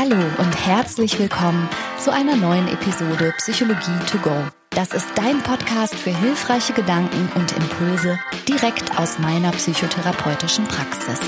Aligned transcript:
Hallo 0.00 0.14
und 0.14 0.54
herzlich 0.64 1.18
willkommen 1.18 1.68
zu 1.98 2.12
einer 2.12 2.36
neuen 2.36 2.68
Episode 2.68 3.34
Psychologie 3.38 3.98
to 4.08 4.18
go. 4.18 4.44
Das 4.70 4.92
ist 4.92 5.08
dein 5.16 5.42
Podcast 5.42 5.96
für 5.96 6.16
hilfreiche 6.16 6.72
Gedanken 6.72 7.28
und 7.34 7.50
Impulse 7.56 8.16
direkt 8.46 8.96
aus 8.96 9.18
meiner 9.18 9.50
psychotherapeutischen 9.50 10.66
Praxis. 10.66 11.18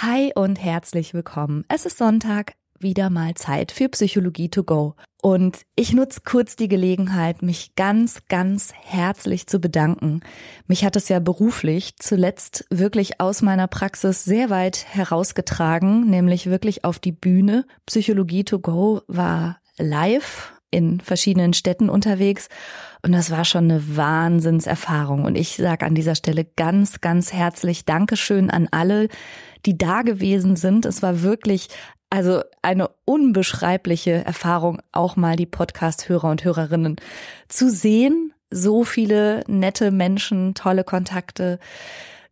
Hi 0.00 0.30
und 0.36 0.62
herzlich 0.62 1.12
willkommen. 1.12 1.64
Es 1.66 1.84
ist 1.84 1.98
Sonntag, 1.98 2.52
wieder 2.80 3.10
mal 3.10 3.34
Zeit 3.34 3.72
für 3.72 3.88
Psychologie 3.88 4.48
to 4.48 4.64
go. 4.64 4.94
Und 5.22 5.62
ich 5.74 5.92
nutze 5.92 6.20
kurz 6.24 6.56
die 6.56 6.68
Gelegenheit, 6.68 7.42
mich 7.42 7.74
ganz, 7.74 8.22
ganz 8.28 8.72
herzlich 8.74 9.46
zu 9.46 9.60
bedanken. 9.60 10.20
Mich 10.66 10.84
hat 10.84 10.94
es 10.94 11.08
ja 11.08 11.18
beruflich 11.18 11.96
zuletzt 11.98 12.64
wirklich 12.70 13.20
aus 13.20 13.42
meiner 13.42 13.66
Praxis 13.66 14.24
sehr 14.24 14.50
weit 14.50 14.86
herausgetragen, 14.88 16.08
nämlich 16.08 16.46
wirklich 16.46 16.84
auf 16.84 16.98
die 16.98 17.12
Bühne. 17.12 17.66
Psychologie 17.86 18.44
to 18.44 18.60
go 18.60 19.00
war 19.08 19.58
live 19.78 20.52
in 20.70 21.00
verschiedenen 21.00 21.54
Städten 21.54 21.88
unterwegs 21.88 22.48
und 23.02 23.12
das 23.12 23.30
war 23.30 23.44
schon 23.44 23.70
eine 23.70 23.96
Wahnsinnserfahrung. 23.96 25.24
Und 25.24 25.36
ich 25.36 25.56
sage 25.56 25.86
an 25.86 25.94
dieser 25.94 26.16
Stelle 26.16 26.44
ganz, 26.44 27.00
ganz 27.00 27.32
herzlich 27.32 27.84
Dankeschön 27.84 28.50
an 28.50 28.68
alle, 28.72 29.08
die 29.64 29.78
da 29.78 30.02
gewesen 30.02 30.56
sind. 30.56 30.84
Es 30.84 31.02
war 31.02 31.22
wirklich 31.22 31.68
also 32.10 32.42
eine 32.62 32.90
unbeschreibliche 33.04 34.24
Erfahrung, 34.24 34.80
auch 34.92 35.16
mal 35.16 35.36
die 35.36 35.46
Podcast-Hörer 35.46 36.30
und 36.30 36.44
Hörerinnen 36.44 36.96
zu 37.48 37.70
sehen. 37.70 38.32
So 38.50 38.84
viele 38.84 39.42
nette 39.48 39.90
Menschen, 39.90 40.54
tolle 40.54 40.84
Kontakte, 40.84 41.58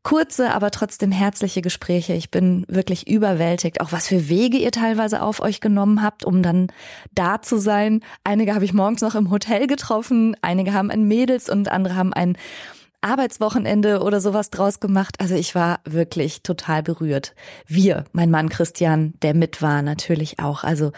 kurze, 0.04 0.52
aber 0.52 0.70
trotzdem 0.70 1.10
herzliche 1.10 1.62
Gespräche. 1.62 2.12
Ich 2.12 2.30
bin 2.30 2.64
wirklich 2.68 3.08
überwältigt, 3.08 3.80
auch 3.80 3.90
was 3.90 4.06
für 4.06 4.28
Wege 4.28 4.58
ihr 4.58 4.70
teilweise 4.70 5.22
auf 5.22 5.40
euch 5.40 5.60
genommen 5.60 6.02
habt, 6.02 6.24
um 6.24 6.42
dann 6.42 6.68
da 7.12 7.42
zu 7.42 7.56
sein. 7.58 8.00
Einige 8.22 8.54
habe 8.54 8.64
ich 8.64 8.74
morgens 8.74 9.00
noch 9.00 9.14
im 9.16 9.30
Hotel 9.30 9.66
getroffen, 9.66 10.36
einige 10.42 10.72
haben 10.72 10.90
ein 10.90 11.08
Mädels 11.08 11.48
und 11.48 11.68
andere 11.68 11.96
haben 11.96 12.12
ein 12.12 12.36
Arbeitswochenende 13.04 14.02
oder 14.02 14.20
sowas 14.20 14.50
draus 14.50 14.80
gemacht. 14.80 15.16
Also 15.20 15.34
ich 15.34 15.54
war 15.54 15.80
wirklich 15.84 16.42
total 16.42 16.82
berührt. 16.82 17.34
Wir, 17.66 18.04
mein 18.12 18.30
Mann 18.30 18.48
Christian, 18.48 19.14
der 19.22 19.34
mit 19.34 19.62
war, 19.62 19.82
natürlich 19.82 20.40
auch. 20.40 20.64
Also 20.64 20.92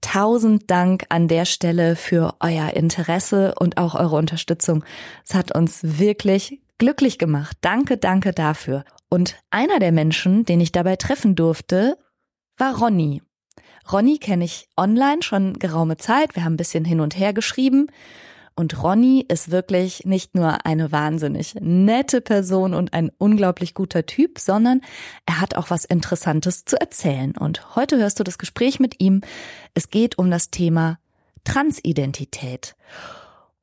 tausend 0.00 0.70
Dank 0.70 1.06
an 1.08 1.28
der 1.28 1.44
Stelle 1.46 1.96
für 1.96 2.34
euer 2.40 2.74
Interesse 2.74 3.54
und 3.58 3.78
auch 3.78 3.94
eure 3.94 4.16
Unterstützung. 4.16 4.84
Es 5.26 5.34
hat 5.34 5.54
uns 5.54 5.80
wirklich 5.82 6.60
glücklich 6.78 7.18
gemacht. 7.18 7.56
Danke, 7.60 7.96
danke 7.96 8.32
dafür. 8.32 8.84
Und 9.08 9.36
einer 9.50 9.78
der 9.78 9.92
Menschen, 9.92 10.44
den 10.44 10.60
ich 10.60 10.72
dabei 10.72 10.96
treffen 10.96 11.36
durfte, 11.36 11.96
war 12.58 12.78
Ronny. 12.78 13.22
Ronny 13.90 14.18
kenne 14.18 14.44
ich 14.44 14.68
online 14.76 15.22
schon 15.22 15.58
geraume 15.58 15.96
Zeit. 15.96 16.34
Wir 16.34 16.44
haben 16.44 16.54
ein 16.54 16.58
bisschen 16.58 16.84
hin 16.84 17.00
und 17.00 17.18
her 17.18 17.32
geschrieben. 17.32 17.86
Und 18.56 18.82
Ronny 18.82 19.24
ist 19.26 19.50
wirklich 19.50 20.04
nicht 20.04 20.36
nur 20.36 20.64
eine 20.64 20.92
wahnsinnig 20.92 21.56
nette 21.60 22.20
Person 22.20 22.72
und 22.72 22.92
ein 22.92 23.10
unglaublich 23.18 23.74
guter 23.74 24.06
Typ, 24.06 24.38
sondern 24.38 24.80
er 25.26 25.40
hat 25.40 25.56
auch 25.56 25.70
was 25.70 25.84
Interessantes 25.84 26.64
zu 26.64 26.80
erzählen. 26.80 27.36
Und 27.36 27.74
heute 27.74 27.98
hörst 27.98 28.20
du 28.20 28.24
das 28.24 28.38
Gespräch 28.38 28.78
mit 28.78 29.00
ihm. 29.00 29.22
Es 29.74 29.90
geht 29.90 30.18
um 30.18 30.30
das 30.30 30.50
Thema 30.50 30.98
Transidentität. 31.42 32.76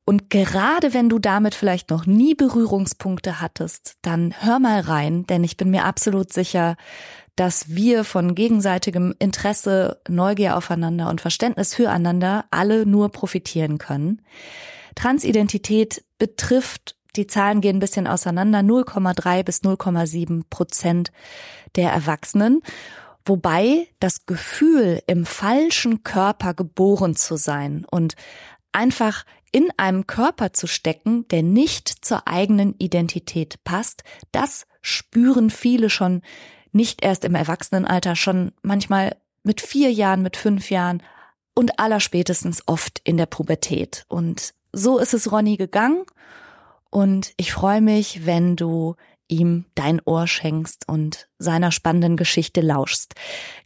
Und 0.04 0.30
gerade 0.30 0.92
wenn 0.92 1.08
du 1.08 1.18
damit 1.18 1.54
vielleicht 1.54 1.90
noch 1.90 2.06
nie 2.06 2.34
Berührungspunkte 2.34 3.40
hattest, 3.40 3.94
dann 4.02 4.34
hör 4.40 4.58
mal 4.58 4.80
rein, 4.80 5.24
denn 5.26 5.44
ich 5.44 5.56
bin 5.56 5.70
mir 5.70 5.84
absolut 5.84 6.32
sicher, 6.32 6.76
dass 7.36 7.74
wir 7.74 8.04
von 8.04 8.34
gegenseitigem 8.34 9.14
Interesse, 9.18 10.00
Neugier 10.08 10.56
aufeinander 10.56 11.08
und 11.08 11.20
Verständnis 11.20 11.74
füreinander 11.74 12.44
alle 12.50 12.84
nur 12.84 13.10
profitieren 13.10 13.78
können. 13.78 14.20
Transidentität 14.94 16.04
betrifft, 16.18 16.96
die 17.16 17.26
Zahlen 17.26 17.60
gehen 17.60 17.76
ein 17.76 17.80
bisschen 17.80 18.06
auseinander, 18.06 18.60
0,3 18.60 19.42
bis 19.42 19.62
0,7 19.62 20.44
Prozent 20.48 21.12
der 21.76 21.92
Erwachsenen. 21.92 22.62
Wobei 23.24 23.88
das 24.00 24.26
Gefühl, 24.26 25.02
im 25.06 25.26
falschen 25.26 26.02
Körper 26.02 26.54
geboren 26.54 27.14
zu 27.14 27.36
sein 27.36 27.84
und 27.90 28.14
einfach 28.72 29.24
in 29.52 29.68
einem 29.76 30.06
Körper 30.06 30.52
zu 30.52 30.66
stecken, 30.66 31.28
der 31.28 31.42
nicht 31.42 31.88
zur 31.88 32.26
eigenen 32.26 32.74
Identität 32.78 33.62
passt, 33.64 34.02
das 34.32 34.66
spüren 34.80 35.50
viele 35.50 35.90
schon 35.90 36.22
nicht 36.72 37.04
erst 37.04 37.24
im 37.24 37.34
Erwachsenenalter, 37.34 38.16
schon 38.16 38.52
manchmal 38.62 39.16
mit 39.44 39.60
vier 39.60 39.92
Jahren, 39.92 40.22
mit 40.22 40.36
fünf 40.36 40.70
Jahren 40.70 41.02
und 41.54 41.78
allerspätestens 41.78 42.62
oft 42.66 43.00
in 43.04 43.18
der 43.18 43.26
Pubertät. 43.26 44.06
Und 44.08 44.54
so 44.72 44.98
ist 44.98 45.14
es 45.14 45.30
Ronny 45.30 45.56
gegangen 45.56 46.04
und 46.90 47.32
ich 47.36 47.52
freue 47.52 47.80
mich, 47.80 48.26
wenn 48.26 48.56
du 48.56 48.96
ihm 49.32 49.64
dein 49.74 50.00
Ohr 50.04 50.26
schenkst 50.26 50.86
und 50.86 51.26
seiner 51.38 51.72
spannenden 51.72 52.18
Geschichte 52.18 52.60
lauschst. 52.60 53.14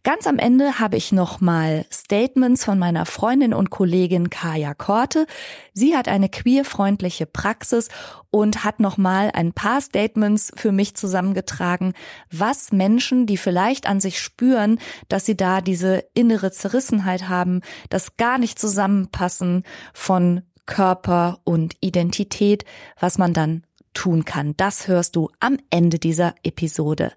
Ganz 0.03 0.25
am 0.25 0.39
Ende 0.39 0.79
habe 0.79 0.95
ich 0.95 1.11
nochmal 1.11 1.85
Statements 1.91 2.63
von 2.63 2.79
meiner 2.79 3.05
Freundin 3.05 3.53
und 3.53 3.69
Kollegin 3.69 4.29
Kaya 4.29 4.73
Korte. 4.73 5.27
Sie 5.73 5.95
hat 5.95 6.07
eine 6.07 6.29
queerfreundliche 6.29 7.25
Praxis 7.25 7.89
und 8.29 8.63
hat 8.63 8.79
nochmal 8.79 9.29
ein 9.33 9.51
paar 9.51 9.81
Statements 9.81 10.53
für 10.55 10.71
mich 10.71 10.95
zusammengetragen, 10.95 11.93
was 12.31 12.71
Menschen, 12.71 13.25
die 13.25 13.37
vielleicht 13.37 13.87
an 13.87 13.99
sich 13.99 14.21
spüren, 14.21 14.79
dass 15.09 15.25
sie 15.25 15.35
da 15.35 15.59
diese 15.59 16.05
innere 16.13 16.51
Zerrissenheit 16.51 17.27
haben, 17.27 17.61
das 17.89 18.15
gar 18.15 18.37
nicht 18.37 18.57
zusammenpassen 18.57 19.63
von 19.93 20.43
Körper 20.67 21.39
und 21.43 21.75
Identität, 21.81 22.63
was 22.99 23.17
man 23.17 23.33
dann 23.33 23.63
tun 23.97 24.25
kann. 24.25 24.53
Das 24.57 24.87
hörst 24.87 25.15
du 25.15 25.29
am 25.39 25.57
Ende 25.71 25.97
dieser 25.97 26.35
Episode. 26.43 27.13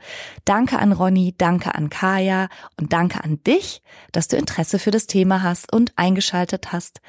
Danke 0.46 0.78
an 0.78 0.92
Ronny, 0.92 1.34
danke 1.36 1.74
an 1.74 1.90
Kaya 1.90 2.48
und 2.80 2.94
danke 2.94 3.22
an 3.22 3.42
dich, 3.44 3.82
dass 4.12 4.28
du 4.28 4.38
Interesse 4.38 4.78
für 4.78 4.90
das 4.90 5.06
Thema 5.06 5.42
hast 5.42 5.70
und 5.72 5.92
eingeschaltet 5.96 6.72
hast. 6.72 7.02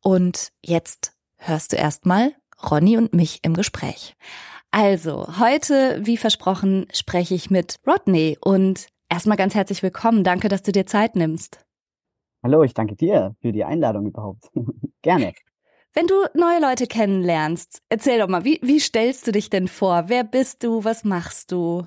Und 0.00 0.52
jetzt 0.60 1.12
hörst 1.36 1.72
du 1.72 1.76
erstmal 1.76 2.32
Ronny 2.68 2.96
und 2.96 3.14
mich 3.14 3.38
im 3.42 3.54
Gespräch. 3.54 4.16
Also, 4.72 5.38
heute, 5.38 6.00
wie 6.02 6.16
versprochen, 6.16 6.86
spreche 6.92 7.34
ich 7.34 7.50
mit 7.50 7.76
Rodney 7.86 8.38
und 8.40 8.88
erstmal 9.08 9.36
ganz 9.36 9.54
herzlich 9.54 9.82
willkommen. 9.82 10.24
Danke, 10.24 10.48
dass 10.48 10.62
du 10.62 10.72
dir 10.72 10.86
Zeit 10.86 11.14
nimmst. 11.14 11.64
Hallo, 12.42 12.64
ich 12.64 12.74
danke 12.74 12.96
dir 12.96 13.36
für 13.40 13.52
die 13.52 13.64
Einladung 13.64 14.06
überhaupt. 14.06 14.50
Gerne. 15.02 15.32
Wenn 15.94 16.06
du 16.06 16.14
neue 16.32 16.58
Leute 16.58 16.86
kennenlernst, 16.86 17.82
erzähl 17.90 18.18
doch 18.18 18.28
mal, 18.28 18.46
wie, 18.46 18.58
wie 18.62 18.80
stellst 18.80 19.26
du 19.26 19.32
dich 19.32 19.50
denn 19.50 19.68
vor? 19.68 20.04
Wer 20.06 20.24
bist 20.24 20.64
du? 20.64 20.84
Was 20.84 21.04
machst 21.04 21.52
du? 21.52 21.84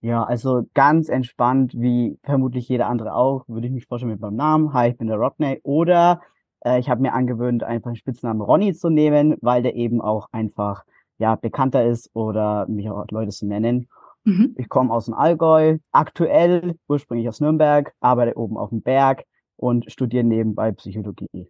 Ja, 0.00 0.24
also 0.24 0.62
ganz 0.72 1.10
entspannt, 1.10 1.74
wie 1.76 2.18
vermutlich 2.22 2.66
jeder 2.66 2.86
andere 2.86 3.14
auch, 3.14 3.44
würde 3.46 3.66
ich 3.66 3.74
mich 3.74 3.84
vorstellen 3.84 4.12
mit 4.12 4.22
meinem 4.22 4.36
Namen. 4.36 4.72
Hi, 4.72 4.88
ich 4.88 4.96
bin 4.96 5.08
der 5.08 5.18
Rodney. 5.18 5.60
Oder 5.64 6.22
äh, 6.64 6.78
ich 6.78 6.88
habe 6.88 7.02
mir 7.02 7.12
angewöhnt, 7.12 7.62
einfach 7.62 7.90
den 7.90 7.96
Spitznamen 7.96 8.40
Ronny 8.40 8.72
zu 8.72 8.88
nehmen, 8.88 9.36
weil 9.42 9.62
der 9.62 9.74
eben 9.74 10.00
auch 10.00 10.28
einfach 10.32 10.84
ja 11.18 11.36
bekannter 11.36 11.84
ist 11.84 12.08
oder 12.14 12.66
mich 12.68 12.88
auch 12.88 13.04
Leute 13.10 13.32
zu 13.32 13.46
nennen. 13.46 13.86
Mhm. 14.24 14.54
Ich 14.56 14.70
komme 14.70 14.90
aus 14.90 15.04
dem 15.04 15.14
Allgäu, 15.14 15.76
aktuell 15.92 16.78
ursprünglich 16.88 17.28
aus 17.28 17.40
Nürnberg, 17.40 17.92
arbeite 18.00 18.38
oben 18.38 18.56
auf 18.56 18.70
dem 18.70 18.80
Berg 18.80 19.24
und 19.56 19.90
studiere 19.90 20.24
nebenbei 20.24 20.72
Psychologie. 20.72 21.48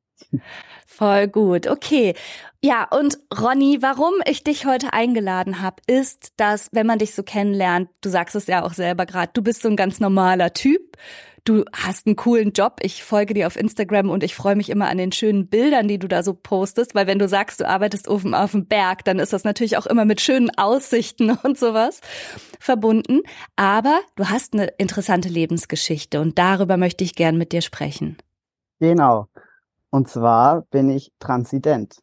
Voll 0.87 1.29
gut. 1.29 1.67
Okay. 1.67 2.15
Ja, 2.63 2.89
und 2.91 3.19
Ronny, 3.39 3.79
warum 3.81 4.15
ich 4.25 4.45
dich 4.45 4.67
heute 4.67 4.93
eingeladen 4.93 5.61
habe, 5.61 5.83
ist, 5.87 6.33
dass, 6.39 6.69
wenn 6.73 6.87
man 6.87 6.99
dich 6.99 7.15
so 7.15 7.23
kennenlernt, 7.23 7.91
du 8.01 8.09
sagst 8.09 8.35
es 8.35 8.47
ja 8.47 8.65
auch 8.65 8.73
selber 8.73 9.07
gerade, 9.07 9.31
du 9.35 9.43
bist 9.43 9.63
so 9.63 9.69
ein 9.69 9.77
ganz 9.77 10.01
normaler 10.01 10.53
Typ. 10.53 10.97
Du 11.47 11.65
hast 11.73 12.09
einen 12.09 12.17
coolen 12.17 12.51
Job. 12.51 12.79
Ich 12.83 13.05
folge 13.05 13.33
dir 13.33 13.47
auf 13.47 13.55
Instagram 13.55 14.11
und 14.11 14.25
ich 14.25 14.35
freue 14.35 14.57
mich 14.57 14.69
immer 14.69 14.89
an 14.89 14.99
den 14.99 15.13
schönen 15.13 15.47
Bildern, 15.47 15.87
die 15.87 16.01
du 16.01 16.09
da 16.09 16.25
so 16.25 16.35
postest, 16.35 16.97
weil 16.97 17.07
wenn 17.07 17.21
du 17.21 17.29
sagst, 17.29 17.61
du 17.61 17.69
arbeitest 17.69 18.09
oben 18.09 18.35
auf 18.35 18.51
dem 18.51 18.67
Berg, 18.67 19.05
dann 19.05 19.21
ist 19.21 19.33
das 19.33 19.45
natürlich 19.45 19.77
auch 19.77 19.87
immer 19.87 20.05
mit 20.05 20.21
schönen 20.21 20.51
Aussichten 20.59 21.31
und 21.45 21.57
sowas 21.57 22.01
verbunden. 22.59 23.21
Aber 23.55 24.01
du 24.17 24.29
hast 24.29 24.55
eine 24.55 24.67
interessante 24.79 25.29
Lebensgeschichte 25.29 26.21
und 26.21 26.37
darüber 26.37 26.77
möchte 26.77 27.05
ich 27.05 27.15
gern 27.15 27.39
mit 27.39 27.53
dir 27.53 27.63
sprechen. 27.63 28.17
Genau. 28.81 29.29
Und 29.91 30.09
zwar 30.09 30.63
bin 30.63 30.91
ich 30.91 31.13
transident. 31.21 32.01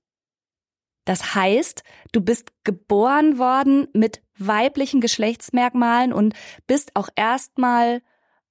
Das 1.03 1.35
heißt, 1.35 1.83
du 2.13 2.21
bist 2.21 2.53
geboren 2.63 3.37
worden 3.39 3.89
mit 3.91 4.21
weiblichen 4.37 5.01
Geschlechtsmerkmalen 5.01 6.13
und 6.13 6.33
bist 6.65 6.91
auch 6.95 7.09
erstmal 7.17 8.01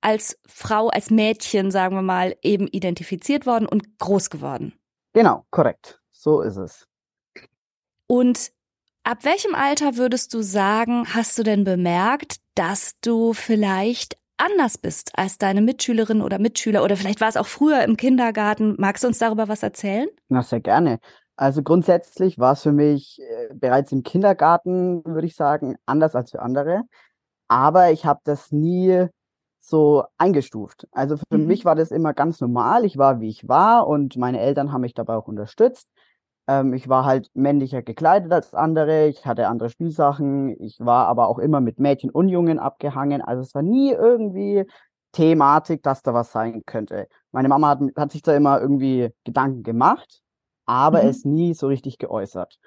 als 0.02 0.38
Frau, 0.46 0.88
als 0.88 1.10
Mädchen, 1.10 1.70
sagen 1.70 1.96
wir 1.96 2.02
mal, 2.02 2.36
eben 2.42 2.66
identifiziert 2.66 3.46
worden 3.46 3.66
und 3.66 3.98
groß 3.98 4.30
geworden. 4.30 4.74
Genau, 5.14 5.46
korrekt. 5.50 6.00
So 6.10 6.42
ist 6.42 6.56
es. 6.56 6.86
Und 8.06 8.52
ab 9.04 9.24
welchem 9.24 9.54
Alter 9.54 9.96
würdest 9.96 10.34
du 10.34 10.42
sagen, 10.42 11.06
hast 11.14 11.38
du 11.38 11.42
denn 11.42 11.64
bemerkt, 11.64 12.36
dass 12.54 13.00
du 13.00 13.32
vielleicht 13.32 14.18
anders 14.36 14.76
bist 14.76 15.16
als 15.18 15.38
deine 15.38 15.62
Mitschülerin 15.62 16.20
oder 16.20 16.38
Mitschüler 16.38 16.82
oder 16.82 16.96
vielleicht 16.96 17.20
war 17.20 17.28
es 17.28 17.36
auch 17.36 17.46
früher 17.46 17.84
im 17.84 17.96
Kindergarten. 17.96 18.74
Magst 18.78 19.04
du 19.04 19.08
uns 19.08 19.18
darüber 19.18 19.48
was 19.48 19.62
erzählen? 19.62 20.08
Na, 20.28 20.42
sehr 20.42 20.60
gerne. 20.60 20.98
Also 21.36 21.62
grundsätzlich 21.62 22.38
war 22.38 22.52
es 22.52 22.62
für 22.62 22.72
mich 22.72 23.20
äh, 23.20 23.54
bereits 23.54 23.92
im 23.92 24.02
Kindergarten, 24.02 25.04
würde 25.04 25.26
ich 25.26 25.36
sagen, 25.36 25.76
anders 25.86 26.14
als 26.14 26.32
für 26.32 26.42
andere. 26.42 26.82
Aber 27.48 27.90
ich 27.90 28.04
habe 28.04 28.20
das 28.24 28.52
nie 28.52 29.06
so 29.62 30.04
eingestuft. 30.18 30.88
Also 30.90 31.16
für 31.16 31.38
mhm. 31.38 31.46
mich 31.46 31.64
war 31.64 31.76
das 31.76 31.92
immer 31.92 32.12
ganz 32.12 32.40
normal. 32.40 32.84
Ich 32.84 32.98
war, 32.98 33.20
wie 33.20 33.28
ich 33.28 33.48
war 33.48 33.86
und 33.86 34.16
meine 34.16 34.40
Eltern 34.40 34.72
haben 34.72 34.80
mich 34.80 34.94
dabei 34.94 35.14
auch 35.14 35.28
unterstützt. 35.28 35.88
Ähm, 36.48 36.74
ich 36.74 36.88
war 36.88 37.04
halt 37.04 37.30
männlicher 37.34 37.80
gekleidet 37.80 38.32
als 38.32 38.54
andere. 38.54 39.06
Ich 39.06 39.24
hatte 39.24 39.46
andere 39.46 39.70
Spielsachen. 39.70 40.60
Ich 40.60 40.80
war 40.80 41.06
aber 41.06 41.28
auch 41.28 41.38
immer 41.38 41.60
mit 41.60 41.78
Mädchen 41.78 42.10
und 42.10 42.28
Jungen 42.28 42.58
abgehangen. 42.58 43.22
Also 43.22 43.42
es 43.42 43.54
war 43.54 43.62
nie 43.62 43.92
irgendwie 43.92 44.66
Thematik, 45.12 45.84
dass 45.84 46.02
da 46.02 46.12
was 46.12 46.32
sein 46.32 46.62
könnte. 46.66 47.06
Meine 47.30 47.48
Mama 47.48 47.68
hat, 47.68 47.80
hat 47.96 48.10
sich 48.10 48.22
da 48.22 48.34
immer 48.34 48.60
irgendwie 48.60 49.10
Gedanken 49.24 49.62
gemacht, 49.62 50.22
aber 50.66 51.04
mhm. 51.04 51.08
es 51.08 51.24
nie 51.24 51.54
so 51.54 51.68
richtig 51.68 51.98
geäußert. 51.98 52.58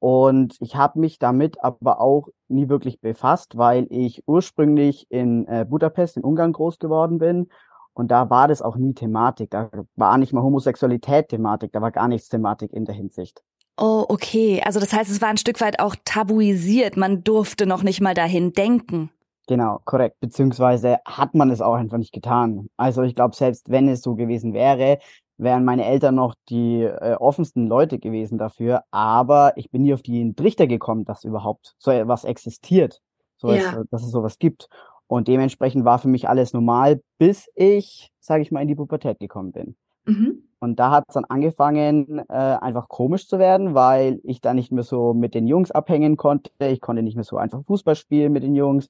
Und 0.00 0.56
ich 0.60 0.76
habe 0.76 1.00
mich 1.00 1.18
damit 1.18 1.62
aber 1.62 2.00
auch 2.00 2.28
nie 2.48 2.68
wirklich 2.68 3.00
befasst, 3.00 3.56
weil 3.56 3.86
ich 3.90 4.22
ursprünglich 4.26 5.06
in 5.10 5.46
äh, 5.48 5.66
Budapest 5.68 6.16
in 6.16 6.24
Ungarn 6.24 6.52
groß 6.52 6.78
geworden 6.78 7.18
bin. 7.18 7.48
Und 7.94 8.12
da 8.12 8.30
war 8.30 8.46
das 8.46 8.62
auch 8.62 8.76
nie 8.76 8.94
Thematik. 8.94 9.50
Da 9.50 9.70
war 9.96 10.18
nicht 10.18 10.32
mal 10.32 10.42
Homosexualität 10.42 11.28
Thematik. 11.28 11.72
Da 11.72 11.82
war 11.82 11.90
gar 11.90 12.06
nichts 12.06 12.28
Thematik 12.28 12.72
in 12.72 12.84
der 12.84 12.94
Hinsicht. 12.94 13.42
Oh, 13.76 14.04
okay. 14.08 14.62
Also 14.64 14.78
das 14.78 14.92
heißt, 14.92 15.10
es 15.10 15.20
war 15.20 15.28
ein 15.28 15.36
Stück 15.36 15.60
weit 15.60 15.80
auch 15.80 15.96
tabuisiert. 16.04 16.96
Man 16.96 17.24
durfte 17.24 17.66
noch 17.66 17.82
nicht 17.82 18.00
mal 18.00 18.14
dahin 18.14 18.52
denken. 18.52 19.10
Genau, 19.48 19.80
korrekt. 19.84 20.20
Beziehungsweise 20.20 20.98
hat 21.06 21.34
man 21.34 21.50
es 21.50 21.60
auch 21.60 21.74
einfach 21.74 21.98
nicht 21.98 22.12
getan. 22.12 22.68
Also 22.76 23.02
ich 23.02 23.14
glaube, 23.14 23.34
selbst 23.34 23.70
wenn 23.70 23.88
es 23.88 24.02
so 24.02 24.14
gewesen 24.14 24.52
wäre, 24.52 24.98
wären 25.38 25.64
meine 25.64 25.86
Eltern 25.86 26.16
noch 26.16 26.34
die 26.48 26.82
äh, 26.82 27.14
offensten 27.14 27.66
Leute 27.66 27.98
gewesen 27.98 28.38
dafür, 28.38 28.82
aber 28.90 29.52
ich 29.56 29.70
bin 29.70 29.82
nie 29.82 29.94
auf 29.94 30.02
den 30.02 30.36
Trichter 30.36 30.66
gekommen, 30.66 31.04
dass 31.04 31.24
überhaupt 31.24 31.74
so 31.78 31.90
etwas 31.90 32.24
existiert, 32.24 33.00
so 33.36 33.52
ja. 33.52 33.56
es, 33.56 33.88
dass 33.90 34.02
es 34.02 34.10
sowas 34.10 34.38
gibt. 34.38 34.68
Und 35.06 35.26
dementsprechend 35.28 35.84
war 35.84 35.98
für 35.98 36.08
mich 36.08 36.28
alles 36.28 36.52
normal, 36.52 37.00
bis 37.16 37.48
ich, 37.54 38.10
sage 38.20 38.42
ich 38.42 38.52
mal, 38.52 38.60
in 38.60 38.68
die 38.68 38.74
Pubertät 38.74 39.18
gekommen 39.18 39.52
bin. 39.52 39.76
Mhm. 40.04 40.42
Und 40.60 40.78
da 40.80 40.90
hat 40.90 41.04
es 41.08 41.14
dann 41.14 41.24
angefangen, 41.24 42.18
äh, 42.28 42.32
einfach 42.32 42.88
komisch 42.88 43.28
zu 43.28 43.38
werden, 43.38 43.74
weil 43.74 44.20
ich 44.24 44.40
da 44.40 44.54
nicht 44.54 44.72
mehr 44.72 44.82
so 44.82 45.14
mit 45.14 45.34
den 45.34 45.46
Jungs 45.46 45.70
abhängen 45.70 46.16
konnte. 46.16 46.50
Ich 46.58 46.80
konnte 46.80 47.02
nicht 47.02 47.14
mehr 47.14 47.24
so 47.24 47.36
einfach 47.36 47.62
Fußball 47.64 47.94
spielen 47.94 48.32
mit 48.32 48.42
den 48.42 48.56
Jungs. 48.56 48.88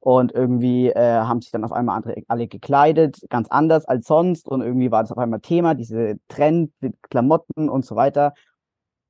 Und 0.00 0.32
irgendwie 0.32 0.88
äh, 0.88 1.20
haben 1.20 1.42
sich 1.42 1.50
dann 1.50 1.64
auf 1.64 1.72
einmal 1.72 1.96
andere 1.96 2.22
alle 2.26 2.48
gekleidet, 2.48 3.20
ganz 3.28 3.48
anders 3.48 3.84
als 3.84 4.06
sonst. 4.06 4.48
Und 4.48 4.62
irgendwie 4.62 4.90
war 4.90 5.02
das 5.02 5.12
auf 5.12 5.18
einmal 5.18 5.40
Thema, 5.40 5.74
diese 5.74 6.18
Trend 6.28 6.72
mit 6.80 6.96
Klamotten 7.02 7.68
und 7.68 7.84
so 7.84 7.96
weiter. 7.96 8.32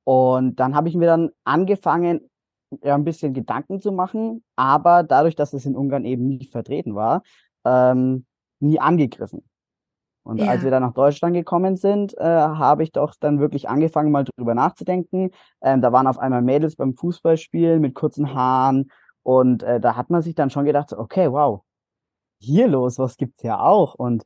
Und 0.03 0.59
dann 0.59 0.75
habe 0.75 0.89
ich 0.89 0.95
mir 0.95 1.05
dann 1.05 1.29
angefangen, 1.45 2.29
ja, 2.83 2.95
ein 2.95 3.03
bisschen 3.03 3.33
Gedanken 3.33 3.79
zu 3.79 3.91
machen, 3.91 4.43
aber 4.55 5.03
dadurch, 5.03 5.35
dass 5.35 5.53
es 5.53 5.65
in 5.65 5.75
Ungarn 5.75 6.05
eben 6.05 6.27
nicht 6.27 6.51
vertreten 6.51 6.95
war, 6.95 7.21
ähm, 7.65 8.25
nie 8.59 8.79
angegriffen. 8.79 9.43
Und 10.23 10.37
ja. 10.37 10.47
als 10.47 10.63
wir 10.63 10.71
dann 10.71 10.83
nach 10.83 10.93
Deutschland 10.93 11.33
gekommen 11.33 11.77
sind, 11.77 12.15
äh, 12.17 12.23
habe 12.23 12.83
ich 12.83 12.91
doch 12.91 13.15
dann 13.19 13.39
wirklich 13.39 13.67
angefangen, 13.67 14.11
mal 14.11 14.23
drüber 14.23 14.53
nachzudenken. 14.53 15.31
Ähm, 15.61 15.81
da 15.81 15.91
waren 15.91 16.07
auf 16.07 16.19
einmal 16.19 16.43
Mädels 16.43 16.75
beim 16.75 16.95
Fußballspielen 16.95 17.81
mit 17.81 17.95
kurzen 17.95 18.33
Haaren 18.33 18.91
und 19.23 19.63
äh, 19.63 19.79
da 19.79 19.95
hat 19.95 20.09
man 20.09 20.21
sich 20.21 20.35
dann 20.35 20.49
schon 20.49 20.65
gedacht, 20.65 20.93
okay, 20.93 21.31
wow, 21.31 21.61
hier 22.39 22.67
los, 22.67 22.97
was 22.97 23.17
gibt's 23.17 23.43
ja 23.43 23.59
auch? 23.59 23.95
Und 23.95 24.23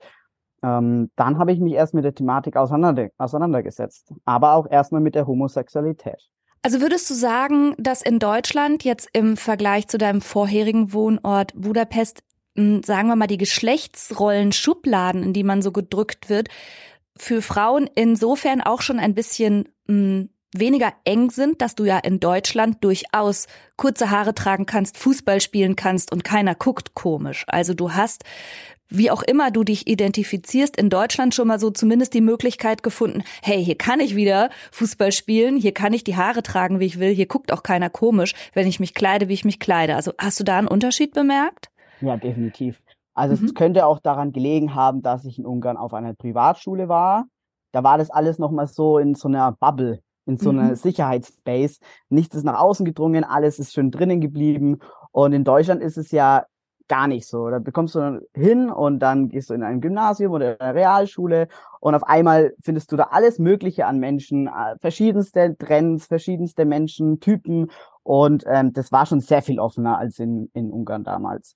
ähm, 0.63 1.12
dann 1.15 1.38
habe 1.38 1.51
ich 1.51 1.59
mich 1.59 1.74
erst 1.74 1.94
mit 1.94 2.06
der 2.06 2.15
Thematik 2.15 2.56
auseinander, 2.56 3.09
auseinandergesetzt, 3.18 4.13
aber 4.24 4.53
auch 4.53 4.69
erstmal 4.69 5.01
mit 5.01 5.15
der 5.15 5.27
Homosexualität. 5.27 6.30
Also 6.62 6.81
würdest 6.81 7.09
du 7.09 7.13
sagen, 7.13 7.75
dass 7.77 8.01
in 8.01 8.18
Deutschland 8.18 8.83
jetzt 8.83 9.09
im 9.13 9.38
Vergleich 9.38 9.88
zu 9.88 10.00
deinem 10.00 10.21
vorherigen 10.21 10.94
Wohnort 10.94 11.53
Budapest, 11.56 12.24
hm, 12.56 12.81
sagen 12.81 13.07
wir 13.07 13.15
mal, 13.15 13.27
die 13.27 13.38
Geschlechtsrollen, 13.38 14.51
Schubladen, 14.51 15.21
in 15.21 15.33
die 15.33 15.44
man 15.44 15.62
so 15.62 15.71
gedrückt 15.71 16.30
wird, 16.30 16.50
für 17.18 17.41
Frauen 17.41 17.88
insofern 17.94 18.62
auch 18.62 18.81
schon 18.81 18.98
ein 18.98 19.13
bisschen 19.13 19.69
mh, 19.88 19.94
hm, 19.94 20.30
weniger 20.59 20.93
eng 21.03 21.29
sind, 21.29 21.61
dass 21.61 21.75
du 21.75 21.85
ja 21.85 21.97
in 21.99 22.19
Deutschland 22.19 22.83
durchaus 22.83 23.47
kurze 23.77 24.11
Haare 24.11 24.33
tragen 24.33 24.65
kannst, 24.65 24.97
Fußball 24.97 25.41
spielen 25.41 25.75
kannst 25.75 26.11
und 26.11 26.23
keiner 26.23 26.55
guckt 26.55 26.93
komisch. 26.93 27.45
Also 27.47 27.73
du 27.73 27.93
hast, 27.93 28.23
wie 28.87 29.11
auch 29.11 29.23
immer 29.23 29.51
du 29.51 29.63
dich 29.63 29.87
identifizierst, 29.87 30.77
in 30.77 30.89
Deutschland 30.89 31.33
schon 31.33 31.47
mal 31.47 31.59
so 31.59 31.71
zumindest 31.71 32.13
die 32.13 32.21
Möglichkeit 32.21 32.83
gefunden, 32.83 33.23
hey, 33.41 33.63
hier 33.63 33.77
kann 33.77 33.99
ich 33.99 34.15
wieder 34.15 34.49
Fußball 34.71 35.11
spielen, 35.11 35.57
hier 35.57 35.73
kann 35.73 35.93
ich 35.93 36.03
die 36.03 36.15
Haare 36.15 36.43
tragen, 36.43 36.79
wie 36.79 36.85
ich 36.85 36.99
will, 36.99 37.13
hier 37.13 37.27
guckt 37.27 37.51
auch 37.51 37.63
keiner 37.63 37.89
komisch, 37.89 38.33
wenn 38.53 38.67
ich 38.67 38.79
mich 38.79 38.93
kleide, 38.93 39.27
wie 39.27 39.33
ich 39.33 39.45
mich 39.45 39.59
kleide. 39.59 39.95
Also 39.95 40.11
hast 40.17 40.39
du 40.39 40.43
da 40.43 40.57
einen 40.57 40.67
Unterschied 40.67 41.13
bemerkt? 41.13 41.69
Ja, 42.01 42.17
definitiv. 42.17 42.81
Also 43.13 43.35
mhm. 43.35 43.47
es 43.47 43.55
könnte 43.55 43.85
auch 43.85 43.99
daran 43.99 44.31
gelegen 44.31 44.75
haben, 44.75 45.01
dass 45.01 45.25
ich 45.25 45.39
in 45.39 45.45
Ungarn 45.45 45.77
auf 45.77 45.93
einer 45.93 46.13
Privatschule 46.13 46.89
war. 46.89 47.25
Da 47.71 47.83
war 47.83 47.97
das 47.97 48.09
alles 48.09 48.39
nochmal 48.39 48.67
so 48.67 48.99
in 48.99 49.15
so 49.15 49.27
einer 49.27 49.51
Bubble 49.53 50.01
in 50.25 50.38
so 50.38 50.50
einer 50.50 50.72
mhm. 50.72 50.75
Sicherheitsspace. 50.75 51.80
Nichts 52.10 52.36
ist 52.36 52.44
nach 52.44 52.60
außen 52.60 52.86
gedrungen, 52.86 53.24
alles 53.24 53.60
ist 53.60 53.74
schön 53.74 53.92
drinnen 53.92 54.22
geblieben. 54.22 54.80
Und 55.12 55.33
in 55.33 55.44
Deutschland 55.44 55.81
ist 55.81 55.98
es 55.98 56.12
ja 56.12 56.45
gar 56.88 57.07
nicht 57.07 57.27
so. 57.27 57.50
Da 57.50 57.60
bekommst 57.60 57.95
du 57.95 58.22
hin 58.33 58.69
und 58.69 59.00
dann 59.00 59.30
gehst 59.30 59.50
du 59.50 59.54
in 59.54 59.63
ein 59.63 59.81
Gymnasium 59.81 60.31
oder 60.33 60.54
in 60.54 60.60
eine 60.60 60.75
Realschule 60.75 61.48
und 61.80 61.95
auf 61.95 62.04
einmal 62.04 62.54
findest 62.62 62.92
du 62.92 62.95
da 62.95 63.06
alles 63.12 63.39
Mögliche 63.39 63.86
an 63.86 64.00
Menschen, 64.00 64.48
äh, 64.48 64.77
verschiedenste 64.80 65.57
Trends, 65.57 66.06
verschiedenste 66.07 66.66
Menschen, 66.66 67.19
Typen 67.19 67.72
und 68.04 68.44
ähm, 68.48 68.74
das 68.74 68.92
war 68.92 69.06
schon 69.06 69.19
sehr 69.19 69.42
viel 69.42 69.60
offener 69.60 69.98
als 69.98 70.19
in, 70.19 70.50
in 70.54 70.72
Ungarn 70.72 71.04
damals. 71.04 71.56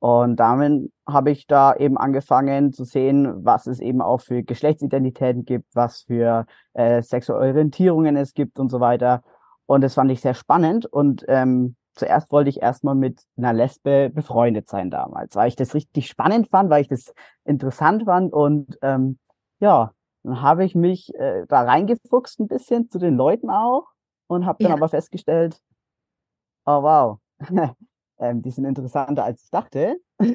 Und 0.00 0.36
damit 0.36 0.92
habe 1.08 1.30
ich 1.30 1.46
da 1.46 1.74
eben 1.74 1.98
angefangen 1.98 2.72
zu 2.72 2.84
sehen, 2.84 3.44
was 3.44 3.66
es 3.66 3.80
eben 3.80 4.00
auch 4.00 4.20
für 4.20 4.42
Geschlechtsidentitäten 4.42 5.44
gibt, 5.44 5.74
was 5.74 6.02
für 6.02 6.46
äh, 6.74 7.02
sexuelle 7.02 7.48
Orientierungen 7.48 8.16
es 8.16 8.34
gibt 8.34 8.60
und 8.60 8.70
so 8.70 8.78
weiter. 8.80 9.22
Und 9.66 9.82
das 9.82 9.94
fand 9.94 10.10
ich 10.12 10.20
sehr 10.20 10.34
spannend. 10.34 10.86
Und 10.86 11.24
ähm, 11.26 11.74
zuerst 11.94 12.30
wollte 12.30 12.48
ich 12.48 12.62
erstmal 12.62 12.94
mit 12.94 13.22
einer 13.36 13.52
Lesbe 13.52 14.10
befreundet 14.10 14.68
sein 14.68 14.90
damals, 14.90 15.34
weil 15.34 15.48
ich 15.48 15.56
das 15.56 15.74
richtig 15.74 16.08
spannend 16.08 16.48
fand, 16.48 16.70
weil 16.70 16.82
ich 16.82 16.88
das 16.88 17.12
interessant 17.44 18.04
fand. 18.04 18.32
Und 18.32 18.78
ähm, 18.82 19.18
ja, 19.58 19.92
dann 20.22 20.42
habe 20.42 20.64
ich 20.64 20.76
mich 20.76 21.12
äh, 21.16 21.44
da 21.48 21.62
reingefuchst 21.62 22.38
ein 22.38 22.48
bisschen 22.48 22.88
zu 22.88 22.98
den 22.98 23.16
Leuten 23.16 23.50
auch 23.50 23.88
und 24.28 24.46
habe 24.46 24.62
dann 24.62 24.70
ja. 24.70 24.76
aber 24.76 24.88
festgestellt, 24.88 25.60
oh 26.66 26.82
wow, 26.82 27.18
ähm, 28.18 28.42
die 28.42 28.50
sind 28.50 28.64
interessanter, 28.64 29.24
als 29.24 29.44
ich 29.44 29.50
dachte. 29.50 29.96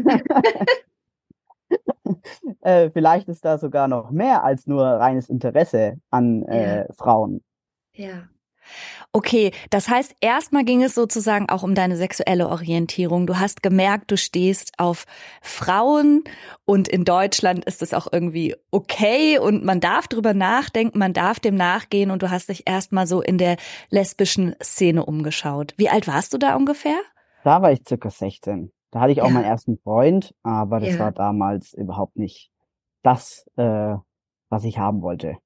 äh, 2.61 2.89
vielleicht 2.91 3.27
ist 3.29 3.45
da 3.45 3.57
sogar 3.57 3.87
noch 3.87 4.11
mehr 4.11 4.43
als 4.43 4.67
nur 4.67 4.83
reines 4.83 5.29
Interesse 5.29 5.97
an 6.09 6.43
äh, 6.43 6.79
ja. 6.79 6.85
Frauen. 6.93 7.41
Ja. 7.93 8.27
Okay, 9.11 9.51
das 9.69 9.89
heißt, 9.89 10.15
erstmal 10.21 10.63
ging 10.63 10.83
es 10.83 10.95
sozusagen 10.95 11.49
auch 11.49 11.63
um 11.63 11.75
deine 11.75 11.97
sexuelle 11.97 12.49
Orientierung. 12.49 13.27
Du 13.27 13.39
hast 13.39 13.61
gemerkt, 13.61 14.09
du 14.09 14.17
stehst 14.17 14.73
auf 14.77 15.05
Frauen 15.41 16.23
und 16.65 16.87
in 16.87 17.05
Deutschland 17.05 17.65
ist 17.65 17.81
es 17.81 17.93
auch 17.93 18.07
irgendwie 18.11 18.55
okay 18.71 19.37
und 19.37 19.63
man 19.63 19.79
darf 19.79 20.07
drüber 20.07 20.33
nachdenken, 20.33 20.97
man 20.97 21.13
darf 21.13 21.39
dem 21.39 21.55
nachgehen 21.55 22.09
und 22.09 22.23
du 22.23 22.31
hast 22.31 22.49
dich 22.49 22.63
erstmal 22.65 23.05
so 23.05 23.21
in 23.21 23.37
der 23.37 23.57
lesbischen 23.89 24.55
Szene 24.63 25.05
umgeschaut. 25.05 25.73
Wie 25.77 25.89
alt 25.89 26.07
warst 26.07 26.33
du 26.33 26.37
da 26.37 26.55
ungefähr? 26.55 26.99
Da 27.43 27.61
war 27.61 27.71
ich 27.71 27.81
circa 27.87 28.09
16. 28.09 28.71
Da 28.91 29.01
hatte 29.01 29.11
ich 29.11 29.21
auch 29.21 29.27
ja. 29.27 29.33
meinen 29.33 29.45
ersten 29.45 29.77
Freund, 29.79 30.33
aber 30.43 30.79
das 30.79 30.93
ja. 30.93 30.99
war 30.99 31.11
damals 31.11 31.73
überhaupt 31.73 32.15
nicht 32.15 32.51
das, 33.01 33.45
äh, 33.57 33.95
was 34.49 34.63
ich 34.63 34.77
haben 34.77 35.01
wollte. 35.01 35.37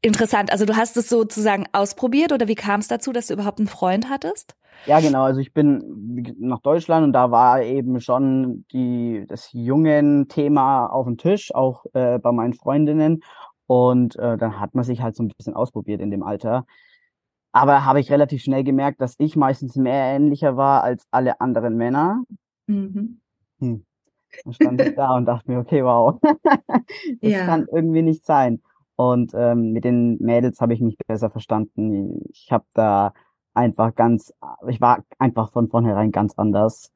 Interessant. 0.00 0.50
Also 0.50 0.64
du 0.64 0.76
hast 0.76 0.96
es 0.96 1.08
sozusagen 1.08 1.66
ausprobiert 1.72 2.32
oder 2.32 2.48
wie 2.48 2.54
kam 2.54 2.80
es 2.80 2.88
dazu, 2.88 3.12
dass 3.12 3.26
du 3.26 3.34
überhaupt 3.34 3.58
einen 3.58 3.68
Freund 3.68 4.08
hattest? 4.08 4.56
Ja, 4.86 5.00
genau. 5.00 5.24
Also 5.24 5.40
ich 5.40 5.52
bin 5.52 6.36
nach 6.38 6.60
Deutschland 6.60 7.04
und 7.04 7.12
da 7.12 7.30
war 7.30 7.62
eben 7.62 8.00
schon 8.00 8.64
die, 8.72 9.24
das 9.28 9.50
jungen 9.52 10.28
Thema 10.28 10.86
auf 10.86 11.06
dem 11.06 11.18
Tisch, 11.18 11.54
auch 11.54 11.84
äh, 11.92 12.18
bei 12.18 12.32
meinen 12.32 12.54
Freundinnen. 12.54 13.22
Und 13.66 14.16
äh, 14.16 14.36
dann 14.36 14.58
hat 14.58 14.74
man 14.74 14.84
sich 14.84 15.02
halt 15.02 15.14
so 15.16 15.22
ein 15.22 15.28
bisschen 15.28 15.54
ausprobiert 15.54 16.00
in 16.00 16.10
dem 16.10 16.22
Alter. 16.22 16.66
Aber 17.52 17.84
habe 17.84 18.00
ich 18.00 18.10
relativ 18.10 18.42
schnell 18.42 18.64
gemerkt, 18.64 19.00
dass 19.00 19.14
ich 19.18 19.36
meistens 19.36 19.76
mehr 19.76 20.14
ähnlicher 20.14 20.56
war 20.56 20.84
als 20.84 21.04
alle 21.10 21.40
anderen 21.40 21.76
Männer. 21.76 22.22
Mhm. 22.66 23.20
Hm. 23.58 23.84
Dann 24.44 24.52
stand 24.52 24.80
ich 24.80 24.94
da 24.94 25.16
und 25.16 25.26
dachte 25.26 25.50
mir, 25.50 25.58
okay, 25.58 25.84
wow, 25.84 26.18
das 26.22 27.32
ja. 27.32 27.46
kann 27.46 27.66
irgendwie 27.72 28.02
nicht 28.02 28.24
sein. 28.24 28.62
Und 28.94 29.32
ähm, 29.34 29.72
mit 29.72 29.84
den 29.84 30.18
Mädels 30.18 30.60
habe 30.60 30.74
ich 30.74 30.80
mich 30.80 30.96
besser 31.06 31.30
verstanden. 31.30 32.22
Ich 32.30 32.52
habe 32.52 32.66
da 32.74 33.12
einfach 33.54 33.94
ganz, 33.94 34.32
ich 34.68 34.80
war 34.80 35.04
einfach 35.18 35.50
von 35.50 35.68
vornherein 35.68 36.12
ganz 36.12 36.34
anders. 36.36 36.92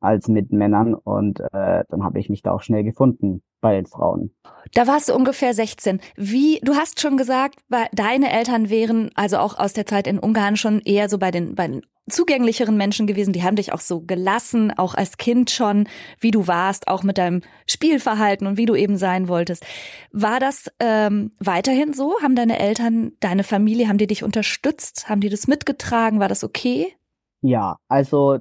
Als 0.00 0.28
mit 0.28 0.52
Männern 0.52 0.94
und 0.94 1.40
äh, 1.40 1.84
dann 1.88 2.04
habe 2.04 2.18
ich 2.18 2.28
mich 2.28 2.42
da 2.42 2.52
auch 2.52 2.62
schnell 2.62 2.84
gefunden 2.84 3.42
bei 3.60 3.74
den 3.74 3.86
Frauen. 3.86 4.34
Da 4.74 4.86
warst 4.86 5.08
du 5.08 5.14
ungefähr 5.14 5.54
16. 5.54 6.00
Wie, 6.16 6.60
du 6.62 6.74
hast 6.74 7.00
schon 7.00 7.16
gesagt, 7.16 7.60
deine 7.92 8.30
Eltern 8.30 8.70
wären 8.70 9.10
also 9.14 9.38
auch 9.38 9.58
aus 9.58 9.72
der 9.72 9.86
Zeit 9.86 10.06
in 10.06 10.18
Ungarn 10.18 10.56
schon 10.56 10.80
eher 10.80 11.08
so 11.08 11.18
bei 11.18 11.30
den, 11.30 11.54
bei 11.54 11.66
den 11.66 11.82
zugänglicheren 12.08 12.76
Menschen 12.76 13.06
gewesen. 13.06 13.32
Die 13.32 13.42
haben 13.42 13.56
dich 13.56 13.72
auch 13.72 13.80
so 13.80 14.00
gelassen, 14.00 14.72
auch 14.76 14.94
als 14.94 15.16
Kind 15.16 15.50
schon, 15.50 15.88
wie 16.20 16.30
du 16.30 16.46
warst, 16.46 16.88
auch 16.88 17.02
mit 17.02 17.18
deinem 17.18 17.42
Spielverhalten 17.66 18.46
und 18.46 18.56
wie 18.56 18.66
du 18.66 18.74
eben 18.76 18.96
sein 18.96 19.28
wolltest. 19.28 19.64
War 20.12 20.38
das 20.38 20.70
ähm, 20.78 21.32
weiterhin 21.40 21.92
so? 21.92 22.14
Haben 22.22 22.36
deine 22.36 22.58
Eltern, 22.58 23.12
deine 23.20 23.42
Familie, 23.42 23.88
haben 23.88 23.98
die 23.98 24.06
dich 24.06 24.22
unterstützt? 24.22 25.08
Haben 25.08 25.20
die 25.20 25.28
das 25.28 25.48
mitgetragen? 25.48 26.20
War 26.20 26.28
das 26.28 26.44
okay? 26.44 26.94
Ja, 27.40 27.78
also 27.88 28.38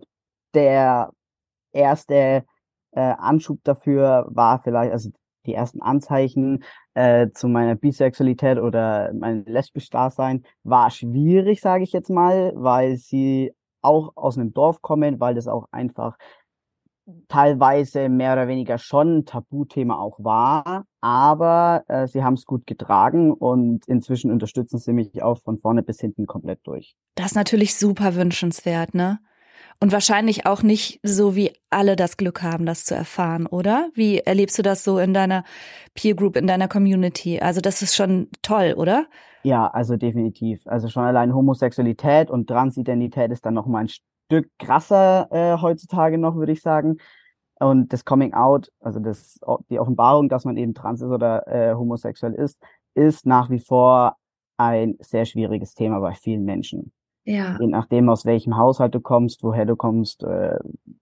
der 0.54 1.12
erste 1.76 2.44
äh, 2.92 3.00
Anschub 3.00 3.60
dafür 3.64 4.26
war 4.30 4.60
vielleicht, 4.60 4.92
also 4.92 5.10
die 5.46 5.54
ersten 5.54 5.82
Anzeichen 5.82 6.64
äh, 6.96 7.30
zu 7.32 7.48
meiner 7.48 7.76
Bisexualität 7.76 8.58
oder 8.58 9.12
mein 9.14 9.46
lesbisch 9.46 9.90
Dasein 9.90 10.44
war 10.64 10.90
schwierig, 10.90 11.62
sage 11.62 11.84
ich 11.84 11.92
jetzt 11.92 12.10
mal, 12.10 12.52
weil 12.56 12.98
sie 12.98 13.54
auch 13.82 14.14
aus 14.16 14.38
einem 14.38 14.54
Dorf 14.54 14.82
kommen, 14.82 15.20
weil 15.20 15.36
das 15.36 15.48
auch 15.48 15.68
einfach 15.72 16.18
teilweise 17.28 18.10
mehr 18.10 18.34
oder 18.34 18.48
weniger 18.48 18.80
schon 18.80 19.20
ein 19.20 19.26
Tabuthema 19.26 19.96
auch 20.00 20.18
war, 20.20 20.86
aber 21.02 21.84
äh, 21.88 22.08
sie 22.08 22.24
haben 22.24 22.34
es 22.34 22.46
gut 22.46 22.66
getragen 22.66 23.32
und 23.32 23.88
inzwischen 23.88 24.32
unterstützen 24.32 24.80
sie 24.80 24.92
mich 24.92 25.22
auch 25.22 25.40
von 25.40 25.60
vorne 25.60 25.84
bis 25.84 26.00
hinten 26.00 26.26
komplett 26.26 26.60
durch. 26.64 26.96
Das 27.14 27.28
ist 27.28 27.36
natürlich 27.36 27.76
super 27.76 28.16
wünschenswert, 28.16 28.96
ne? 28.96 29.20
Und 29.80 29.92
wahrscheinlich 29.92 30.46
auch 30.46 30.64
nicht 30.64 31.00
so, 31.04 31.36
wie 31.36 31.52
alle 31.70 31.96
das 31.96 32.18
Glück 32.18 32.42
haben, 32.42 32.66
das 32.66 32.86
zu 32.86 32.96
erfahren, 32.96 33.46
oder? 33.46 33.90
Wie 33.94 34.20
erlebst 34.20 34.58
du 34.58 34.62
das 34.62 34.84
so 34.84 35.00
in 35.00 35.14
deiner 35.14 35.44
Peer 35.94 36.16
Group, 36.16 36.38
in 36.38 36.48
deiner 36.48 36.68
Community? 36.68 37.40
Also 37.40 37.62
das 37.62 37.82
ist 37.82 37.96
schon 37.96 38.30
toll, 38.42 38.74
oder? 38.78 39.06
Ja, 39.44 39.68
also 39.68 39.96
definitiv. 39.98 40.66
Also 40.66 40.90
schon 40.90 41.04
allein 41.04 41.36
Homosexualität 41.36 42.32
und 42.32 42.48
Transidentität 42.48 43.32
ist 43.32 43.46
dann 43.46 43.54
noch 43.54 43.68
mal 43.68 43.80
ein 43.80 43.90
Stück 43.90 44.50
krasser 44.58 45.28
äh, 45.32 45.62
heutzutage 45.62 46.18
noch, 46.18 46.36
würde 46.36 46.54
ich 46.54 46.62
sagen. 46.62 46.98
Und 47.60 47.94
das 47.94 48.06
Coming 48.06 48.34
Out, 48.34 48.72
also 48.80 49.00
das, 49.00 49.40
die 49.70 49.80
Offenbarung, 49.80 50.30
dass 50.30 50.46
man 50.46 50.58
eben 50.58 50.74
trans 50.74 51.02
ist 51.02 51.10
oder 51.10 51.48
äh, 51.48 51.76
homosexuell 51.76 52.34
ist, 52.34 52.62
ist 52.96 53.26
nach 53.26 53.50
wie 53.50 53.60
vor 53.60 54.16
ein 54.58 54.96
sehr 55.00 55.26
schwieriges 55.26 55.74
Thema 55.74 56.00
bei 56.00 56.14
vielen 56.14 56.44
Menschen. 56.44 56.92
Ja. 57.26 57.58
Je 57.60 57.68
nachdem, 57.68 58.08
aus 58.10 58.26
welchem 58.26 58.56
Haushalt 58.56 58.94
du 58.94 59.02
kommst, 59.02 59.44
woher 59.44 59.66
du 59.66 59.76
kommst, 59.76 60.24
äh, 60.24 60.58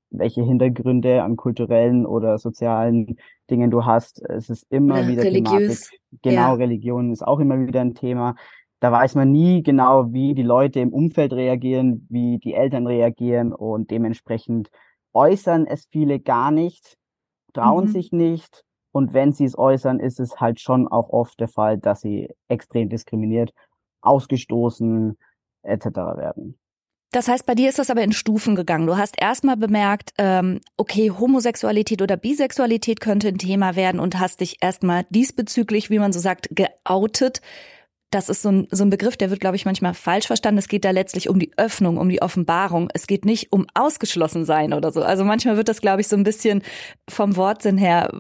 welche 0.09 0.41
Hintergründe 0.41 1.21
an 1.23 1.35
kulturellen 1.35 2.05
oder 2.05 2.37
sozialen 2.37 3.17
Dingen 3.49 3.71
du 3.71 3.85
hast. 3.85 4.21
Es 4.21 4.49
ist 4.49 4.65
immer 4.69 4.95
oder 4.95 5.07
wieder 5.07 5.23
religiös. 5.23 5.89
Thematik. 5.89 5.99
Genau, 6.21 6.35
ja. 6.35 6.53
Religion 6.53 7.11
ist 7.11 7.27
auch 7.27 7.39
immer 7.39 7.59
wieder 7.67 7.81
ein 7.81 7.95
Thema. 7.95 8.35
Da 8.79 8.91
weiß 8.91 9.15
man 9.15 9.31
nie 9.31 9.63
genau, 9.63 10.11
wie 10.13 10.33
die 10.33 10.43
Leute 10.43 10.79
im 10.79 10.93
Umfeld 10.93 11.33
reagieren, 11.33 12.07
wie 12.09 12.37
die 12.37 12.53
Eltern 12.53 12.87
reagieren 12.87 13.53
und 13.53 13.91
dementsprechend 13.91 14.69
äußern 15.13 15.65
es 15.67 15.87
viele 15.91 16.19
gar 16.19 16.51
nicht, 16.51 16.97
trauen 17.53 17.85
mhm. 17.85 17.91
sich 17.91 18.11
nicht. 18.11 18.63
Und 18.91 19.13
wenn 19.13 19.33
sie 19.33 19.45
es 19.45 19.57
äußern, 19.57 19.99
ist 19.99 20.19
es 20.19 20.39
halt 20.39 20.59
schon 20.59 20.87
auch 20.87 21.09
oft 21.09 21.39
der 21.39 21.47
Fall, 21.47 21.79
dass 21.79 22.01
sie 22.01 22.29
extrem 22.47 22.89
diskriminiert, 22.89 23.53
ausgestoßen, 24.01 25.17
etc. 25.63 25.85
werden. 26.17 26.57
Das 27.13 27.27
heißt, 27.27 27.45
bei 27.45 27.53
dir 27.53 27.69
ist 27.69 27.77
das 27.77 27.91
aber 27.91 28.01
in 28.01 28.11
Stufen 28.11 28.55
gegangen. 28.55 28.87
Du 28.87 28.97
hast 28.97 29.21
erstmal 29.21 29.55
bemerkt, 29.55 30.13
ähm, 30.17 30.61
okay, 30.77 31.11
Homosexualität 31.11 32.01
oder 32.01 32.17
Bisexualität 32.17 33.01
könnte 33.01 33.27
ein 33.27 33.37
Thema 33.37 33.75
werden 33.75 33.99
und 33.99 34.19
hast 34.19 34.39
dich 34.39 34.57
erstmal 34.61 35.05
diesbezüglich, 35.11 35.91
wie 35.91 35.99
man 35.99 36.11
so 36.11 36.19
sagt, 36.19 36.49
geoutet. 36.49 37.41
Das 38.09 38.29
ist 38.29 38.41
so 38.41 38.49
ein, 38.49 38.67
so 38.71 38.83
ein 38.83 38.89
Begriff, 38.89 39.15
der 39.15 39.29
wird, 39.29 39.41
glaube 39.41 39.55
ich, 39.55 39.65
manchmal 39.65 39.93
falsch 39.93 40.25
verstanden. 40.25 40.57
Es 40.57 40.67
geht 40.67 40.85
da 40.85 40.89
letztlich 40.89 41.29
um 41.29 41.37
die 41.37 41.51
Öffnung, 41.55 41.97
um 41.97 42.09
die 42.09 42.21
Offenbarung. 42.23 42.89
Es 42.95 43.05
geht 43.05 43.25
nicht 43.25 43.53
um 43.53 43.67
ausgeschlossen 43.75 44.43
sein 44.43 44.73
oder 44.73 44.91
so. 44.91 45.03
Also 45.03 45.23
manchmal 45.23 45.55
wird 45.55 45.69
das, 45.69 45.81
glaube 45.81 46.01
ich, 46.01 46.07
so 46.07 46.15
ein 46.15 46.23
bisschen 46.23 46.63
vom 47.07 47.35
Wortsinn 47.35 47.77
her 47.77 48.11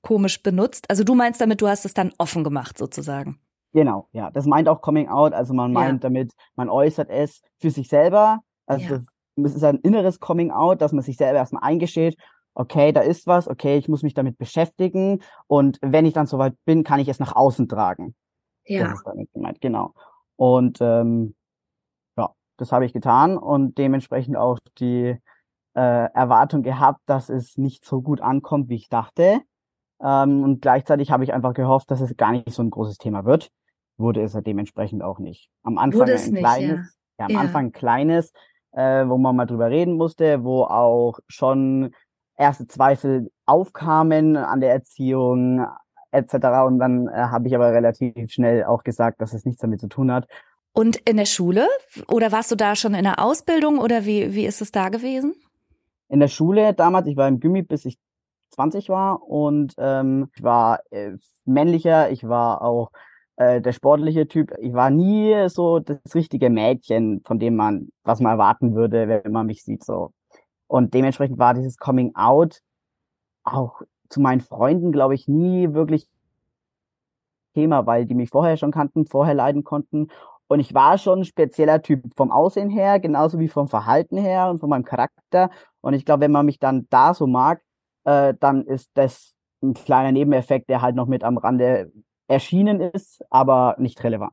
komisch 0.00 0.42
benutzt. 0.42 0.88
Also 0.88 1.04
du 1.04 1.14
meinst 1.14 1.42
damit, 1.42 1.60
du 1.60 1.68
hast 1.68 1.84
es 1.84 1.92
dann 1.92 2.12
offen 2.16 2.42
gemacht 2.42 2.78
sozusagen. 2.78 3.38
Genau, 3.72 4.08
ja. 4.12 4.30
Das 4.30 4.46
meint 4.46 4.68
auch 4.68 4.80
Coming 4.80 5.08
Out. 5.08 5.32
Also 5.32 5.54
man 5.54 5.72
meint 5.72 6.02
ja. 6.02 6.08
damit, 6.08 6.32
man 6.56 6.68
äußert 6.68 7.08
es 7.08 7.42
für 7.58 7.70
sich 7.70 7.88
selber. 7.88 8.40
Also 8.66 8.94
ja. 8.94 9.00
das 9.36 9.54
ist 9.54 9.64
ein 9.64 9.78
inneres 9.78 10.18
Coming 10.18 10.50
Out, 10.50 10.80
dass 10.80 10.92
man 10.92 11.02
sich 11.02 11.16
selber 11.16 11.38
erstmal 11.38 11.62
eingesteht, 11.62 12.16
okay, 12.54 12.92
da 12.92 13.00
ist 13.00 13.26
was, 13.26 13.48
okay, 13.48 13.76
ich 13.76 13.88
muss 13.88 14.02
mich 14.02 14.14
damit 14.14 14.38
beschäftigen. 14.38 15.22
Und 15.46 15.78
wenn 15.82 16.04
ich 16.04 16.14
dann 16.14 16.26
soweit 16.26 16.54
bin, 16.64 16.82
kann 16.84 17.00
ich 17.00 17.08
es 17.08 17.20
nach 17.20 17.34
außen 17.34 17.68
tragen. 17.68 18.14
Ja. 18.64 18.88
Das 18.88 18.98
ist 18.98 19.06
damit 19.06 19.32
gemeint, 19.32 19.60
genau. 19.60 19.94
Und 20.36 20.78
ähm, 20.80 21.34
ja, 22.16 22.30
das 22.56 22.72
habe 22.72 22.86
ich 22.86 22.92
getan 22.92 23.38
und 23.38 23.78
dementsprechend 23.78 24.36
auch 24.36 24.58
die 24.78 25.16
äh, 25.74 26.12
Erwartung 26.12 26.62
gehabt, 26.62 27.00
dass 27.06 27.28
es 27.28 27.56
nicht 27.56 27.84
so 27.84 28.02
gut 28.02 28.20
ankommt, 28.20 28.68
wie 28.68 28.76
ich 28.76 28.88
dachte. 28.88 29.40
Ähm, 30.02 30.42
und 30.42 30.60
gleichzeitig 30.60 31.12
habe 31.12 31.22
ich 31.22 31.32
einfach 31.32 31.54
gehofft, 31.54 31.90
dass 31.90 32.00
es 32.00 32.16
gar 32.16 32.32
nicht 32.32 32.50
so 32.50 32.62
ein 32.62 32.70
großes 32.70 32.98
Thema 32.98 33.24
wird 33.24 33.50
wurde 34.00 34.22
es 34.22 34.32
ja 34.32 34.40
dementsprechend 34.40 35.02
auch 35.02 35.18
nicht. 35.18 35.50
Am 35.62 35.78
Anfang 35.78 36.08
ein 36.08 36.14
nicht, 36.14 36.36
kleines, 36.36 36.96
ja. 37.18 37.20
ja 37.20 37.26
am 37.26 37.32
ja. 37.32 37.40
Anfang 37.40 37.66
ein 37.66 37.72
kleines, 37.72 38.32
äh, 38.72 39.06
wo 39.06 39.18
man 39.18 39.36
mal 39.36 39.46
drüber 39.46 39.70
reden 39.70 39.94
musste, 39.94 40.42
wo 40.42 40.64
auch 40.64 41.20
schon 41.28 41.94
erste 42.36 42.66
Zweifel 42.66 43.30
aufkamen 43.46 44.36
an 44.36 44.60
der 44.60 44.72
Erziehung 44.72 45.66
etc. 46.12 46.34
Und 46.66 46.78
dann 46.78 47.08
äh, 47.08 47.12
habe 47.12 47.48
ich 47.48 47.54
aber 47.54 47.72
relativ 47.72 48.32
schnell 48.32 48.64
auch 48.64 48.82
gesagt, 48.82 49.20
dass 49.20 49.32
es 49.32 49.44
nichts 49.44 49.60
damit 49.60 49.80
zu 49.80 49.88
tun 49.88 50.10
hat. 50.10 50.26
Und 50.72 50.96
in 51.08 51.16
der 51.16 51.26
Schule? 51.26 51.66
Oder 52.08 52.32
warst 52.32 52.50
du 52.50 52.56
da 52.56 52.76
schon 52.76 52.94
in 52.94 53.04
der 53.04 53.18
Ausbildung 53.18 53.78
oder 53.78 54.06
wie, 54.06 54.34
wie 54.34 54.46
ist 54.46 54.60
es 54.60 54.72
da 54.72 54.88
gewesen? 54.88 55.34
In 56.08 56.20
der 56.20 56.28
Schule 56.28 56.74
damals, 56.74 57.06
ich 57.06 57.16
war 57.16 57.28
im 57.28 57.40
Gimmi, 57.40 57.62
bis 57.62 57.84
ich 57.84 57.98
20 58.50 58.88
war 58.88 59.22
und 59.22 59.74
ähm, 59.78 60.28
ich 60.34 60.42
war 60.42 60.80
äh, 60.90 61.12
männlicher, 61.44 62.10
ich 62.10 62.28
war 62.28 62.62
auch 62.62 62.90
äh, 63.40 63.62
der 63.62 63.72
sportliche 63.72 64.28
Typ. 64.28 64.52
Ich 64.60 64.74
war 64.74 64.90
nie 64.90 65.48
so 65.48 65.78
das 65.78 66.14
richtige 66.14 66.50
Mädchen, 66.50 67.22
von 67.24 67.38
dem 67.38 67.56
man, 67.56 67.88
was 68.04 68.20
man 68.20 68.32
erwarten 68.32 68.74
würde, 68.74 69.08
wenn 69.08 69.32
man 69.32 69.46
mich 69.46 69.64
sieht, 69.64 69.82
so. 69.82 70.12
Und 70.66 70.92
dementsprechend 70.92 71.38
war 71.38 71.54
dieses 71.54 71.78
Coming 71.78 72.14
Out 72.14 72.60
auch 73.42 73.80
zu 74.10 74.20
meinen 74.20 74.42
Freunden, 74.42 74.92
glaube 74.92 75.14
ich, 75.14 75.26
nie 75.26 75.72
wirklich 75.72 76.06
Thema, 77.54 77.86
weil 77.86 78.04
die 78.04 78.14
mich 78.14 78.28
vorher 78.28 78.58
schon 78.58 78.72
kannten, 78.72 79.06
vorher 79.06 79.34
leiden 79.34 79.64
konnten. 79.64 80.08
Und 80.46 80.60
ich 80.60 80.74
war 80.74 80.98
schon 80.98 81.20
ein 81.20 81.24
spezieller 81.24 81.80
Typ 81.80 82.04
vom 82.16 82.30
Aussehen 82.30 82.68
her, 82.68 83.00
genauso 83.00 83.38
wie 83.38 83.48
vom 83.48 83.68
Verhalten 83.68 84.18
her 84.18 84.50
und 84.50 84.58
von 84.58 84.68
meinem 84.68 84.84
Charakter. 84.84 85.50
Und 85.80 85.94
ich 85.94 86.04
glaube, 86.04 86.22
wenn 86.22 86.32
man 86.32 86.44
mich 86.44 86.58
dann 86.58 86.86
da 86.90 87.14
so 87.14 87.26
mag, 87.26 87.62
äh, 88.04 88.34
dann 88.38 88.66
ist 88.66 88.90
das 88.94 89.34
ein 89.62 89.72
kleiner 89.72 90.12
Nebeneffekt, 90.12 90.68
der 90.68 90.82
halt 90.82 90.94
noch 90.94 91.06
mit 91.06 91.24
am 91.24 91.38
Rande 91.38 91.90
erschienen 92.30 92.80
ist, 92.80 93.22
aber 93.30 93.76
nicht 93.78 94.02
relevant. 94.04 94.32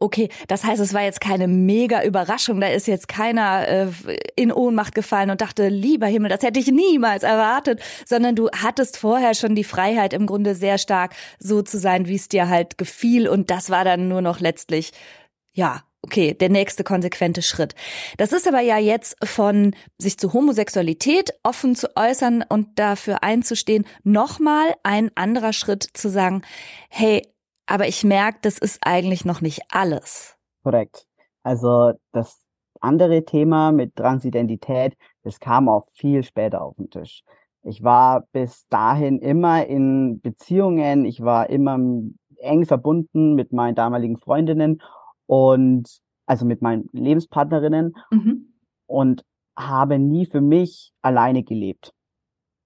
Okay, 0.00 0.28
das 0.46 0.64
heißt, 0.64 0.80
es 0.80 0.94
war 0.94 1.02
jetzt 1.02 1.20
keine 1.20 1.48
mega 1.48 2.04
Überraschung. 2.04 2.60
Da 2.60 2.68
ist 2.68 2.86
jetzt 2.86 3.08
keiner 3.08 3.66
äh, 3.66 3.88
in 4.36 4.52
Ohnmacht 4.52 4.94
gefallen 4.94 5.30
und 5.30 5.40
dachte, 5.40 5.68
lieber 5.68 6.06
Himmel, 6.06 6.28
das 6.28 6.42
hätte 6.42 6.60
ich 6.60 6.70
niemals 6.70 7.22
erwartet, 7.22 7.80
sondern 8.04 8.36
du 8.36 8.48
hattest 8.50 8.96
vorher 8.98 9.34
schon 9.34 9.54
die 9.54 9.64
Freiheit, 9.64 10.12
im 10.12 10.26
Grunde 10.26 10.54
sehr 10.54 10.78
stark 10.78 11.14
so 11.38 11.62
zu 11.62 11.78
sein, 11.78 12.06
wie 12.06 12.16
es 12.16 12.28
dir 12.28 12.48
halt 12.48 12.78
gefiel. 12.78 13.28
Und 13.28 13.50
das 13.50 13.70
war 13.70 13.84
dann 13.84 14.08
nur 14.08 14.20
noch 14.20 14.40
letztlich, 14.40 14.92
ja, 15.52 15.82
okay, 16.02 16.34
der 16.34 16.48
nächste 16.48 16.84
konsequente 16.84 17.42
Schritt. 17.42 17.74
Das 18.18 18.32
ist 18.32 18.46
aber 18.46 18.60
ja 18.60 18.78
jetzt 18.78 19.16
von 19.24 19.74
sich 19.98 20.16
zu 20.18 20.32
Homosexualität 20.32 21.30
offen 21.42 21.74
zu 21.74 21.96
äußern 21.96 22.44
und 22.48 22.78
dafür 22.78 23.24
einzustehen, 23.24 23.84
nochmal 24.04 24.74
ein 24.84 25.10
anderer 25.16 25.52
Schritt 25.52 25.82
zu 25.82 26.08
sagen, 26.08 26.42
hey, 26.88 27.22
aber 27.68 27.86
ich 27.86 28.02
merke, 28.02 28.38
das 28.42 28.58
ist 28.58 28.80
eigentlich 28.82 29.24
noch 29.24 29.40
nicht 29.40 29.60
alles. 29.70 30.36
Korrekt. 30.62 31.06
Also 31.42 31.92
das 32.12 32.44
andere 32.80 33.24
Thema 33.24 33.72
mit 33.72 33.96
Transidentität, 33.96 34.96
das 35.22 35.38
kam 35.38 35.68
auch 35.68 35.86
viel 35.92 36.22
später 36.22 36.62
auf 36.62 36.76
den 36.76 36.90
Tisch. 36.90 37.22
Ich 37.62 37.82
war 37.82 38.26
bis 38.32 38.66
dahin 38.68 39.18
immer 39.18 39.66
in 39.66 40.20
Beziehungen, 40.20 41.04
ich 41.04 41.22
war 41.22 41.50
immer 41.50 41.78
eng 42.38 42.64
verbunden 42.64 43.34
mit 43.34 43.52
meinen 43.52 43.74
damaligen 43.74 44.16
Freundinnen 44.16 44.80
und 45.26 46.00
also 46.26 46.46
mit 46.46 46.62
meinen 46.62 46.88
Lebenspartnerinnen 46.92 47.94
mhm. 48.10 48.54
und 48.86 49.24
habe 49.56 49.98
nie 49.98 50.24
für 50.26 50.40
mich 50.40 50.92
alleine 51.02 51.42
gelebt. 51.42 51.92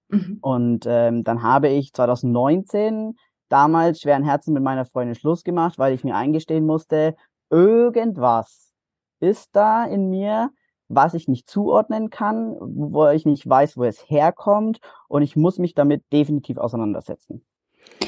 Mhm. 0.09 0.37
Und 0.41 0.85
ähm, 0.87 1.23
dann 1.23 1.43
habe 1.43 1.69
ich 1.69 1.91
2019 1.93 3.15
damals 3.53 4.01
schweren 4.01 4.23
Herzen 4.23 4.53
mit 4.53 4.63
meiner 4.63 4.85
Freundin 4.85 5.13
Schluss 5.13 5.43
gemacht, 5.43 5.77
weil 5.77 5.93
ich 5.93 6.03
mir 6.03 6.15
eingestehen 6.15 6.65
musste, 6.65 7.15
irgendwas 7.51 8.73
ist 9.19 9.55
da 9.55 9.85
in 9.85 10.09
mir, 10.09 10.49
was 10.87 11.13
ich 11.13 11.27
nicht 11.27 11.47
zuordnen 11.47 12.09
kann, 12.09 12.57
wo 12.59 13.07
ich 13.09 13.25
nicht 13.25 13.47
weiß, 13.47 13.77
wo 13.77 13.83
es 13.83 14.09
herkommt 14.09 14.79
und 15.07 15.21
ich 15.21 15.35
muss 15.35 15.59
mich 15.59 15.75
damit 15.75 16.03
definitiv 16.11 16.57
auseinandersetzen. 16.57 17.45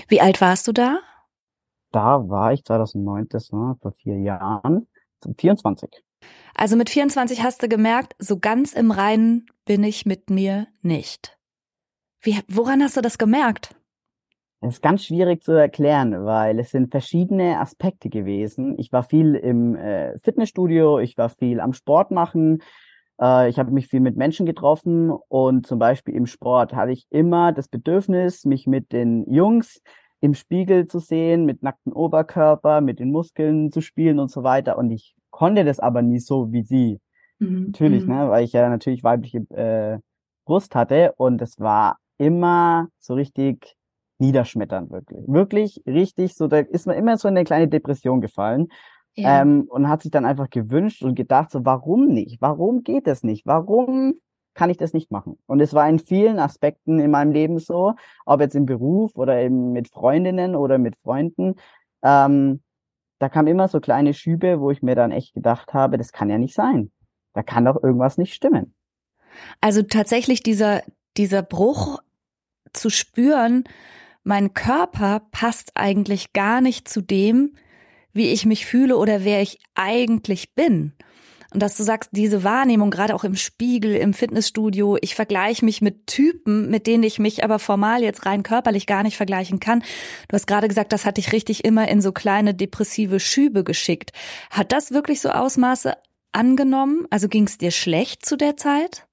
Wie 0.08 0.20
alt 0.20 0.42
warst 0.42 0.68
du 0.68 0.72
da? 0.72 0.98
Da 1.92 2.28
war 2.28 2.52
ich 2.52 2.66
2009, 2.66 3.28
das 3.30 3.52
war 3.52 3.78
vor 3.82 3.92
vier 3.92 4.20
Jahren, 4.20 4.88
24. 5.38 6.04
Also 6.56 6.76
mit 6.76 6.90
24 6.90 7.44
hast 7.44 7.62
du 7.62 7.70
gemerkt, 7.70 8.16
so 8.18 8.40
ganz 8.40 8.74
im 8.74 8.90
Reinen 8.90 9.46
bin 9.66 9.84
ich 9.84 10.08
mit 10.08 10.32
mir 10.32 10.68
nicht. 10.82 11.38
Wie, 12.22 12.40
woran 12.48 12.82
hast 12.82 12.98
du 12.98 13.02
das 13.02 13.20
gemerkt? 13.20 13.76
Es 14.68 14.76
ist 14.76 14.82
ganz 14.82 15.04
schwierig 15.04 15.44
zu 15.44 15.52
erklären, 15.52 16.26
weil 16.26 16.60
es 16.60 16.72
sind 16.72 16.90
verschiedene 16.90 17.60
Aspekte 17.60 18.10
gewesen. 18.10 18.80
Ich 18.80 18.92
war 18.92 19.04
viel 19.04 19.36
im 19.36 19.76
äh, 19.76 20.18
Fitnessstudio, 20.18 20.98
ich 20.98 21.20
war 21.20 21.30
viel 21.30 21.60
am 21.60 21.74
Sport 21.74 22.10
machen, 22.10 22.64
äh, 23.22 23.48
ich 23.48 23.60
habe 23.60 23.70
mich 23.70 23.88
viel 23.88 24.00
mit 24.00 24.18
Menschen 24.18 24.48
getroffen 24.48 25.12
und 25.12 25.68
zum 25.68 25.78
Beispiel 25.78 26.16
im 26.16 26.26
Sport 26.26 26.74
hatte 26.74 26.92
ich 26.94 27.06
immer 27.12 27.52
das 27.52 27.68
Bedürfnis, 27.68 28.44
mich 28.46 28.66
mit 28.66 28.92
den 28.92 29.32
Jungs 29.32 29.84
im 30.20 30.34
Spiegel 30.34 30.88
zu 30.88 30.98
sehen, 30.98 31.46
mit 31.46 31.62
nacktem 31.62 31.94
Oberkörper, 31.94 32.82
mit 32.82 32.98
den 32.98 33.12
Muskeln 33.12 33.72
zu 33.72 33.82
spielen 33.82 34.18
und 34.18 34.32
so 34.32 34.42
weiter. 34.42 34.80
Und 34.80 34.90
ich 34.90 35.14
konnte 35.30 35.64
das 35.64 35.80
aber 35.80 36.02
nie 36.02 36.20
so 36.20 36.52
wie 36.52 36.64
sie. 36.64 37.00
Mhm. 37.38 37.66
Natürlich, 37.68 38.08
mhm. 38.08 38.16
ne, 38.16 38.30
weil 38.32 38.44
ich 38.44 38.54
ja 38.54 38.68
natürlich 38.68 39.04
weibliche 39.04 39.40
äh, 39.52 40.00
Brust 40.44 40.74
hatte 40.74 41.14
und 41.18 41.40
es 41.44 41.60
war 41.60 41.98
immer 42.18 42.88
so 42.98 43.14
richtig 43.14 43.76
niederschmetternd, 44.20 44.92
wirklich. 44.92 45.24
Wirklich 45.28 45.84
richtig, 45.86 46.36
so 46.36 46.48
da 46.48 46.60
ist 46.60 46.88
man 46.88 46.98
immer 46.98 47.18
so 47.18 47.28
in 47.28 47.36
eine 47.36 47.46
kleine 47.46 47.68
Depression 47.68 48.22
gefallen. 48.22 48.68
Ja. 49.18 49.42
Ähm, 49.42 49.66
und 49.70 49.88
hat 49.88 50.02
sich 50.02 50.12
dann 50.12 50.26
einfach 50.26 50.50
gewünscht 50.50 51.02
und 51.02 51.16
gedacht, 51.16 51.50
so, 51.50 51.64
warum 51.64 52.08
nicht? 52.08 52.42
Warum 52.42 52.84
geht 52.84 53.08
das 53.08 53.24
nicht? 53.24 53.46
Warum 53.46 54.16
kann 54.54 54.70
ich 54.70 54.78
das 54.78 54.94
nicht 54.94 55.10
machen? 55.10 55.38
Und 55.46 55.62
es 55.62 55.74
war 55.74 55.88
in 55.88 56.00
vielen 56.00 56.38
Aspekten 56.38 57.00
in 57.00 57.12
meinem 57.12 57.32
Leben 57.32 57.60
so, 57.60 57.94
ob 58.26 58.42
jetzt 58.42 58.56
im 58.56 58.66
Beruf 58.66 59.16
oder 59.16 59.40
eben 59.40 59.72
mit 59.72 59.88
Freundinnen 59.88 60.56
oder 60.56 60.78
mit 60.78 60.98
Freunden. 60.98 61.56
Ähm, 62.04 62.62
da 63.20 63.30
kam 63.30 63.48
immer 63.48 63.68
so 63.68 63.80
kleine 63.80 64.14
Schübe, 64.14 64.60
wo 64.60 64.72
ich 64.72 64.82
mir 64.82 64.96
dann 64.96 65.12
echt 65.12 65.34
gedacht 65.34 65.74
habe, 65.74 65.98
das 65.98 66.12
kann 66.12 66.30
ja 66.30 66.38
nicht 66.38 66.54
sein. 66.54 66.92
Da 67.34 67.44
kann 67.44 67.66
doch 67.66 67.82
irgendwas 67.82 68.18
nicht 68.18 68.34
stimmen. 68.34 68.74
Also 69.62 69.82
tatsächlich 69.84 70.44
dieser, 70.44 70.82
dieser 71.18 71.42
Bruch 71.42 72.00
zu 72.74 72.90
spüren, 72.90 73.64
mein 74.26 74.54
Körper 74.54 75.22
passt 75.32 75.72
eigentlich 75.76 76.34
gar 76.34 76.60
nicht 76.60 76.90
zu 76.90 77.02
dem, 77.02 77.56
wie 78.12 78.32
ich 78.32 78.46
mich 78.46 78.66
fühle 78.66 78.98
oder 78.98 79.24
wer 79.24 79.42
ich 79.42 79.60
eigentlich 79.76 80.56
bin. 80.56 80.94
Und 81.54 81.62
dass 81.62 81.78
du 81.78 81.84
sagst, 81.84 82.10
diese 82.12 82.44
Wahrnehmung, 82.44 82.90
gerade 82.90 83.14
auch 83.14 83.24
im 83.24 83.36
Spiegel, 83.36 83.96
im 83.96 84.14
Fitnessstudio, 84.14 84.98
ich 85.00 85.16
vergleiche 85.16 85.64
mich 85.64 85.82
mit 85.82 86.08
Typen, 86.08 86.70
mit 86.70 86.88
denen 86.88 87.04
ich 87.04 87.20
mich 87.20 87.44
aber 87.44 87.60
formal 87.60 88.02
jetzt 88.02 88.26
rein 88.26 88.44
körperlich 88.44 88.88
gar 88.88 89.04
nicht 89.04 89.16
vergleichen 89.16 89.60
kann. 89.60 89.82
Du 90.28 90.34
hast 90.34 90.48
gerade 90.48 90.68
gesagt, 90.68 90.92
das 90.92 91.06
hat 91.06 91.18
dich 91.18 91.32
richtig 91.32 91.64
immer 91.64 91.88
in 91.88 92.02
so 92.02 92.12
kleine 92.12 92.56
depressive 92.56 93.20
Schübe 93.20 93.64
geschickt. 93.64 94.12
Hat 94.50 94.72
das 94.72 94.92
wirklich 94.92 95.22
so 95.22 95.30
Ausmaße 95.30 95.94
angenommen? 96.32 97.06
Also 97.12 97.30
ging 97.30 97.46
es 97.46 97.58
dir 97.58 97.72
schlecht 97.72 98.26
zu 98.26 98.38
der 98.38 98.58
Zeit? 98.58 99.08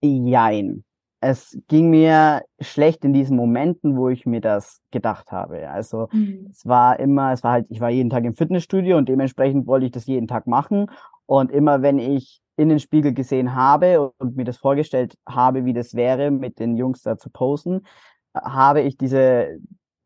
Jein 0.00 0.84
es 1.22 1.56
ging 1.68 1.88
mir 1.88 2.42
schlecht 2.60 3.04
in 3.04 3.12
diesen 3.12 3.36
Momenten, 3.36 3.96
wo 3.96 4.08
ich 4.08 4.26
mir 4.26 4.40
das 4.40 4.80
gedacht 4.90 5.30
habe. 5.30 5.70
Also 5.70 6.08
mhm. 6.10 6.48
es 6.50 6.66
war 6.66 6.98
immer, 6.98 7.32
es 7.32 7.44
war 7.44 7.52
halt, 7.52 7.66
ich 7.68 7.80
war 7.80 7.90
jeden 7.90 8.10
Tag 8.10 8.24
im 8.24 8.34
Fitnessstudio 8.34 8.98
und 8.98 9.08
dementsprechend 9.08 9.68
wollte 9.68 9.86
ich 9.86 9.92
das 9.92 10.06
jeden 10.06 10.26
Tag 10.26 10.48
machen. 10.48 10.86
Und 11.26 11.52
immer 11.52 11.80
wenn 11.80 12.00
ich 12.00 12.40
in 12.56 12.68
den 12.68 12.80
Spiegel 12.80 13.14
gesehen 13.14 13.54
habe 13.54 14.12
und 14.18 14.36
mir 14.36 14.44
das 14.44 14.56
vorgestellt 14.56 15.16
habe, 15.26 15.64
wie 15.64 15.72
das 15.72 15.94
wäre, 15.94 16.32
mit 16.32 16.58
den 16.58 16.76
Jungs 16.76 17.02
da 17.02 17.16
zu 17.16 17.30
posen, 17.30 17.86
habe 18.34 18.80
ich 18.80 18.96
diese 18.96 19.60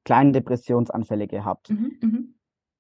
kleinen 0.05 0.35
Depressionsanfälle 0.35 1.27
gehabt. 1.29 1.71
Mhm, 1.71 1.93
mh. 2.03 2.19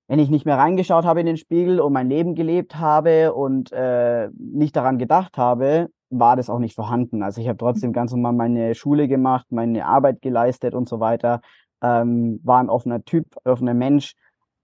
Wenn 0.08 0.18
ich 0.18 0.28
nicht 0.28 0.44
mehr 0.44 0.58
reingeschaut 0.58 1.06
habe 1.06 1.20
in 1.20 1.26
den 1.26 1.38
Spiegel 1.38 1.80
und 1.80 1.92
mein 1.94 2.10
Leben 2.10 2.34
gelebt 2.34 2.76
habe 2.76 3.32
und 3.32 3.72
äh, 3.72 4.28
nicht 4.38 4.76
daran 4.76 4.98
gedacht 4.98 5.38
habe, 5.38 5.88
war 6.10 6.36
das 6.36 6.50
auch 6.50 6.58
nicht 6.58 6.74
vorhanden. 6.74 7.22
Also 7.22 7.40
ich 7.40 7.48
habe 7.48 7.58
trotzdem 7.58 7.92
ganz 7.92 8.12
normal 8.12 8.32
meine 8.32 8.74
Schule 8.74 9.08
gemacht, 9.08 9.46
meine 9.50 9.86
Arbeit 9.86 10.22
geleistet 10.22 10.74
und 10.74 10.88
so 10.88 11.00
weiter, 11.00 11.40
ähm, 11.82 12.40
war 12.42 12.60
ein 12.60 12.70
offener 12.70 13.04
Typ, 13.04 13.26
offener 13.44 13.74
Mensch. 13.74 14.14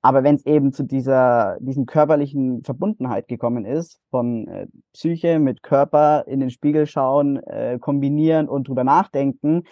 Aber 0.04 0.24
wenn 0.24 0.34
es 0.34 0.44
eben 0.46 0.72
zu 0.72 0.82
dieser 0.82 1.58
diesen 1.60 1.86
körperlichen 1.86 2.64
Verbundenheit 2.64 3.28
gekommen 3.28 3.64
ist, 3.64 4.00
von 4.10 4.48
äh, 4.48 4.66
Psyche 4.92 5.38
mit 5.38 5.62
Körper 5.62 6.24
in 6.26 6.40
den 6.40 6.50
Spiegel 6.50 6.86
schauen, 6.86 7.36
äh, 7.44 7.78
kombinieren 7.80 8.48
und 8.48 8.66
drüber 8.66 8.82
nachdenken, 8.82 9.62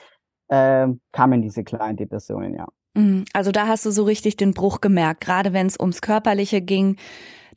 äh, 0.48 0.86
kamen 1.12 1.42
diese 1.42 1.64
kleinen 1.64 1.96
Depressionen, 1.96 2.54
ja. 2.54 2.66
Mhm. 2.94 3.24
Also 3.32 3.50
da 3.50 3.66
hast 3.66 3.86
du 3.86 3.90
so 3.90 4.04
richtig 4.04 4.36
den 4.36 4.54
Bruch 4.54 4.80
gemerkt, 4.80 5.20
gerade 5.20 5.52
wenn 5.52 5.66
es 5.66 5.78
ums 5.78 6.00
Körperliche 6.00 6.60
ging, 6.60 6.96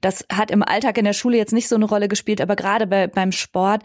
das 0.03 0.25
hat 0.31 0.51
im 0.51 0.63
Alltag 0.63 0.97
in 0.97 1.05
der 1.05 1.13
Schule 1.13 1.37
jetzt 1.37 1.53
nicht 1.53 1.67
so 1.67 1.75
eine 1.75 1.85
Rolle 1.85 2.07
gespielt, 2.07 2.41
aber 2.41 2.55
gerade 2.55 2.87
bei, 2.87 3.07
beim 3.07 3.31
Sport. 3.31 3.83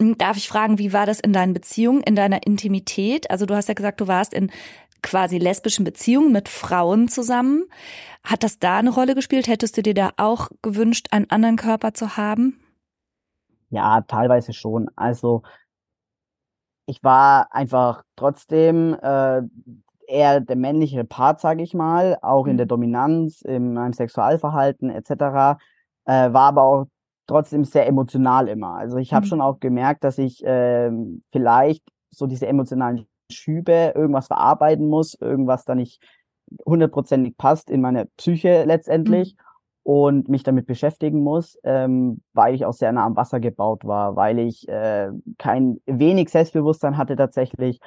Hm, 0.00 0.16
darf 0.18 0.36
ich 0.36 0.48
fragen, 0.48 0.78
wie 0.78 0.92
war 0.92 1.06
das 1.06 1.20
in 1.20 1.32
deinen 1.32 1.54
Beziehungen, 1.54 2.02
in 2.02 2.16
deiner 2.16 2.46
Intimität? 2.46 3.30
Also 3.30 3.46
du 3.46 3.54
hast 3.54 3.68
ja 3.68 3.74
gesagt, 3.74 4.00
du 4.00 4.08
warst 4.08 4.32
in 4.32 4.50
quasi 5.02 5.38
lesbischen 5.38 5.84
Beziehungen 5.84 6.32
mit 6.32 6.48
Frauen 6.48 7.08
zusammen. 7.08 7.64
Hat 8.24 8.42
das 8.42 8.58
da 8.58 8.78
eine 8.78 8.90
Rolle 8.90 9.14
gespielt? 9.14 9.46
Hättest 9.48 9.76
du 9.76 9.82
dir 9.82 9.94
da 9.94 10.10
auch 10.16 10.50
gewünscht, 10.62 11.08
einen 11.10 11.30
anderen 11.30 11.56
Körper 11.56 11.94
zu 11.94 12.16
haben? 12.16 12.60
Ja, 13.70 14.00
teilweise 14.02 14.52
schon. 14.52 14.88
Also 14.96 15.42
ich 16.86 17.02
war 17.02 17.52
einfach 17.52 18.04
trotzdem 18.14 18.94
äh, 18.94 19.42
eher 20.06 20.40
der 20.40 20.56
männliche 20.56 21.04
Part, 21.04 21.40
sage 21.40 21.62
ich 21.62 21.74
mal, 21.74 22.18
auch 22.22 22.46
in 22.46 22.54
mhm. 22.54 22.58
der 22.58 22.66
Dominanz, 22.66 23.42
in 23.42 23.74
meinem 23.74 23.92
Sexualverhalten 23.92 24.90
etc., 24.90 25.58
äh, 26.04 26.32
war 26.32 26.48
aber 26.48 26.62
auch 26.62 26.86
trotzdem 27.26 27.64
sehr 27.64 27.86
emotional 27.86 28.48
immer. 28.48 28.74
Also 28.74 28.98
ich 28.98 29.12
habe 29.12 29.26
mhm. 29.26 29.28
schon 29.28 29.40
auch 29.40 29.60
gemerkt, 29.60 30.04
dass 30.04 30.18
ich 30.18 30.44
äh, 30.44 30.90
vielleicht 31.32 31.84
so 32.10 32.26
diese 32.26 32.46
emotionalen 32.46 33.06
Schübe 33.30 33.92
irgendwas 33.94 34.28
verarbeiten 34.28 34.88
muss, 34.88 35.14
irgendwas 35.14 35.64
da 35.64 35.74
nicht 35.74 36.00
hundertprozentig 36.64 37.36
passt 37.36 37.70
in 37.70 37.80
meine 37.80 38.06
Psyche 38.16 38.64
letztendlich 38.64 39.36
mhm. 39.36 39.92
und 39.92 40.28
mich 40.28 40.44
damit 40.44 40.66
beschäftigen 40.66 41.20
muss, 41.22 41.58
ähm, 41.64 42.22
weil 42.32 42.54
ich 42.54 42.64
auch 42.64 42.72
sehr 42.72 42.92
nah 42.92 43.04
am 43.04 43.16
Wasser 43.16 43.40
gebaut 43.40 43.84
war, 43.84 44.14
weil 44.14 44.38
ich 44.38 44.68
äh, 44.68 45.10
kein 45.38 45.80
wenig 45.86 46.30
Selbstbewusstsein 46.30 46.96
hatte 46.96 47.16
tatsächlich 47.16 47.80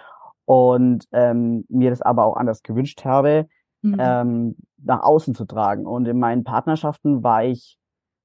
und 0.49 1.07
ähm, 1.11 1.63
mir 1.69 1.91
das 1.91 2.01
aber 2.01 2.25
auch 2.25 2.35
anders 2.35 2.63
gewünscht 2.63 3.05
habe, 3.05 3.47
mhm. 3.83 3.97
ähm, 3.99 4.55
nach 4.79 5.03
außen 5.03 5.35
zu 5.35 5.45
tragen. 5.45 5.85
Und 5.85 6.07
in 6.07 6.17
meinen 6.17 6.43
Partnerschaften 6.43 7.21
war 7.21 7.43
ich 7.43 7.77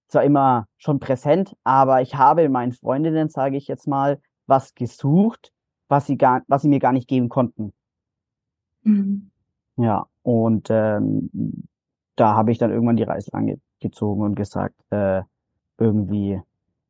zwar 0.08 0.24
immer 0.24 0.66
schon 0.78 1.00
präsent, 1.00 1.54
aber 1.64 2.00
ich 2.00 2.14
habe 2.14 2.40
in 2.40 2.50
meinen 2.50 2.72
Freundinnen, 2.72 3.28
sage 3.28 3.58
ich 3.58 3.68
jetzt 3.68 3.86
mal, 3.86 4.22
was 4.46 4.74
gesucht, 4.74 5.52
was 5.88 6.06
sie 6.06 6.16
gar, 6.16 6.40
was 6.48 6.62
sie 6.62 6.68
mir 6.68 6.78
gar 6.78 6.92
nicht 6.92 7.08
geben 7.08 7.28
konnten. 7.28 7.74
Mhm. 8.84 9.30
Ja, 9.76 10.06
und 10.22 10.68
ähm, 10.70 11.28
da 12.16 12.36
habe 12.36 12.52
ich 12.52 12.56
dann 12.58 12.70
irgendwann 12.70 12.96
die 12.96 13.02
Reißleine 13.02 13.58
gezogen 13.80 14.22
und 14.22 14.34
gesagt, 14.34 14.76
äh, 14.88 15.20
irgendwie 15.76 16.40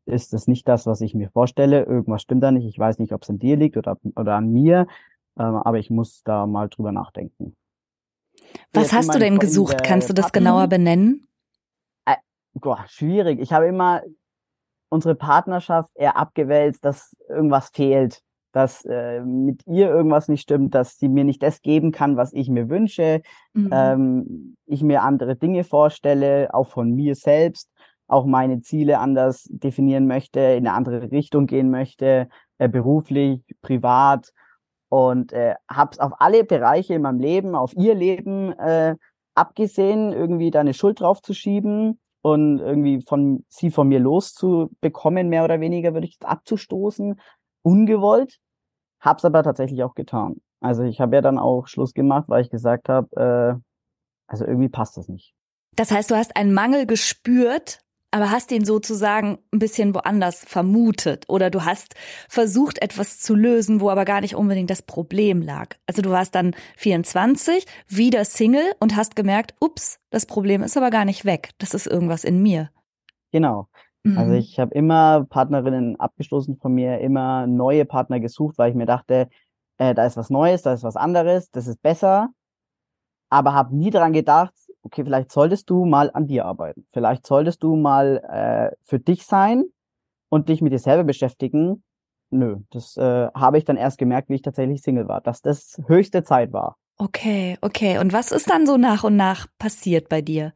ist 0.07 0.33
das 0.33 0.47
nicht 0.47 0.69
das, 0.69 0.87
was 0.87 1.01
ich 1.01 1.13
mir 1.13 1.31
vorstelle. 1.31 1.83
Irgendwas 1.83 2.23
stimmt 2.23 2.45
da 2.45 2.53
nicht. 2.53 2.67
Ich 2.67 2.79
weiß 2.79 3.01
nicht, 3.01 3.13
ob 3.13 3.23
es 3.23 3.31
an 3.31 3.41
dir 3.41 3.57
liegt 3.57 3.77
oder, 3.77 3.99
oder 4.15 4.37
an 4.37 4.53
mir. 4.53 4.87
Ähm, 5.39 5.57
aber 5.57 5.79
ich 5.79 5.91
muss 5.91 6.23
da 6.23 6.47
mal 6.47 6.69
drüber 6.69 6.93
nachdenken. 6.93 7.57
Was 8.73 8.93
hast 8.93 9.15
du 9.15 9.19
denn 9.19 9.39
gesucht? 9.39 9.83
Kannst 9.85 10.09
du 10.09 10.15
das 10.15 10.27
Pappen, 10.27 10.45
genauer 10.45 10.69
benennen? 10.69 11.27
Äh, 12.05 12.17
boah, 12.55 12.85
schwierig. 12.89 13.41
Ich 13.41 13.53
habe 13.53 13.67
immer 13.67 14.03
unsere 14.89 15.15
Partnerschaft 15.15 15.91
eher 15.95 16.17
abgewälzt, 16.17 16.85
dass 16.85 17.17
irgendwas 17.29 17.71
fehlt, 17.71 18.21
dass 18.53 18.85
äh, 18.85 19.21
mit 19.21 19.67
ihr 19.67 19.89
irgendwas 19.89 20.29
nicht 20.29 20.43
stimmt, 20.43 20.75
dass 20.75 20.99
sie 20.99 21.09
mir 21.09 21.25
nicht 21.25 21.43
das 21.43 21.63
geben 21.63 21.91
kann, 21.91 22.17
was 22.17 22.33
ich 22.33 22.49
mir 22.49 22.69
wünsche, 22.69 23.23
mhm. 23.53 23.71
ähm, 23.73 24.57
ich 24.67 24.83
mir 24.83 25.03
andere 25.03 25.35
Dinge 25.35 25.65
vorstelle, 25.65 26.55
auch 26.55 26.69
von 26.69 26.93
mir 26.93 27.17
selbst, 27.17 27.71
auch 28.07 28.27
meine 28.27 28.61
Ziele 28.61 29.01
anders 29.01 29.49
definieren 29.51 30.07
möchte, 30.07 30.39
in 30.39 30.67
eine 30.67 30.75
andere 30.75 31.11
Richtung 31.11 31.47
gehen 31.47 31.71
möchte, 31.71 32.29
äh, 32.59 32.69
beruflich, 32.69 33.43
privat 33.63 34.33
und 34.89 35.33
äh, 35.33 35.55
habe 35.71 35.91
es 35.93 35.99
auf 35.99 36.13
alle 36.19 36.45
Bereiche 36.45 36.95
in 36.95 37.03
meinem 37.03 37.21
Leben, 37.21 37.55
auf 37.55 37.75
ihr 37.75 37.95
Leben 37.95 38.53
äh, 38.53 38.97
abgesehen, 39.35 40.13
irgendwie 40.13 40.51
da 40.51 40.61
eine 40.61 40.75
Schuld 40.75 41.01
drauf 41.01 41.21
zu 41.23 41.35
schieben 41.35 42.01
und 42.23 42.59
irgendwie 42.61 43.03
von 43.03 43.45
sie 43.49 43.71
von 43.71 43.89
mir 43.89 44.01
loszubekommen, 44.01 45.29
mehr 45.29 45.45
oder 45.45 45.61
weniger, 45.61 45.95
würde 45.95 46.07
ich 46.07 46.15
jetzt 46.15 46.27
abzustoßen, 46.27 47.21
ungewollt. 47.63 48.39
Hab's 49.01 49.25
aber 49.25 49.43
tatsächlich 49.43 49.83
auch 49.83 49.95
getan. 49.95 50.41
Also 50.61 50.83
ich 50.83 51.01
habe 51.01 51.17
ja 51.17 51.21
dann 51.21 51.39
auch 51.39 51.67
Schluss 51.67 51.93
gemacht, 51.93 52.25
weil 52.29 52.43
ich 52.43 52.51
gesagt 52.51 52.89
habe, 52.89 53.17
äh, 53.17 53.61
also 54.27 54.47
irgendwie 54.47 54.71
passt 54.71 54.97
das 54.97 55.09
nicht. 55.09 55.35
Das 55.77 55.91
heißt, 55.91 56.11
du 56.11 56.17
hast 56.17 56.37
einen 56.37 56.55
Mangel 56.55 56.87
gespürt 56.87 57.81
aber 58.15 58.31
hast 58.31 58.53
ihn 58.53 58.65
sozusagen 58.65 59.39
ein 59.53 59.59
bisschen 59.59 59.93
woanders 59.93 60.45
vermutet 60.45 61.25
oder 61.29 61.51
du 61.51 61.65
hast 61.65 61.97
versucht, 62.29 62.81
etwas 62.81 63.19
zu 63.19 63.35
lösen, 63.35 63.81
wo 63.81 63.91
aber 63.91 64.05
gar 64.05 64.21
nicht 64.21 64.37
unbedingt 64.37 64.71
das 64.71 64.83
Problem 64.83 65.43
lag. 65.43 65.75
Also 65.89 66.01
du 66.01 66.11
warst 66.11 66.37
dann 66.37 66.55
24, 66.77 67.67
wieder 67.89 68.25
Single 68.25 68.73
und 68.79 68.95
hast 68.95 69.17
gemerkt, 69.17 69.57
ups, 69.59 69.99
das 70.11 70.27
Problem 70.27 70.63
ist 70.63 70.77
aber 70.77 70.91
gar 70.91 71.05
nicht 71.05 71.25
weg. 71.25 71.51
Das 71.59 71.75
ist 71.75 71.89
irgendwas 71.89 72.23
in 72.23 72.41
mir. 72.41 72.71
Genau. 73.33 73.67
Also 74.05 74.31
mhm. 74.31 74.39
ich 74.39 74.61
habe 74.61 74.73
immer 74.77 75.27
Partnerinnen 75.29 75.99
abgestoßen 75.99 76.57
von 76.59 76.73
mir, 76.73 77.01
immer 77.01 77.49
neue 77.49 77.85
Partner 77.85 78.21
gesucht, 78.21 78.59
weil 78.59 78.71
ich 78.71 78.77
mir 78.77 78.87
dachte, 78.87 79.29
äh, 79.79 79.93
da 79.93 80.07
ist 80.07 80.17
was 80.17 80.31
Neues, 80.31 80.63
da 80.63 80.73
ist 80.73 80.85
was 80.85 80.95
anderes, 80.95 81.51
das 81.51 81.67
ist 81.67 81.83
besser. 81.83 82.29
Aber 83.29 83.55
habe 83.55 83.75
nie 83.75 83.91
daran 83.91 84.13
gedacht, 84.13 84.55
okay, 84.85 85.05
vielleicht 85.05 85.33
solltest 85.33 85.69
du 85.71 85.85
mal 85.85 86.11
an 86.13 86.27
dir 86.27 86.45
arbeiten. 86.45 86.87
Vielleicht 86.91 87.27
solltest 87.27 87.63
du 87.63 87.75
mal 87.75 88.23
äh, 88.29 88.77
für 88.83 89.01
dich 89.01 89.27
sein 89.27 89.65
und 90.29 90.49
dich 90.49 90.63
mit 90.63 90.73
dir 90.73 90.79
selber 90.79 91.05
beschäftigen. 91.05 91.83
Nö, 92.31 92.59
das 92.71 92.97
äh, 92.97 93.29
habe 93.35 93.59
ich 93.59 93.65
dann 93.65 93.77
erst 93.77 93.99
gemerkt, 93.99 94.29
wie 94.29 94.35
ich 94.35 94.43
tatsächlich 94.43 94.83
Single 94.83 95.09
war, 95.09 95.21
dass 95.21 95.41
das 95.41 95.81
höchste 95.87 96.23
Zeit 96.23 96.53
war. 96.53 96.77
Okay, 96.97 97.57
okay. 97.61 97.99
Und 97.99 98.13
was 98.13 98.31
ist 98.31 98.49
dann 98.51 98.67
so 98.67 98.77
nach 98.77 99.05
und 99.05 99.17
nach 99.17 99.47
passiert 99.59 100.09
bei 100.09 100.23
dir? 100.23 100.53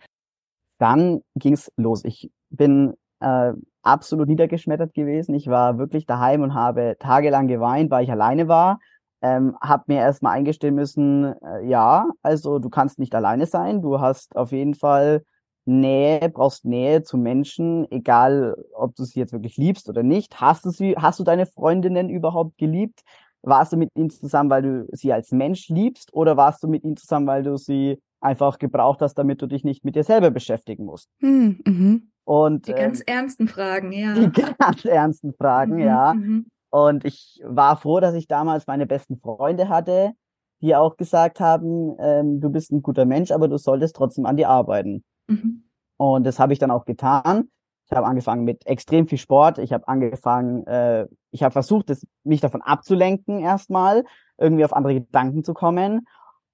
Dann 0.78 1.22
ging's 1.34 1.72
los. 1.76 2.04
Ich 2.04 2.30
bin 2.50 2.94
äh, 3.20 3.52
absolut 3.82 4.28
niedergeschmettert 4.28 4.94
gewesen. 4.94 5.34
Ich 5.34 5.48
war 5.48 5.78
wirklich 5.78 6.06
daheim 6.06 6.42
und 6.42 6.54
habe 6.54 6.96
tagelang 7.00 7.48
geweint, 7.48 7.90
weil 7.90 8.04
ich 8.04 8.10
alleine 8.10 8.46
war. 8.46 8.78
Ähm, 9.20 9.56
hab 9.60 9.88
mir 9.88 9.98
erstmal 9.98 10.36
eingestehen 10.36 10.74
müssen, 10.74 11.34
äh, 11.42 11.66
ja, 11.66 12.08
also 12.22 12.58
du 12.58 12.70
kannst 12.70 12.98
nicht 12.98 13.14
alleine 13.14 13.46
sein. 13.46 13.82
Du 13.82 14.00
hast 14.00 14.36
auf 14.36 14.52
jeden 14.52 14.74
Fall 14.74 15.22
Nähe, 15.68 16.30
brauchst 16.30 16.64
Nähe 16.64 17.02
zu 17.02 17.18
Menschen, 17.18 17.90
egal 17.90 18.56
ob 18.74 18.94
du 18.94 19.04
sie 19.04 19.18
jetzt 19.18 19.32
wirklich 19.32 19.56
liebst 19.56 19.88
oder 19.88 20.02
nicht. 20.02 20.40
Hast 20.40 20.64
du 20.64 20.70
sie, 20.70 20.94
hast 20.96 21.20
du 21.20 21.24
deine 21.24 21.46
Freundinnen 21.46 22.08
überhaupt 22.08 22.56
geliebt? 22.56 23.02
Warst 23.42 23.72
du 23.72 23.76
mit 23.76 23.90
ihnen 23.94 24.10
zusammen, 24.10 24.50
weil 24.50 24.62
du 24.62 24.88
sie 24.92 25.12
als 25.12 25.30
Mensch 25.30 25.68
liebst 25.68 26.12
oder 26.14 26.36
warst 26.36 26.62
du 26.62 26.68
mit 26.68 26.84
ihnen 26.84 26.96
zusammen, 26.96 27.26
weil 27.26 27.42
du 27.42 27.56
sie 27.56 28.00
einfach 28.20 28.58
gebraucht 28.58 29.00
hast, 29.02 29.14
damit 29.14 29.42
du 29.42 29.46
dich 29.46 29.62
nicht 29.62 29.84
mit 29.84 29.94
dir 29.94 30.04
selber 30.04 30.30
beschäftigen 30.30 30.84
musst? 30.84 31.10
Hm, 31.20 31.60
mhm. 31.66 32.10
Und, 32.24 32.66
die 32.66 32.74
ganz 32.74 33.00
ähm, 33.00 33.14
ernsten 33.14 33.48
Fragen, 33.48 33.92
ja. 33.92 34.14
Die 34.14 34.30
ganz 34.58 34.84
ernsten 34.84 35.32
Fragen, 35.34 35.74
mhm, 35.74 35.80
ja. 35.80 36.14
Mhm. 36.14 36.46
Und 36.70 37.04
ich 37.04 37.40
war 37.44 37.76
froh, 37.76 38.00
dass 38.00 38.14
ich 38.14 38.28
damals 38.28 38.66
meine 38.66 38.86
besten 38.86 39.18
Freunde 39.18 39.68
hatte, 39.68 40.12
die 40.60 40.74
auch 40.74 40.96
gesagt 40.96 41.40
haben, 41.40 41.96
ähm, 42.00 42.40
du 42.40 42.50
bist 42.50 42.72
ein 42.72 42.82
guter 42.82 43.04
Mensch, 43.04 43.30
aber 43.30 43.48
du 43.48 43.58
solltest 43.58 43.96
trotzdem 43.96 44.26
an 44.26 44.36
dir 44.36 44.48
arbeiten. 44.48 45.04
Mhm. 45.28 45.64
Und 45.96 46.24
das 46.24 46.38
habe 46.38 46.52
ich 46.52 46.58
dann 46.58 46.70
auch 46.70 46.84
getan. 46.84 47.50
Ich 47.86 47.96
habe 47.96 48.06
angefangen 48.06 48.44
mit 48.44 48.66
extrem 48.66 49.08
viel 49.08 49.18
Sport. 49.18 49.58
Ich 49.58 49.72
habe 49.72 49.88
angefangen, 49.88 50.66
äh, 50.66 51.06
ich 51.30 51.42
habe 51.42 51.52
versucht, 51.52 51.88
das, 51.90 52.06
mich 52.22 52.40
davon 52.40 52.60
abzulenken 52.60 53.40
erstmal, 53.40 54.04
irgendwie 54.36 54.64
auf 54.64 54.74
andere 54.74 54.94
Gedanken 54.94 55.42
zu 55.42 55.54
kommen. 55.54 56.06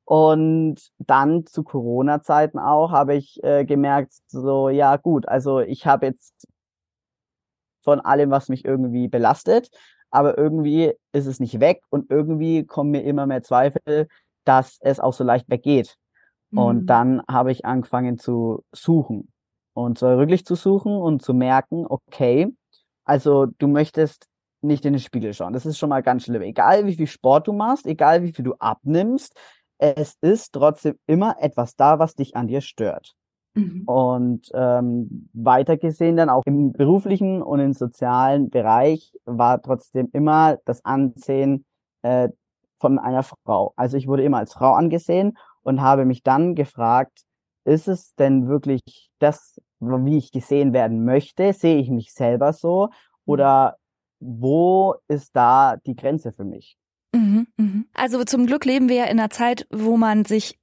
Und 0.04 0.90
dann 0.98 1.46
zu 1.46 1.64
Corona-Zeiten 1.64 2.58
auch 2.58 2.92
habe 2.92 3.14
ich 3.14 3.42
äh, 3.42 3.64
gemerkt, 3.64 4.12
so 4.26 4.68
ja 4.68 4.96
gut, 4.96 5.26
also 5.26 5.60
ich 5.60 5.86
habe 5.86 6.06
jetzt 6.06 6.46
von 7.82 8.00
allem, 8.00 8.30
was 8.30 8.48
mich 8.48 8.64
irgendwie 8.64 9.08
belastet, 9.08 9.70
aber 10.14 10.38
irgendwie 10.38 10.92
ist 11.12 11.26
es 11.26 11.40
nicht 11.40 11.60
weg 11.60 11.82
und 11.90 12.10
irgendwie 12.10 12.64
kommen 12.64 12.90
mir 12.90 13.02
immer 13.02 13.26
mehr 13.26 13.42
Zweifel, 13.42 14.08
dass 14.44 14.78
es 14.80 15.00
auch 15.00 15.12
so 15.12 15.24
leicht 15.24 15.48
weggeht. 15.50 15.96
Mhm. 16.50 16.58
Und 16.58 16.86
dann 16.86 17.22
habe 17.28 17.52
ich 17.52 17.64
angefangen 17.64 18.18
zu 18.18 18.62
suchen 18.72 19.32
und 19.74 19.98
zwar 19.98 20.18
wirklich 20.18 20.46
zu 20.46 20.54
suchen 20.54 20.96
und 20.96 21.22
zu 21.22 21.34
merken, 21.34 21.84
okay, 21.88 22.48
also 23.04 23.46
du 23.46 23.68
möchtest 23.68 24.26
nicht 24.62 24.86
in 24.86 24.94
den 24.94 25.00
Spiegel 25.00 25.34
schauen. 25.34 25.52
Das 25.52 25.66
ist 25.66 25.78
schon 25.78 25.90
mal 25.90 26.02
ganz 26.02 26.24
schlimm. 26.24 26.42
Egal 26.42 26.86
wie 26.86 26.94
viel 26.94 27.06
Sport 27.06 27.48
du 27.48 27.52
machst, 27.52 27.86
egal 27.86 28.22
wie 28.22 28.32
viel 28.32 28.44
du 28.44 28.54
abnimmst, 28.54 29.36
es 29.78 30.16
ist 30.22 30.52
trotzdem 30.52 30.98
immer 31.06 31.36
etwas 31.40 31.76
da, 31.76 31.98
was 31.98 32.14
dich 32.14 32.36
an 32.36 32.46
dir 32.46 32.60
stört. 32.60 33.14
Mhm. 33.54 33.82
Und 33.86 34.50
ähm, 34.52 35.28
weiter 35.32 35.76
gesehen 35.76 36.16
dann 36.16 36.28
auch 36.28 36.42
im 36.44 36.72
beruflichen 36.72 37.42
und 37.42 37.60
im 37.60 37.72
sozialen 37.72 38.50
Bereich 38.50 39.12
war 39.24 39.62
trotzdem 39.62 40.08
immer 40.12 40.58
das 40.64 40.84
Ansehen 40.84 41.64
äh, 42.02 42.28
von 42.78 42.98
einer 42.98 43.22
Frau. 43.22 43.72
Also 43.76 43.96
ich 43.96 44.08
wurde 44.08 44.24
immer 44.24 44.38
als 44.38 44.54
Frau 44.54 44.72
angesehen 44.72 45.38
und 45.62 45.80
habe 45.80 46.04
mich 46.04 46.22
dann 46.22 46.54
gefragt, 46.54 47.22
ist 47.64 47.88
es 47.88 48.14
denn 48.16 48.48
wirklich 48.48 49.10
das, 49.18 49.60
wie 49.80 50.18
ich 50.18 50.32
gesehen 50.32 50.72
werden 50.72 51.04
möchte? 51.04 51.52
Sehe 51.52 51.78
ich 51.78 51.90
mich 51.90 52.12
selber 52.12 52.52
so? 52.52 52.86
Mhm. 52.86 52.92
Oder 53.26 53.76
wo 54.20 54.96
ist 55.08 55.34
da 55.34 55.76
die 55.86 55.96
Grenze 55.96 56.32
für 56.32 56.44
mich? 56.44 56.76
Mhm, 57.14 57.46
mhm. 57.56 57.86
Also 57.94 58.24
zum 58.24 58.46
Glück 58.46 58.64
leben 58.64 58.88
wir 58.88 58.96
ja 58.96 59.04
in 59.04 59.18
einer 59.18 59.30
Zeit, 59.30 59.66
wo 59.70 59.96
man 59.96 60.24
sich 60.24 60.58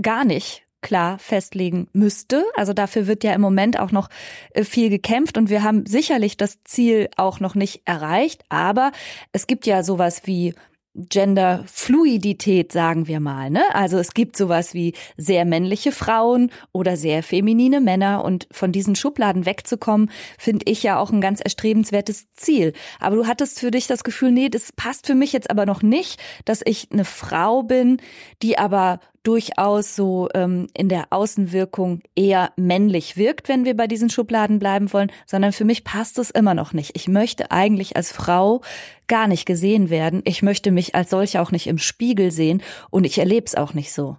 gar 0.00 0.24
nicht 0.24 0.61
klar 0.82 1.18
festlegen 1.18 1.88
müsste. 1.92 2.44
Also 2.54 2.72
dafür 2.72 3.06
wird 3.06 3.24
ja 3.24 3.32
im 3.32 3.40
Moment 3.40 3.78
auch 3.78 3.92
noch 3.92 4.08
äh, 4.50 4.64
viel 4.64 4.90
gekämpft 4.90 5.38
und 5.38 5.48
wir 5.48 5.62
haben 5.62 5.86
sicherlich 5.86 6.36
das 6.36 6.62
Ziel 6.64 7.08
auch 7.16 7.40
noch 7.40 7.54
nicht 7.54 7.82
erreicht. 7.86 8.44
Aber 8.48 8.92
es 9.32 9.46
gibt 9.46 9.66
ja 9.66 9.82
sowas 9.82 10.22
wie 10.24 10.54
Genderfluidität, 10.94 12.70
sagen 12.70 13.06
wir 13.06 13.18
mal. 13.18 13.48
Ne? 13.48 13.62
Also 13.72 13.98
es 13.98 14.12
gibt 14.12 14.36
sowas 14.36 14.74
wie 14.74 14.92
sehr 15.16 15.46
männliche 15.46 15.90
Frauen 15.90 16.50
oder 16.72 16.98
sehr 16.98 17.22
feminine 17.22 17.80
Männer 17.80 18.24
und 18.24 18.46
von 18.50 18.72
diesen 18.72 18.94
Schubladen 18.94 19.46
wegzukommen, 19.46 20.10
finde 20.38 20.70
ich 20.70 20.82
ja 20.82 20.98
auch 20.98 21.10
ein 21.10 21.22
ganz 21.22 21.40
erstrebenswertes 21.40 22.26
Ziel. 22.34 22.74
Aber 23.00 23.16
du 23.16 23.26
hattest 23.26 23.60
für 23.60 23.70
dich 23.70 23.86
das 23.86 24.04
Gefühl, 24.04 24.32
nee, 24.32 24.50
das 24.50 24.72
passt 24.72 25.06
für 25.06 25.14
mich 25.14 25.32
jetzt 25.32 25.50
aber 25.50 25.64
noch 25.64 25.82
nicht, 25.82 26.20
dass 26.44 26.60
ich 26.62 26.88
eine 26.92 27.06
Frau 27.06 27.62
bin, 27.62 27.96
die 28.42 28.58
aber 28.58 29.00
durchaus 29.22 29.94
so 29.94 30.28
ähm, 30.34 30.66
in 30.74 30.88
der 30.88 31.06
Außenwirkung 31.10 32.02
eher 32.16 32.52
männlich 32.56 33.16
wirkt, 33.16 33.48
wenn 33.48 33.64
wir 33.64 33.76
bei 33.76 33.86
diesen 33.86 34.10
Schubladen 34.10 34.58
bleiben 34.58 34.92
wollen, 34.92 35.12
sondern 35.26 35.52
für 35.52 35.64
mich 35.64 35.84
passt 35.84 36.18
es 36.18 36.30
immer 36.30 36.54
noch 36.54 36.72
nicht. 36.72 36.96
Ich 36.96 37.08
möchte 37.08 37.50
eigentlich 37.50 37.96
als 37.96 38.12
Frau 38.12 38.62
gar 39.06 39.28
nicht 39.28 39.46
gesehen 39.46 39.90
werden. 39.90 40.22
Ich 40.24 40.42
möchte 40.42 40.70
mich 40.70 40.94
als 40.94 41.10
solche 41.10 41.40
auch 41.40 41.52
nicht 41.52 41.66
im 41.66 41.78
Spiegel 41.78 42.30
sehen 42.30 42.62
und 42.90 43.04
ich 43.04 43.18
erlebe 43.18 43.46
es 43.46 43.54
auch 43.54 43.74
nicht 43.74 43.92
so. 43.92 44.16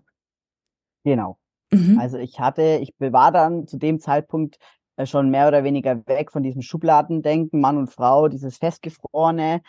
Genau. 1.04 1.38
Mhm. 1.72 2.00
Also 2.00 2.18
ich 2.18 2.40
hatte, 2.40 2.80
ich 2.82 2.94
war 3.00 3.32
dann 3.32 3.68
zu 3.68 3.78
dem 3.78 4.00
Zeitpunkt 4.00 4.58
äh, 4.96 5.06
schon 5.06 5.30
mehr 5.30 5.48
oder 5.48 5.64
weniger 5.64 6.06
weg 6.08 6.32
von 6.32 6.44
diesem 6.44 6.62
Schubladendenken, 6.62 7.60
Mann 7.60 7.78
und 7.78 7.88
Frau, 7.88 8.28
dieses 8.28 8.58
Festgefrorene. 8.58 9.62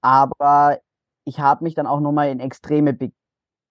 Aber 0.00 0.78
ich 1.24 1.40
habe 1.40 1.64
mich 1.64 1.74
dann 1.74 1.86
auch 1.86 2.00
nochmal 2.00 2.30
in 2.30 2.40
Extreme 2.40 2.92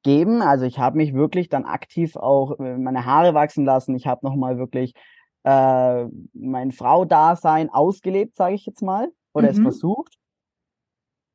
geben. 0.05 0.43
Also 0.43 0.65
ich 0.65 0.77
habe 0.77 0.97
mich 0.97 1.13
wirklich 1.13 1.49
dann 1.49 1.65
aktiv 1.65 2.15
auch 2.15 2.59
äh, 2.59 2.77
meine 2.77 3.05
Haare 3.05 3.33
wachsen 3.33 3.65
lassen. 3.65 3.95
Ich 3.95 4.05
habe 4.05 4.23
nochmal 4.23 4.57
wirklich 4.59 4.93
äh, 5.43 6.05
mein 6.33 6.71
Frau-Dasein 6.71 7.69
ausgelebt, 7.69 8.35
sage 8.35 8.53
ich 8.53 8.65
jetzt 8.67 8.83
mal, 8.83 9.11
oder 9.33 9.51
mhm. 9.51 9.57
es 9.57 9.59
versucht. 9.59 10.13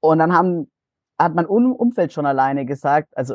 Und 0.00 0.20
dann 0.20 0.32
haben, 0.32 0.70
hat 1.18 1.34
mein 1.34 1.46
Umfeld 1.46 2.12
schon 2.12 2.26
alleine 2.26 2.64
gesagt, 2.64 3.08
also 3.16 3.34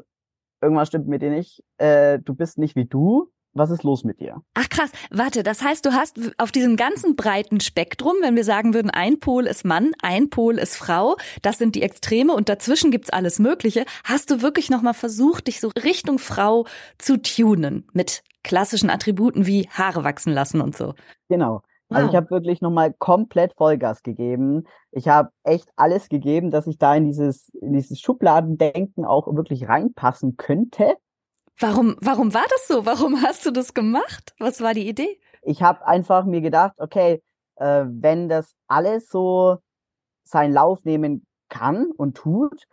irgendwas 0.62 0.88
stimmt 0.88 1.08
mit 1.08 1.22
dir 1.22 1.32
nicht, 1.32 1.64
äh, 1.78 2.18
du 2.20 2.34
bist 2.34 2.58
nicht 2.58 2.78
wie 2.78 2.86
du, 2.86 3.30
was 3.56 3.72
ist 3.72 3.84
los 3.84 4.04
mit 4.04 4.20
dir? 4.20 4.42
Ach 4.54 4.70
krass, 4.70 4.92
warte, 5.10 5.42
das 5.42 5.64
heißt, 5.64 5.86
du 5.86 5.94
hast 5.94 6.20
auf 6.38 6.52
diesem 6.52 6.76
ganzen 6.76 7.16
breiten 7.16 7.60
Spektrum, 7.62 8.14
wenn 8.22 8.36
wir 8.36 8.44
sagen 8.44 8.74
würden, 8.74 8.92
ein 8.92 9.20
Pol 9.20 9.48
ist 9.48 9.66
Mann, 9.66 9.92
ein 10.02 10.30
Pol 10.30 10.60
ist 10.60 10.76
Frau, 10.76 11.16
das 11.42 11.58
sind 11.58 11.76
die 11.76 11.82
Extreme 11.82 12.34
und 12.34 12.50
dazwischen 12.50 12.92
gibt's 12.92 13.10
alles 13.10 13.40
Mögliche, 13.40 13.86
hast 14.04 14.30
du 14.30 14.42
wirklich 14.42 14.70
nochmal 14.70 14.94
versucht, 14.94 15.48
dich 15.48 15.60
so 15.62 15.70
Richtung 15.84 16.20
Frau 16.20 16.66
zu 16.98 17.22
tunen 17.22 17.88
mit 17.94 18.24
klassischen 18.44 18.90
Attributen 18.90 19.48
wie 19.48 19.68
Haare 19.70 20.04
wachsen 20.04 20.34
lassen 20.34 20.62
und 20.62 20.78
so. 20.78 20.94
Genau. 21.30 21.62
Also 21.90 22.10
ich 22.10 22.16
habe 22.16 22.32
wirklich 22.32 22.62
nochmal 22.62 22.94
komplett 22.94 23.54
Vollgas 23.54 24.02
gegeben. 24.02 24.64
Ich 24.92 25.08
habe 25.08 25.30
echt 25.44 25.70
alles 25.76 26.10
gegeben, 26.10 26.50
dass 26.50 26.68
ich 26.68 26.78
da 26.78 26.96
in 26.96 27.06
dieses, 27.06 27.50
in 27.62 27.74
dieses 27.74 28.00
Schubladendenken 28.00 29.06
auch 29.06 29.34
wirklich 29.36 29.68
reinpassen 29.68 30.36
könnte. 30.36 30.96
Warum, 31.60 31.96
warum 32.02 32.34
war 32.34 32.46
das 32.50 32.68
so? 32.68 32.86
Warum 32.86 33.22
hast 33.22 33.46
du 33.46 33.52
das 33.52 33.74
gemacht? 33.74 34.34
Was 34.40 34.62
war 34.62 34.74
die 34.74 34.88
Idee? 34.88 35.20
Ich 35.42 35.62
habe 35.62 35.86
einfach 35.88 36.26
mir 36.26 36.42
gedacht, 36.42 36.74
okay, 36.78 37.22
äh, 37.56 37.86
wenn 37.88 38.28
das 38.28 38.54
alles 38.68 39.08
so 39.08 39.58
seinen 40.24 40.54
Lauf 40.54 40.84
nehmen 40.84 41.26
kann 41.50 41.92
und 41.96 42.18
tut, 42.18 42.66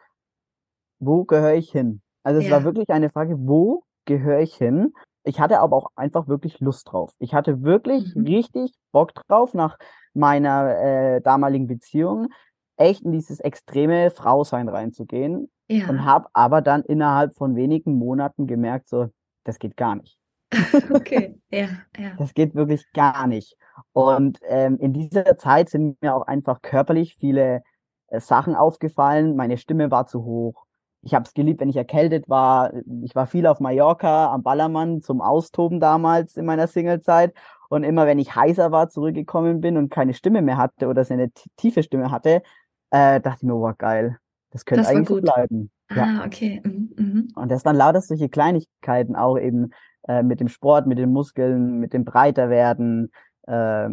wo 0.99 1.25
gehöre 1.25 1.55
ich 1.55 1.71
hin? 1.71 2.03
Also 2.23 2.41
es 2.41 2.47
ja. 2.47 2.53
war 2.53 2.65
wirklich 2.65 2.89
eine 2.91 3.11
Frage, 3.11 3.37
wo 3.39 3.85
gehöre 4.05 4.41
ich 4.41 4.55
hin? 4.55 4.93
Ich 5.25 5.41
hatte 5.41 5.61
aber 5.61 5.77
auch 5.77 5.91
einfach 5.95 6.27
wirklich 6.27 6.59
Lust 6.61 6.91
drauf. 6.91 7.13
Ich 7.19 7.35
hatte 7.35 7.63
wirklich 7.63 8.15
mhm. 8.15 8.27
richtig 8.27 8.73
Bock 8.91 9.15
drauf 9.15 9.55
nach 9.55 9.79
meiner 10.15 10.77
äh, 10.79 11.21
damaligen 11.21 11.67
Beziehung, 11.67 12.29
echt 12.77 13.03
in 13.03 13.13
dieses 13.13 13.41
extreme 13.41 14.11
Frausein 14.11 14.69
reinzugehen. 14.69 15.51
Ja. 15.69 15.89
Und 15.89 16.05
habe 16.05 16.29
aber 16.33 16.61
dann 16.61 16.83
innerhalb 16.83 17.35
von 17.35 17.57
wenigen 17.57 17.95
Monaten 17.95 18.47
gemerkt, 18.47 18.89
so, 18.89 19.09
das 19.45 19.59
geht 19.59 19.77
gar 19.77 19.97
nicht. 19.97 20.19
Okay, 20.95 21.39
ja, 21.51 21.69
ja. 21.97 22.13
Das 22.19 22.35
geht 22.35 22.55
wirklich 22.55 22.85
gar 22.93 23.27
nicht. 23.27 23.57
Und 23.93 24.39
ähm, 24.47 24.79
in 24.79 24.93
dieser 24.93 25.39
Zeit 25.39 25.71
sind 25.71 26.01
mir 26.03 26.15
auch 26.15 26.27
einfach 26.27 26.61
körperlich 26.61 27.17
viele 27.17 27.63
äh, 28.09 28.21
Sachen 28.21 28.55
aufgefallen. 28.55 29.37
Meine 29.37 29.57
Stimme 29.57 29.91
war 29.91 30.07
zu 30.07 30.25
hoch. 30.25 30.67
Ich 31.03 31.15
habe 31.15 31.25
es 31.25 31.35
geliebt, 31.35 31.61
wenn 31.61 31.69
ich 31.69 31.77
erkältet 31.77 32.29
war. 32.29 32.73
Ich 33.03 33.15
war 33.15 33.27
viel 33.27 33.47
auf 33.47 33.59
Mallorca 33.59 34.33
am 34.33 34.43
Ballermann 34.43 35.01
zum 35.01 35.21
Austoben 35.21 35.81
damals 35.81 36.37
in 36.37 36.45
meiner 36.45 36.69
Singlezeit. 36.69 37.35
Und 37.69 37.83
immer 37.83 38.07
wenn 38.07 38.19
ich 38.19 38.37
heißer 38.37 38.71
war, 38.71 38.89
zurückgekommen 38.91 39.61
bin 39.61 39.77
und 39.77 39.91
keine 39.91 40.15
Stimme 40.15 40.43
mehr 40.43 40.59
hatte 40.59 40.89
oder 40.89 41.05
seine 41.05 41.31
tiefe 41.57 41.83
Stimme 41.83 42.11
hatte, 42.11 42.43
äh, 42.93 43.21
dachte 43.21 43.39
ich 43.39 43.43
mir, 43.43 43.55
wow, 43.55 43.77
geil. 43.77 44.19
Das 44.51 44.65
könnte 44.65 44.83
das 44.83 44.91
eigentlich 44.91 45.09
so 45.09 45.21
bleiben. 45.21 45.71
Ah, 45.89 45.95
ja. 45.95 46.25
okay. 46.27 46.61
Mhm, 46.65 46.93
mhm. 46.97 47.29
Und 47.35 47.51
das 47.51 47.65
waren 47.65 47.77
lauter 47.77 48.03
solche 48.03 48.29
Kleinigkeiten, 48.29 49.17
auch 49.17 49.39
eben 49.39 49.71
äh, 50.07 50.23
mit 50.23 50.41
dem 50.41 50.49
Sport, 50.49 50.87
mit 50.87 50.99
den 50.99 51.11
Muskeln, 51.11 51.79
mit 51.79 51.95
dem 51.95 52.05
Breiterwerden, 52.05 53.11
äh, 53.47 53.89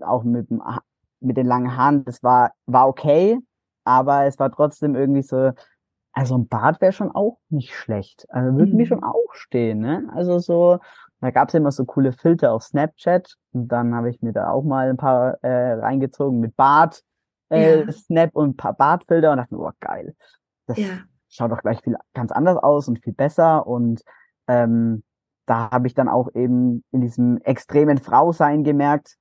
auch 0.00 0.24
mit, 0.24 0.50
dem, 0.50 0.60
mit 1.20 1.36
den 1.36 1.46
langen 1.46 1.76
Haaren. 1.76 2.04
Das 2.04 2.22
war, 2.22 2.52
war 2.66 2.88
okay, 2.88 3.38
aber 3.84 4.24
es 4.24 4.38
war 4.40 4.50
trotzdem 4.50 4.96
irgendwie 4.96 5.22
so, 5.22 5.52
also 6.12 6.36
ein 6.36 6.48
Bart 6.48 6.80
wäre 6.80 6.92
schon 6.92 7.12
auch 7.12 7.38
nicht 7.48 7.72
schlecht. 7.72 8.26
Also 8.28 8.56
würde 8.56 8.72
mhm. 8.72 8.76
mir 8.76 8.86
schon 8.86 9.04
auch 9.04 9.32
stehen, 9.32 9.78
ne? 9.78 10.10
Also 10.14 10.40
so, 10.40 10.78
da 11.20 11.30
gab's 11.30 11.54
immer 11.54 11.70
so 11.70 11.84
coole 11.84 12.12
Filter 12.12 12.52
auf 12.52 12.64
Snapchat 12.64 13.36
und 13.52 13.68
dann 13.68 13.94
habe 13.94 14.10
ich 14.10 14.20
mir 14.20 14.32
da 14.32 14.50
auch 14.50 14.64
mal 14.64 14.90
ein 14.90 14.96
paar 14.96 15.38
äh, 15.42 15.74
reingezogen 15.74 16.40
mit 16.40 16.56
Bart, 16.56 17.02
äh, 17.52 17.84
ja. 17.84 17.92
Snap 17.92 18.34
und 18.34 18.50
ein 18.50 18.56
paar 18.56 18.74
Bartfilter 18.74 19.30
und 19.30 19.38
dachte 19.38 19.54
mir, 19.54 19.60
oh 19.60 19.72
geil. 19.80 20.14
Das 20.66 20.78
ja. 20.78 21.00
schaut 21.28 21.50
doch 21.50 21.62
gleich 21.62 21.80
viel 21.82 21.96
ganz 22.14 22.32
anders 22.32 22.56
aus 22.56 22.88
und 22.88 23.02
viel 23.02 23.12
besser 23.12 23.66
und 23.66 24.02
ähm, 24.48 25.02
da 25.46 25.70
habe 25.70 25.86
ich 25.86 25.94
dann 25.94 26.08
auch 26.08 26.28
eben 26.34 26.84
in 26.92 27.00
diesem 27.00 27.38
extremen 27.38 27.98
Frausein 27.98 28.64
gemerkt, 28.64 29.16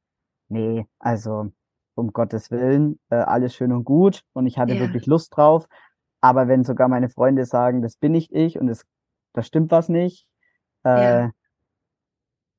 nee, 0.49 0.85
also 0.99 1.51
um 1.95 2.13
Gottes 2.13 2.51
Willen, 2.51 2.99
äh, 3.09 3.15
alles 3.15 3.55
schön 3.55 3.71
und 3.71 3.83
gut 3.83 4.23
und 4.33 4.47
ich 4.47 4.57
hatte 4.57 4.73
ja. 4.73 4.79
wirklich 4.79 5.05
Lust 5.05 5.35
drauf. 5.35 5.67
Aber 6.21 6.47
wenn 6.47 6.63
sogar 6.63 6.87
meine 6.87 7.09
Freunde 7.09 7.45
sagen, 7.45 7.81
das 7.81 7.97
bin 7.97 8.11
nicht 8.11 8.31
ich 8.31 8.59
und 8.59 8.69
es, 8.69 8.85
da 9.33 9.41
stimmt 9.41 9.71
was 9.71 9.89
nicht, 9.89 10.27
äh, 10.83 11.23
ja. 11.23 11.31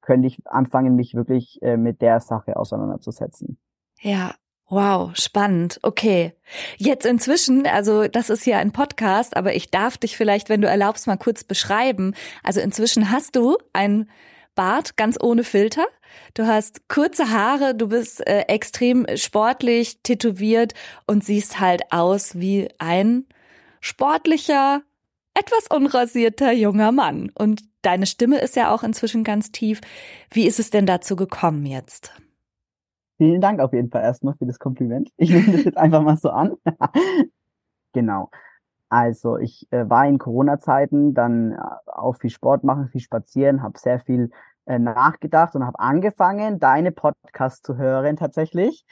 könnte 0.00 0.26
ich 0.26 0.44
anfangen, 0.46 0.96
mich 0.96 1.14
wirklich 1.14 1.62
äh, 1.62 1.76
mit 1.76 2.02
der 2.02 2.20
Sache 2.20 2.56
auseinanderzusetzen. 2.56 3.58
Ja, 4.00 4.34
Wow, 4.72 5.14
spannend. 5.14 5.78
Okay. 5.82 6.32
Jetzt 6.78 7.04
inzwischen, 7.04 7.66
also 7.66 8.08
das 8.08 8.30
ist 8.30 8.46
ja 8.46 8.56
ein 8.56 8.72
Podcast, 8.72 9.36
aber 9.36 9.54
ich 9.54 9.70
darf 9.70 9.98
dich 9.98 10.16
vielleicht, 10.16 10.48
wenn 10.48 10.62
du 10.62 10.66
erlaubst, 10.66 11.06
mal 11.06 11.18
kurz 11.18 11.44
beschreiben. 11.44 12.14
Also 12.42 12.60
inzwischen 12.60 13.10
hast 13.10 13.36
du 13.36 13.58
ein 13.74 14.08
Bart 14.54 14.96
ganz 14.96 15.18
ohne 15.22 15.44
Filter. 15.44 15.84
Du 16.32 16.46
hast 16.46 16.88
kurze 16.88 17.28
Haare, 17.28 17.74
du 17.74 17.88
bist 17.88 18.26
äh, 18.26 18.46
extrem 18.48 19.04
sportlich, 19.16 19.98
tätowiert 20.04 20.72
und 21.06 21.22
siehst 21.22 21.60
halt 21.60 21.82
aus 21.92 22.40
wie 22.40 22.70
ein 22.78 23.26
sportlicher, 23.82 24.80
etwas 25.34 25.66
unrasierter 25.68 26.50
junger 26.52 26.92
Mann. 26.92 27.30
Und 27.34 27.60
deine 27.82 28.06
Stimme 28.06 28.38
ist 28.38 28.56
ja 28.56 28.72
auch 28.72 28.84
inzwischen 28.84 29.22
ganz 29.22 29.52
tief. 29.52 29.82
Wie 30.30 30.46
ist 30.46 30.58
es 30.58 30.70
denn 30.70 30.86
dazu 30.86 31.14
gekommen 31.14 31.66
jetzt? 31.66 32.10
Vielen 33.22 33.40
Dank 33.40 33.60
auf 33.60 33.72
jeden 33.72 33.88
Fall 33.88 34.02
erstmal 34.02 34.34
für 34.34 34.46
das 34.46 34.58
Kompliment. 34.58 35.12
Ich 35.16 35.30
nehme 35.30 35.52
das 35.52 35.62
jetzt 35.62 35.78
einfach 35.78 36.02
mal 36.02 36.16
so 36.16 36.30
an. 36.30 36.56
genau. 37.92 38.30
Also 38.88 39.36
ich 39.36 39.68
äh, 39.70 39.88
war 39.88 40.08
in 40.08 40.18
Corona-Zeiten 40.18 41.14
dann 41.14 41.52
äh, 41.52 41.58
auch 41.86 42.16
viel 42.16 42.30
Sport 42.30 42.64
machen, 42.64 42.88
viel 42.88 43.00
spazieren, 43.00 43.62
habe 43.62 43.78
sehr 43.78 44.00
viel 44.00 44.32
äh, 44.66 44.80
nachgedacht 44.80 45.54
und 45.54 45.64
habe 45.64 45.78
angefangen, 45.78 46.58
deine 46.58 46.90
Podcasts 46.90 47.62
zu 47.62 47.76
hören 47.76 48.16
tatsächlich. 48.16 48.84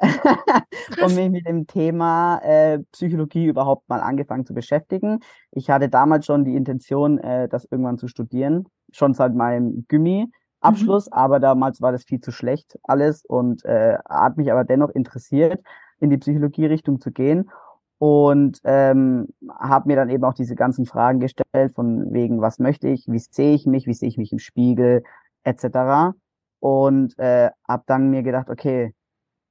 und 0.00 1.14
mich 1.14 1.28
mit 1.28 1.46
dem 1.46 1.66
Thema 1.66 2.38
äh, 2.38 2.78
Psychologie 2.92 3.48
überhaupt 3.48 3.86
mal 3.90 4.00
angefangen 4.00 4.46
zu 4.46 4.54
beschäftigen. 4.54 5.20
Ich 5.50 5.68
hatte 5.68 5.90
damals 5.90 6.24
schon 6.24 6.46
die 6.46 6.56
Intention, 6.56 7.18
äh, 7.18 7.50
das 7.50 7.66
irgendwann 7.66 7.98
zu 7.98 8.08
studieren, 8.08 8.66
schon 8.92 9.12
seit 9.12 9.34
meinem 9.34 9.84
Gimmi 9.88 10.32
Abschluss, 10.60 11.06
mhm. 11.06 11.12
aber 11.12 11.40
damals 11.40 11.80
war 11.80 11.92
das 11.92 12.04
viel 12.04 12.20
zu 12.20 12.32
schlecht 12.32 12.78
alles 12.82 13.24
und 13.24 13.64
äh, 13.64 13.98
hat 14.08 14.36
mich 14.36 14.50
aber 14.50 14.64
dennoch 14.64 14.90
interessiert, 14.90 15.62
in 16.00 16.10
die 16.10 16.18
Psychologie-Richtung 16.18 17.00
zu 17.00 17.10
gehen 17.10 17.50
und 17.98 18.60
ähm, 18.64 19.28
habe 19.58 19.88
mir 19.88 19.96
dann 19.96 20.08
eben 20.08 20.24
auch 20.24 20.34
diese 20.34 20.54
ganzen 20.54 20.86
Fragen 20.86 21.20
gestellt 21.20 21.72
von 21.74 22.12
wegen, 22.12 22.40
was 22.40 22.58
möchte 22.58 22.88
ich, 22.88 23.06
wie 23.08 23.18
sehe 23.18 23.54
ich 23.54 23.66
mich, 23.66 23.86
wie 23.86 23.94
sehe 23.94 24.08
ich 24.08 24.18
mich 24.18 24.32
im 24.32 24.38
Spiegel 24.38 25.02
etc. 25.42 26.16
Und 26.60 27.18
äh, 27.18 27.50
habe 27.66 27.82
dann 27.86 28.10
mir 28.10 28.22
gedacht, 28.22 28.50
okay, 28.50 28.94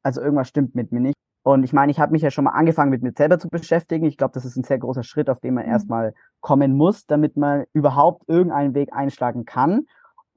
also 0.03 0.21
irgendwas 0.21 0.47
stimmt 0.47 0.75
mit 0.75 0.91
mir 0.91 1.01
nicht. 1.01 1.15
Und 1.43 1.63
ich 1.63 1.73
meine, 1.73 1.91
ich 1.91 1.99
habe 1.99 2.11
mich 2.11 2.21
ja 2.21 2.31
schon 2.31 2.43
mal 2.45 2.51
angefangen, 2.51 2.89
mit 2.89 3.03
mir 3.03 3.13
selber 3.17 3.39
zu 3.39 3.47
beschäftigen. 3.49 4.05
Ich 4.05 4.17
glaube, 4.17 4.33
das 4.33 4.43
ist 4.43 4.57
ein 4.57 4.63
sehr 4.63 4.79
großer 4.79 5.03
Schritt, 5.03 5.29
auf 5.29 5.39
den 5.39 5.53
man 5.53 5.65
mhm. 5.65 5.71
erstmal 5.71 6.13
kommen 6.41 6.75
muss, 6.75 7.05
damit 7.05 7.37
man 7.37 7.65
überhaupt 7.73 8.23
irgendeinen 8.27 8.73
Weg 8.73 8.93
einschlagen 8.93 9.45
kann. 9.45 9.87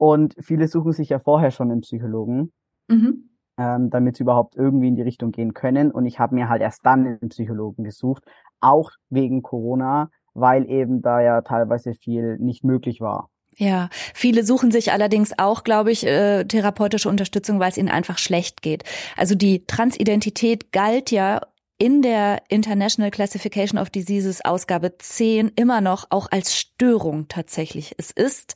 Und 0.01 0.33
viele 0.39 0.67
suchen 0.67 0.93
sich 0.93 1.09
ja 1.09 1.19
vorher 1.19 1.51
schon 1.51 1.69
einen 1.69 1.81
Psychologen, 1.81 2.51
mhm. 2.87 3.29
ähm, 3.59 3.91
damit 3.91 4.17
sie 4.17 4.23
überhaupt 4.23 4.55
irgendwie 4.55 4.87
in 4.87 4.95
die 4.95 5.03
Richtung 5.03 5.31
gehen 5.31 5.53
können. 5.53 5.91
Und 5.91 6.07
ich 6.07 6.17
habe 6.17 6.33
mir 6.33 6.49
halt 6.49 6.63
erst 6.63 6.83
dann 6.83 7.05
einen 7.05 7.29
Psychologen 7.29 7.83
gesucht, 7.83 8.23
auch 8.59 8.89
wegen 9.11 9.43
Corona, 9.43 10.09
weil 10.33 10.67
eben 10.67 11.03
da 11.03 11.21
ja 11.21 11.41
teilweise 11.41 11.93
viel 11.93 12.39
nicht 12.39 12.63
möglich 12.63 12.99
war. 12.99 13.29
Ja, 13.57 13.89
viele 14.15 14.43
suchen 14.43 14.71
sich 14.71 14.91
allerdings 14.91 15.37
auch, 15.37 15.63
glaube 15.63 15.91
ich, 15.91 16.03
äh, 16.07 16.45
therapeutische 16.45 17.07
Unterstützung, 17.07 17.59
weil 17.59 17.69
es 17.69 17.77
ihnen 17.77 17.89
einfach 17.89 18.17
schlecht 18.17 18.63
geht. 18.63 18.83
Also 19.17 19.35
die 19.35 19.67
Transidentität 19.67 20.71
galt 20.71 21.11
ja 21.11 21.41
in 21.81 22.03
der 22.03 22.43
International 22.47 23.09
Classification 23.09 23.79
of 23.79 23.89
Diseases 23.89 24.45
Ausgabe 24.45 24.99
10 24.99 25.53
immer 25.55 25.81
noch 25.81 26.05
auch 26.11 26.27
als 26.29 26.55
Störung 26.55 27.27
tatsächlich. 27.27 27.95
Es 27.97 28.11
ist 28.11 28.53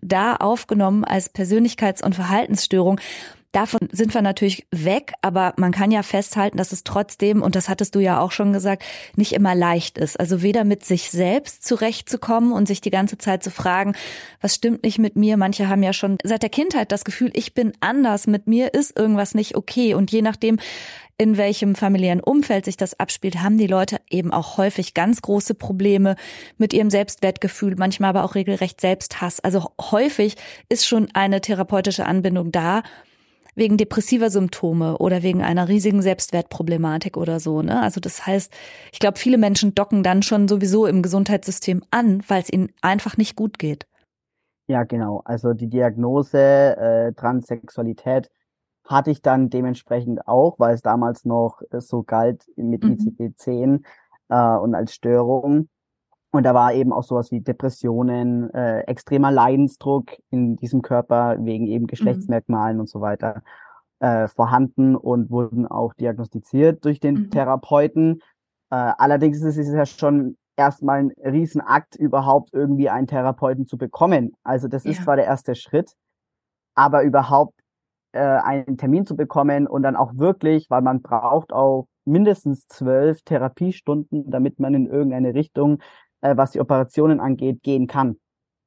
da 0.00 0.36
aufgenommen 0.36 1.04
als 1.04 1.34
Persönlichkeits- 1.34 2.04
und 2.04 2.14
Verhaltensstörung. 2.14 3.00
Davon 3.50 3.88
sind 3.90 4.14
wir 4.14 4.22
natürlich 4.22 4.68
weg, 4.70 5.14
aber 5.22 5.54
man 5.56 5.72
kann 5.72 5.90
ja 5.90 6.04
festhalten, 6.04 6.56
dass 6.56 6.70
es 6.70 6.84
trotzdem, 6.84 7.42
und 7.42 7.56
das 7.56 7.68
hattest 7.68 7.96
du 7.96 7.98
ja 7.98 8.20
auch 8.20 8.30
schon 8.30 8.52
gesagt, 8.52 8.84
nicht 9.16 9.32
immer 9.32 9.56
leicht 9.56 9.98
ist. 9.98 10.20
Also 10.20 10.42
weder 10.42 10.62
mit 10.62 10.84
sich 10.84 11.10
selbst 11.10 11.66
zurechtzukommen 11.66 12.52
und 12.52 12.68
sich 12.68 12.80
die 12.80 12.90
ganze 12.90 13.18
Zeit 13.18 13.42
zu 13.42 13.50
fragen, 13.50 13.94
was 14.40 14.54
stimmt 14.54 14.84
nicht 14.84 15.00
mit 15.00 15.16
mir? 15.16 15.36
Manche 15.36 15.68
haben 15.68 15.82
ja 15.82 15.92
schon 15.92 16.18
seit 16.22 16.42
der 16.42 16.50
Kindheit 16.50 16.92
das 16.92 17.04
Gefühl, 17.04 17.32
ich 17.34 17.54
bin 17.54 17.72
anders, 17.80 18.28
mit 18.28 18.46
mir 18.46 18.72
ist 18.72 18.96
irgendwas 18.96 19.34
nicht 19.34 19.56
okay. 19.56 19.94
Und 19.94 20.12
je 20.12 20.22
nachdem, 20.22 20.60
in 21.18 21.36
welchem 21.36 21.74
familiären 21.74 22.20
Umfeld 22.20 22.64
sich 22.64 22.76
das 22.76 22.98
abspielt, 22.98 23.42
haben 23.42 23.58
die 23.58 23.66
Leute 23.66 23.98
eben 24.08 24.32
auch 24.32 24.56
häufig 24.56 24.94
ganz 24.94 25.20
große 25.20 25.54
Probleme 25.54 26.14
mit 26.56 26.72
ihrem 26.72 26.90
Selbstwertgefühl, 26.90 27.74
manchmal 27.76 28.10
aber 28.10 28.24
auch 28.24 28.36
regelrecht 28.36 28.80
Selbsthass. 28.80 29.40
Also 29.40 29.72
häufig 29.80 30.36
ist 30.68 30.86
schon 30.86 31.08
eine 31.14 31.40
therapeutische 31.40 32.06
Anbindung 32.06 32.52
da, 32.52 32.82
wegen 33.56 33.76
depressiver 33.76 34.30
Symptome 34.30 34.98
oder 34.98 35.24
wegen 35.24 35.42
einer 35.42 35.68
riesigen 35.68 36.00
Selbstwertproblematik 36.00 37.16
oder 37.16 37.40
so. 37.40 37.60
Ne? 37.60 37.82
Also 37.82 38.00
das 38.00 38.24
heißt, 38.24 38.52
ich 38.92 39.00
glaube, 39.00 39.18
viele 39.18 39.36
Menschen 39.36 39.74
docken 39.74 40.04
dann 40.04 40.22
schon 40.22 40.46
sowieso 40.46 40.86
im 40.86 41.02
Gesundheitssystem 41.02 41.82
an, 41.90 42.22
weil 42.28 42.42
es 42.42 42.52
ihnen 42.52 42.70
einfach 42.80 43.16
nicht 43.16 43.34
gut 43.34 43.58
geht. 43.58 43.86
Ja, 44.68 44.84
genau. 44.84 45.22
Also 45.24 45.54
die 45.54 45.68
Diagnose 45.68 46.38
äh, 46.38 47.12
Transsexualität 47.14 48.30
hatte 48.88 49.10
ich 49.10 49.22
dann 49.22 49.50
dementsprechend 49.50 50.26
auch, 50.26 50.58
weil 50.58 50.74
es 50.74 50.82
damals 50.82 51.24
noch 51.24 51.60
so 51.78 52.02
galt 52.02 52.44
mit 52.56 52.82
mhm. 52.82 52.92
ICD-10 52.92 53.84
äh, 54.30 54.58
und 54.58 54.74
als 54.74 54.94
Störung. 54.94 55.68
Und 56.30 56.42
da 56.42 56.54
war 56.54 56.72
eben 56.74 56.92
auch 56.92 57.04
sowas 57.04 57.30
wie 57.30 57.40
Depressionen, 57.40 58.52
äh, 58.52 58.80
extremer 58.80 59.30
Leidensdruck 59.30 60.12
in 60.30 60.56
diesem 60.56 60.82
Körper 60.82 61.36
wegen 61.40 61.66
eben 61.66 61.84
mhm. 61.84 61.88
Geschlechtsmerkmalen 61.88 62.76
mhm. 62.76 62.80
und 62.80 62.88
so 62.88 63.00
weiter 63.00 63.42
äh, 64.00 64.28
vorhanden 64.28 64.96
und 64.96 65.30
wurden 65.30 65.66
auch 65.66 65.94
diagnostiziert 65.94 66.84
durch 66.84 67.00
den 67.00 67.14
mhm. 67.14 67.30
Therapeuten. 67.30 68.22
Äh, 68.70 68.92
allerdings 68.98 69.42
ist 69.42 69.56
es 69.56 69.72
ja 69.72 69.86
schon 69.86 70.36
erstmal 70.56 70.98
ein 70.98 71.12
Riesenakt, 71.24 71.96
überhaupt 71.96 72.50
irgendwie 72.52 72.90
einen 72.90 73.06
Therapeuten 73.06 73.66
zu 73.66 73.78
bekommen. 73.78 74.34
Also 74.42 74.68
das 74.68 74.84
ja. 74.84 74.90
ist 74.90 75.04
zwar 75.04 75.16
der 75.16 75.26
erste 75.26 75.54
Schritt, 75.54 75.94
aber 76.74 77.02
überhaupt 77.02 77.57
äh, 78.12 78.20
einen 78.20 78.78
Termin 78.78 79.06
zu 79.06 79.16
bekommen 79.16 79.66
und 79.66 79.82
dann 79.82 79.96
auch 79.96 80.16
wirklich, 80.16 80.70
weil 80.70 80.82
man 80.82 81.02
braucht 81.02 81.52
auch 81.52 81.86
mindestens 82.04 82.66
zwölf 82.68 83.22
Therapiestunden, 83.22 84.30
damit 84.30 84.58
man 84.58 84.74
in 84.74 84.86
irgendeine 84.86 85.34
Richtung 85.34 85.80
äh, 86.20 86.36
was 86.36 86.52
die 86.52 86.60
Operationen 86.60 87.20
angeht, 87.20 87.62
gehen 87.62 87.86
kann. 87.86 88.18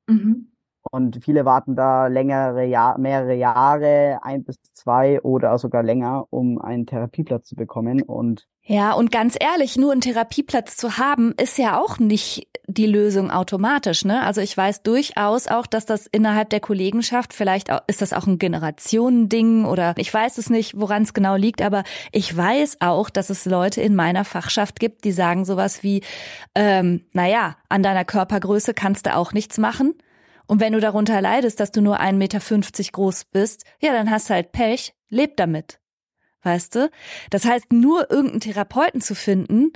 Mhm. 0.08 0.51
Und 0.92 1.24
viele 1.24 1.46
warten 1.46 1.76
da 1.76 2.08
längere 2.08 2.66
Jahr, 2.66 2.98
mehrere 2.98 3.34
Jahre, 3.34 4.20
ein 4.24 4.44
bis 4.44 4.62
zwei 4.74 5.22
oder 5.22 5.58
sogar 5.58 5.84
länger, 5.84 6.26
um 6.30 6.62
einen 6.62 6.86
Therapieplatz 6.86 7.48
zu 7.48 7.56
bekommen. 7.56 8.02
Und 8.02 8.48
ja, 8.64 8.94
und 8.94 9.12
ganz 9.12 9.36
ehrlich, 9.40 9.78
nur 9.78 9.92
einen 9.92 10.02
Therapieplatz 10.02 10.78
zu 10.78 10.98
haben, 10.98 11.34
ist 11.42 11.58
ja 11.58 11.80
auch 11.80 11.98
nicht 11.98 12.48
die 12.68 12.86
Lösung 12.86 13.32
automatisch, 13.32 14.06
ne? 14.06 14.22
Also 14.24 14.40
ich 14.40 14.56
weiß 14.56 14.84
durchaus 14.84 15.48
auch, 15.48 15.66
dass 15.66 15.86
das 15.86 16.08
innerhalb 16.08 16.50
der 16.52 16.60
Kollegenschaft, 16.60 17.34
vielleicht 17.34 17.72
auch, 17.72 17.82
ist 17.88 18.02
das 18.02 18.14
auch 18.14 18.28
ein 18.28 18.38
Generationending 18.38 19.66
oder 19.66 19.94
ich 19.98 20.14
weiß 20.14 20.38
es 20.38 20.50
nicht, 20.50 20.80
woran 20.80 21.04
es 21.04 21.14
genau 21.14 21.36
liegt, 21.36 21.62
aber 21.62 21.84
ich 22.12 22.36
weiß 22.36 22.78
auch, 22.82 23.10
dass 23.10 23.30
es 23.30 23.46
Leute 23.46 23.82
in 23.82 23.96
meiner 23.96 24.26
Fachschaft 24.26 24.80
gibt, 24.80 25.06
die 25.06 25.12
sagen 25.12 25.44
sowas 25.44 25.84
wie, 25.84 26.04
ähm, 26.54 27.06
naja, 27.14 27.56
an 27.68 27.82
deiner 27.82 28.06
Körpergröße 28.06 28.74
kannst 28.74 29.06
du 29.06 29.16
auch 29.16 29.34
nichts 29.34 29.58
machen. 29.58 29.96
Und 30.52 30.60
wenn 30.60 30.74
du 30.74 30.82
darunter 30.82 31.22
leidest, 31.22 31.62
dass 31.62 31.72
du 31.72 31.80
nur 31.80 32.02
1,50 32.02 32.14
Meter 32.18 32.40
groß 32.92 33.24
bist, 33.32 33.64
ja, 33.82 33.94
dann 33.94 34.12
hast 34.12 34.30
du 34.30 34.34
halt 34.34 34.52
Pech, 34.52 34.94
leb 35.08 35.38
damit. 35.38 35.80
Weißt 36.44 36.76
du? 36.76 36.90
Das 37.30 37.46
heißt, 37.46 37.72
nur 37.72 38.12
irgendeinen 38.12 38.42
Therapeuten 38.42 39.00
zu 39.00 39.16
finden, 39.16 39.72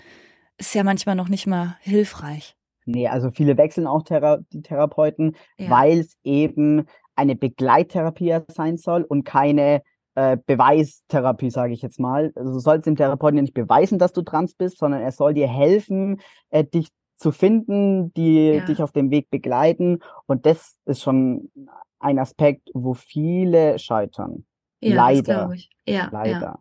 ist 0.58 0.76
ja 0.76 0.84
manchmal 0.84 1.16
noch 1.16 1.30
nicht 1.30 1.48
mal 1.48 1.78
hilfreich. 1.80 2.58
Nee, 2.86 3.08
also 3.08 3.32
viele 3.32 3.58
wechseln 3.58 3.88
auch 3.88 4.04
Thera 4.04 4.40
die 4.52 4.64
Therapeuten, 4.64 5.38
ja. 5.58 5.70
weil 5.70 6.00
es 6.00 6.18
eben 6.26 6.88
eine 7.16 7.38
Begleittherapie 7.38 8.38
sein 8.50 8.76
soll 8.76 9.04
und 9.04 9.24
keine 9.24 9.82
äh, 10.16 10.36
Beweistherapie, 10.46 11.52
sage 11.52 11.72
ich 11.72 11.84
jetzt 11.84 12.02
mal. 12.02 12.34
Also 12.36 12.52
du 12.52 12.60
sollst 12.60 12.86
dem 12.86 12.98
Therapeuten 12.98 13.38
ja 13.38 13.44
nicht 13.44 13.54
beweisen, 13.54 13.98
dass 13.98 14.12
du 14.12 14.24
trans 14.24 14.56
bist, 14.56 14.80
sondern 14.80 15.02
er 15.02 15.14
soll 15.14 15.36
dir 15.36 15.48
helfen, 15.48 16.20
äh, 16.50 16.66
dich 16.66 16.90
zu 17.18 17.32
finden, 17.32 18.14
die 18.14 18.54
ja. 18.54 18.66
dich 18.66 18.82
auf 18.82 18.92
dem 18.92 19.12
Weg 19.12 19.30
begleiten. 19.30 20.00
Und 20.26 20.46
das 20.46 20.78
ist 20.86 21.02
schon 21.02 21.52
ein 22.00 22.20
Aspekt, 22.20 22.70
wo 22.74 22.94
viele 22.94 23.80
scheitern. 23.80 24.46
Ja, 24.82 24.96
Leider. 24.96 25.54
Ja, 25.88 26.10
Leider. 26.12 26.60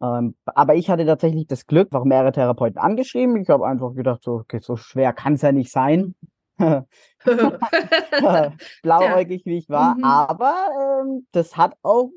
Ja. 0.00 0.18
Ähm, 0.18 0.34
aber 0.46 0.74
ich 0.76 0.88
hatte 0.88 1.04
tatsächlich 1.04 1.46
das 1.46 1.66
Glück, 1.66 1.88
warum 1.90 2.08
mehrere 2.08 2.32
Therapeuten 2.32 2.78
angeschrieben. 2.78 3.36
Ich 3.36 3.50
habe 3.50 3.66
einfach 3.66 3.94
gedacht, 3.94 4.22
so, 4.22 4.34
okay, 4.34 4.60
so 4.60 4.76
schwer 4.76 5.12
kann 5.12 5.34
es 5.34 5.42
ja 5.42 5.52
nicht 5.52 5.70
sein. 5.70 6.14
Blauäugig, 8.82 9.44
wie 9.44 9.58
ich 9.58 9.68
war. 9.68 9.96
Mhm. 9.96 10.04
Aber 10.04 10.54
ähm, 11.02 11.26
das 11.32 11.56
hat 11.56 11.76
auch 11.82 12.10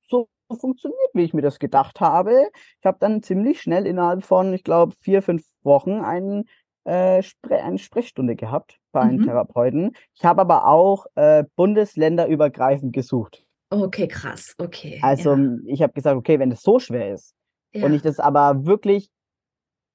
so 0.00 0.28
funktioniert, 0.56 1.10
wie 1.14 1.24
ich 1.24 1.34
mir 1.34 1.42
das 1.42 1.58
gedacht 1.58 2.00
habe. 2.00 2.48
Ich 2.80 2.86
habe 2.86 2.98
dann 3.00 3.22
ziemlich 3.22 3.60
schnell 3.60 3.86
innerhalb 3.86 4.24
von, 4.24 4.52
ich 4.54 4.64
glaube, 4.64 4.94
vier, 5.00 5.22
fünf 5.22 5.44
Wochen 5.62 6.00
einen, 6.00 6.48
äh, 6.88 7.22
eine 7.50 7.78
Sprechstunde 7.78 8.34
gehabt 8.34 8.78
bei 8.92 9.00
einem 9.00 9.18
mhm. 9.18 9.24
Therapeuten. 9.24 9.92
Ich 10.14 10.24
habe 10.24 10.40
aber 10.40 10.66
auch 10.66 11.06
äh, 11.14 11.44
bundesländerübergreifend 11.56 12.92
gesucht. 12.92 13.44
Okay, 13.70 14.08
krass, 14.08 14.54
okay. 14.58 14.98
Also 15.02 15.34
ja. 15.34 15.56
ich 15.66 15.82
habe 15.82 15.92
gesagt, 15.92 16.16
okay, 16.16 16.38
wenn 16.38 16.50
es 16.50 16.62
so 16.62 16.78
schwer 16.78 17.12
ist 17.12 17.34
ja. 17.72 17.84
und 17.84 17.92
ich 17.92 18.02
das 18.02 18.18
aber 18.18 18.64
wirklich 18.64 19.10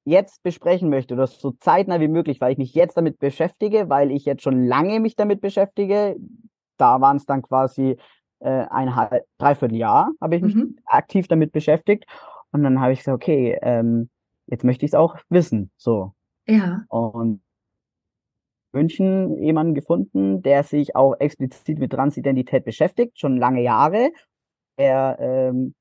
jetzt 0.06 0.43
besprechen 0.43 0.89
möchte 0.89 1.15
oder 1.15 1.27
so 1.27 1.51
zeitnah 1.51 1.99
wie 1.99 2.08
möglich, 2.08 2.39
weil 2.39 2.51
ich 2.51 2.58
mich 2.58 2.73
jetzt 2.75 2.97
damit 2.97 3.17
beschäftige, 3.19 3.89
weil 3.89 4.12
ich 4.12 4.25
jetzt 4.25 4.43
schon 4.43 4.65
lange 4.65 4.99
mich 4.99 5.15
damit 5.15 5.41
beschäftige, 5.41 6.15
da 6.77 7.01
waren 7.01 7.17
es 7.17 7.25
dann 7.25 7.41
quasi 7.41 7.97
äh, 8.39 8.65
ein 8.69 8.95
halb, 8.95 9.23
dreiviertel 9.39 9.77
Jahr, 9.77 10.12
habe 10.21 10.36
ich 10.36 10.41
mich 10.43 10.56
mhm. 10.56 10.77
aktiv 10.86 11.27
damit 11.27 11.51
beschäftigt 11.53 12.06
und 12.51 12.63
dann 12.63 12.79
habe 12.79 12.93
ich 12.93 12.99
gesagt, 12.99 13.15
okay, 13.15 13.58
ähm, 13.62 14.10
jetzt 14.45 14.63
möchte 14.63 14.86
ich 14.86 14.91
es 14.91 14.95
auch 14.95 15.17
wissen, 15.29 15.71
so. 15.77 16.13
Ja. 16.47 16.84
Und 16.89 17.41
München 18.73 19.41
jemanden 19.41 19.75
gefunden, 19.75 20.41
der 20.41 20.63
sich 20.63 20.95
auch 20.95 21.15
explizit 21.19 21.79
mit 21.79 21.91
Transidentität 21.91 22.65
beschäftigt, 22.65 23.19
schon 23.19 23.38
lange 23.38 23.62
Jahre. 23.62 24.12
Er 24.75 25.17
ähm, 25.19 25.75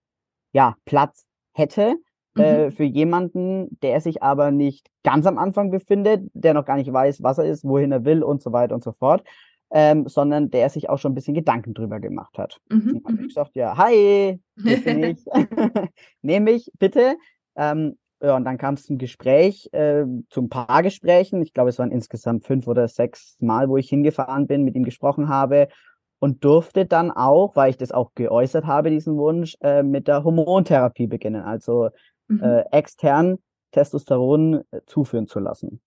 ja 0.53 0.77
Platz 0.85 1.25
hätte 1.55 1.97
äh, 2.37 2.67
mhm. 2.67 2.73
für 2.73 2.85
jemanden, 2.85 3.79
der 3.81 4.01
sich 4.01 4.23
aber 4.23 4.51
nicht 4.51 4.89
ganz 5.03 5.27
am 5.27 5.39
Anfang 5.39 5.71
befindet, 5.71 6.31
der 6.35 6.55
noch 6.55 6.65
gar 6.65 6.77
nicht 6.77 6.93
weiß, 6.93 7.23
was 7.23 7.39
er 7.39 7.45
ist, 7.45 7.65
wohin 7.65 7.93
er 7.93 8.05
will 8.05 8.23
und 8.23 8.43
so 8.43 8.53
weiter 8.53 8.75
und 8.75 8.85
so 8.85 8.93
fort, 8.93 9.23
ähm, 9.71 10.07
sondern 10.07 10.51
der 10.51 10.69
sich 10.71 10.89
auch 10.89 10.99
schon 10.99 11.13
ein 11.13 11.15
bisschen 11.15 11.35
Gedanken 11.35 11.75
drüber 11.75 12.01
gemacht 12.01 12.39
hat. 12.39 12.59
Mhm. 12.71 13.01
Und 13.05 13.15
ich 13.15 13.21
mhm. 13.21 13.29
gesagt, 13.29 13.55
ja, 13.55 13.77
hi, 13.77 14.39
hier 14.63 14.85
bin 14.85 15.03
ich, 15.05 15.25
nehme 16.23 16.51
ich 16.53 16.71
bitte. 16.79 17.17
Ähm, 17.57 17.99
ja, 18.23 18.37
und 18.37 18.45
dann 18.45 18.57
kam 18.57 18.75
es 18.75 18.85
zum 18.85 18.99
Gespräch, 18.99 19.69
äh, 19.73 20.05
zum 20.31 20.49
Paargesprächen. 20.49 21.43
Ich 21.43 21.53
glaube, 21.53 21.71
es 21.71 21.79
waren 21.79 21.91
insgesamt 21.91 22.47
fünf 22.47 22.69
oder 22.69 22.87
sechs 22.87 23.37
Mal, 23.41 23.69
wo 23.69 23.77
ich 23.77 23.89
hingefahren 23.89 24.47
bin, 24.47 24.63
mit 24.63 24.77
ihm 24.77 24.85
gesprochen 24.85 25.29
habe 25.29 25.69
und 26.21 26.45
durfte 26.45 26.87
dann 26.87 27.11
auch, 27.11 27.57
weil 27.57 27.71
ich 27.71 27.77
das 27.77 27.91
auch 27.91 28.13
geäußert 28.15 28.65
habe, 28.65 28.91
diesen 28.91 29.17
Wunsch, 29.17 29.57
äh, 29.61 29.83
mit 29.83 30.07
der 30.07 30.23
Hormontherapie 30.23 31.09
beginnen, 31.09 31.43
also 31.43 31.89
mhm. 32.29 32.41
äh, 32.41 32.61
extern 32.71 33.39
Testosteron 33.73 34.63
äh, 34.71 34.81
zuführen 34.87 35.27
zu 35.27 35.41
lassen. 35.41 35.81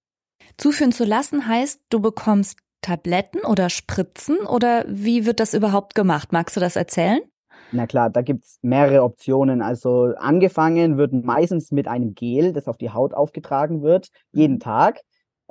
Zuführen 0.58 0.92
zu 0.92 1.06
lassen 1.06 1.48
heißt, 1.48 1.84
du 1.90 2.02
bekommst 2.02 2.60
Tabletten 2.82 3.40
oder 3.46 3.70
Spritzen 3.70 4.40
oder 4.40 4.84
wie 4.88 5.26
wird 5.26 5.40
das 5.40 5.54
überhaupt 5.54 5.96
gemacht? 5.96 6.34
Magst 6.34 6.58
du 6.58 6.60
das 6.60 6.76
erzählen? 6.76 7.22
Na 7.72 7.88
klar, 7.88 8.10
da 8.10 8.22
gibt's 8.22 8.60
mehrere 8.62 9.04
Optionen. 9.04 9.62
Also 9.62 10.14
angefangen 10.18 10.98
wird 10.98 11.14
meistens 11.14 11.72
mit 11.72 11.88
einem 11.88 12.14
Gel, 12.14 12.54
das 12.54 12.68
auf 12.68 12.78
die 12.78 12.92
Haut 12.92 13.14
aufgetragen 13.14 13.82
wird, 13.82 14.10
jeden 14.32 14.56
mhm. 14.56 14.60
Tag. 14.60 15.02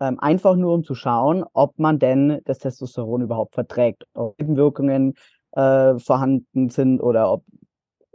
Ähm, 0.01 0.19
einfach 0.19 0.57
nur, 0.57 0.75
um 0.75 0.83
zu 0.83 0.95
schauen, 0.95 1.45
ob 1.53 1.79
man 1.79 1.99
denn 1.99 2.41
das 2.45 2.59
Testosteron 2.59 3.23
überhaupt 3.23 3.55
verträgt, 3.55 4.05
ob 4.15 4.39
Nebenwirkungen 4.41 5.15
äh, 5.53 5.99
vorhanden 5.99 6.69
sind 6.71 7.01
oder 7.01 7.33
ob 7.33 7.45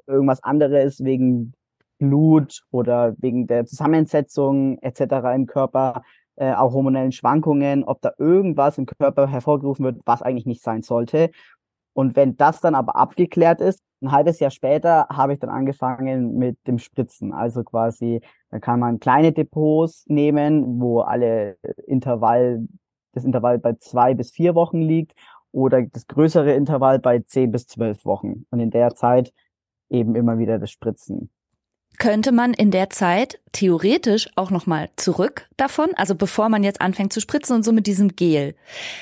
irgendwas 0.08 0.44
anderes 0.44 1.04
wegen 1.04 1.54
Blut 2.00 2.64
oder 2.72 3.14
wegen 3.20 3.48
der 3.48 3.66
Zusammensetzung 3.66 4.78
etc. 4.80 5.36
im 5.36 5.46
Körper, 5.46 6.04
äh, 6.36 6.54
auch 6.54 6.74
hormonellen 6.74 7.12
Schwankungen, 7.12 7.84
ob 7.84 8.02
da 8.02 8.12
irgendwas 8.18 8.78
im 8.78 8.86
Körper 8.86 9.28
hervorgerufen 9.28 9.86
wird, 9.86 10.02
was 10.06 10.22
eigentlich 10.22 10.46
nicht 10.46 10.64
sein 10.64 10.82
sollte. 10.82 11.32
Und 11.94 12.16
wenn 12.16 12.38
das 12.38 12.62
dann 12.62 12.76
aber 12.76 12.96
abgeklärt 12.96 13.62
ist, 13.62 13.82
ein 14.02 14.12
halbes 14.12 14.40
Jahr 14.40 14.52
später 14.52 15.08
habe 15.10 15.34
ich 15.34 15.40
dann 15.40 15.50
angefangen 15.50 16.38
mit 16.38 16.58
dem 16.68 16.80
Spritzen. 16.80 17.34
Also 17.34 17.64
quasi, 17.64 18.22
da 18.50 18.60
kann 18.60 18.80
man 18.80 19.00
kleine 19.00 19.34
Depots 19.34 20.06
nehmen, 20.08 20.80
wo 20.80 21.02
alle 21.02 21.58
Intervall, 21.86 22.66
das 23.14 23.26
Intervall 23.26 23.60
bei 23.60 23.74
zwei 23.74 24.14
bis 24.14 24.32
vier 24.32 24.56
Wochen 24.56 24.82
liegt 24.82 25.14
oder 25.52 25.82
das 25.82 26.08
größere 26.08 26.54
Intervall 26.54 27.00
bei 27.00 27.20
zehn 27.20 27.52
bis 27.52 27.68
zwölf 27.68 28.06
Wochen. 28.06 28.46
Und 28.52 28.60
in 28.60 28.70
der 28.70 28.96
Zeit 28.96 29.34
eben 29.90 30.16
immer 30.16 30.38
wieder 30.38 30.60
das 30.60 30.72
Spritzen 30.72 31.30
könnte 31.98 32.32
man 32.32 32.54
in 32.54 32.72
der 32.72 32.90
Zeit 32.90 33.40
theoretisch 33.52 34.30
auch 34.36 34.52
noch 34.52 34.66
mal 34.66 34.90
zurück 34.96 35.50
davon, 35.58 35.90
also 35.96 36.16
bevor 36.16 36.50
man 36.50 36.64
jetzt 36.64 36.82
anfängt 36.82 37.12
zu 37.12 37.20
spritzen 37.20 37.56
und 37.58 37.64
so 37.64 37.72
mit 37.72 37.88
diesem 37.88 38.16
Gel. 38.16 38.56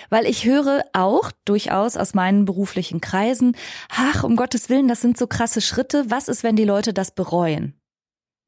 Weil 0.10 0.26
ich 0.26 0.46
höre 0.46 0.84
auch 0.94 1.32
durchaus 1.46 1.96
aus 1.96 2.14
meinen 2.14 2.46
beruflichen 2.46 3.00
Kreisen, 3.02 3.56
ach, 3.90 4.24
um 4.24 4.36
Gottes 4.36 4.70
Willen, 4.70 4.88
das 4.88 5.02
sind 5.02 5.18
so 5.18 5.28
krasse 5.28 5.62
Schritte. 5.62 6.06
Was 6.10 6.28
ist, 6.28 6.44
wenn 6.44 6.56
die 6.56 6.66
Leute 6.66 6.94
das 6.94 7.12
bereuen? 7.12 7.80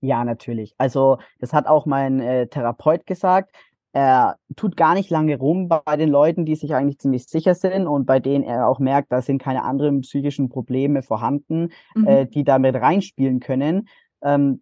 Ja, 0.01 0.23
natürlich. 0.23 0.73
Also, 0.77 1.17
das 1.39 1.53
hat 1.53 1.67
auch 1.67 1.85
mein 1.85 2.19
äh, 2.19 2.47
Therapeut 2.47 3.05
gesagt. 3.05 3.53
Er 3.91 4.37
tut 4.55 4.77
gar 4.77 4.93
nicht 4.93 5.09
lange 5.09 5.37
rum 5.37 5.67
bei 5.67 5.97
den 5.97 6.09
Leuten, 6.09 6.45
die 6.45 6.55
sich 6.55 6.75
eigentlich 6.75 6.99
ziemlich 6.99 7.25
sicher 7.25 7.55
sind 7.55 7.87
und 7.87 8.05
bei 8.05 8.19
denen 8.19 8.43
er 8.43 8.67
auch 8.67 8.79
merkt, 8.79 9.11
da 9.11 9.21
sind 9.21 9.41
keine 9.41 9.63
anderen 9.63 10.01
psychischen 10.01 10.47
Probleme 10.47 11.01
vorhanden, 11.01 11.69
mhm. 11.95 12.07
äh, 12.07 12.25
die 12.27 12.43
damit 12.43 12.75
reinspielen 12.75 13.39
können, 13.39 13.87
ähm, 14.21 14.61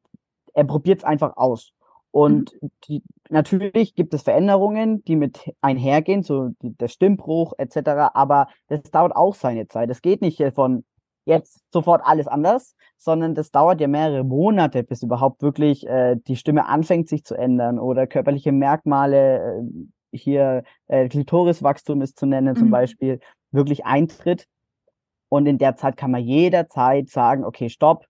er 0.54 0.63
probiert 0.63 1.00
es 1.00 1.04
einfach 1.04 1.38
aus. 1.38 1.74
Und 2.12 2.54
mhm. 2.62 2.72
die, 2.88 3.04
natürlich 3.30 3.93
gibt 3.93 4.13
es 4.13 4.24
Veränderungen, 4.24 5.04
die 5.04 5.15
mit 5.15 5.54
einhergehen, 5.62 6.24
so 6.24 6.50
die, 6.62 6.76
der 6.76 6.88
Stimmbruch 6.88 7.54
etc. 7.58 7.78
Aber 8.13 8.48
das 8.67 8.82
dauert 8.84 9.15
auch 9.15 9.36
seine 9.36 9.67
Zeit. 9.67 9.89
Es 9.89 10.02
geht 10.02 10.22
nicht 10.22 10.41
von 10.56 10.84
jetzt 11.26 11.62
sofort 11.72 12.02
alles 12.04 12.28
anders, 12.28 12.76
sondern 12.98 13.36
das 13.36 13.52
dauert 13.52 13.80
ja 13.82 13.88
mehrere 13.88 14.24
Monate, 14.24 14.84
bis 14.84 15.04
überhaupt 15.04 15.41
wirklich 15.41 15.86
äh, 15.86 16.15
die 16.15 16.38
Stimme 16.38 16.65
anfängt 16.65 17.10
sich 17.10 17.24
zu 17.24 17.36
ändern 17.36 17.78
oder 17.78 18.08
körperliche 18.08 18.52
Merkmale, 18.52 19.60
äh, 19.60 20.17
hier 20.17 20.63
äh, 20.88 21.08
Klitoriswachstum 21.10 22.02
ist 22.02 22.17
zu 22.17 22.26
nennen 22.26 22.56
mhm. 22.56 22.60
zum 22.60 22.72
Beispiel, 22.72 23.20
wirklich 23.52 23.86
eintritt. 23.86 24.48
Und 25.30 25.46
in 25.46 25.58
der 25.58 25.76
Zeit 25.76 25.98
kann 25.98 26.12
man 26.12 26.24
jederzeit 26.24 27.10
sagen, 27.10 27.43
okay, 27.43 27.70
stopp, 27.70 28.07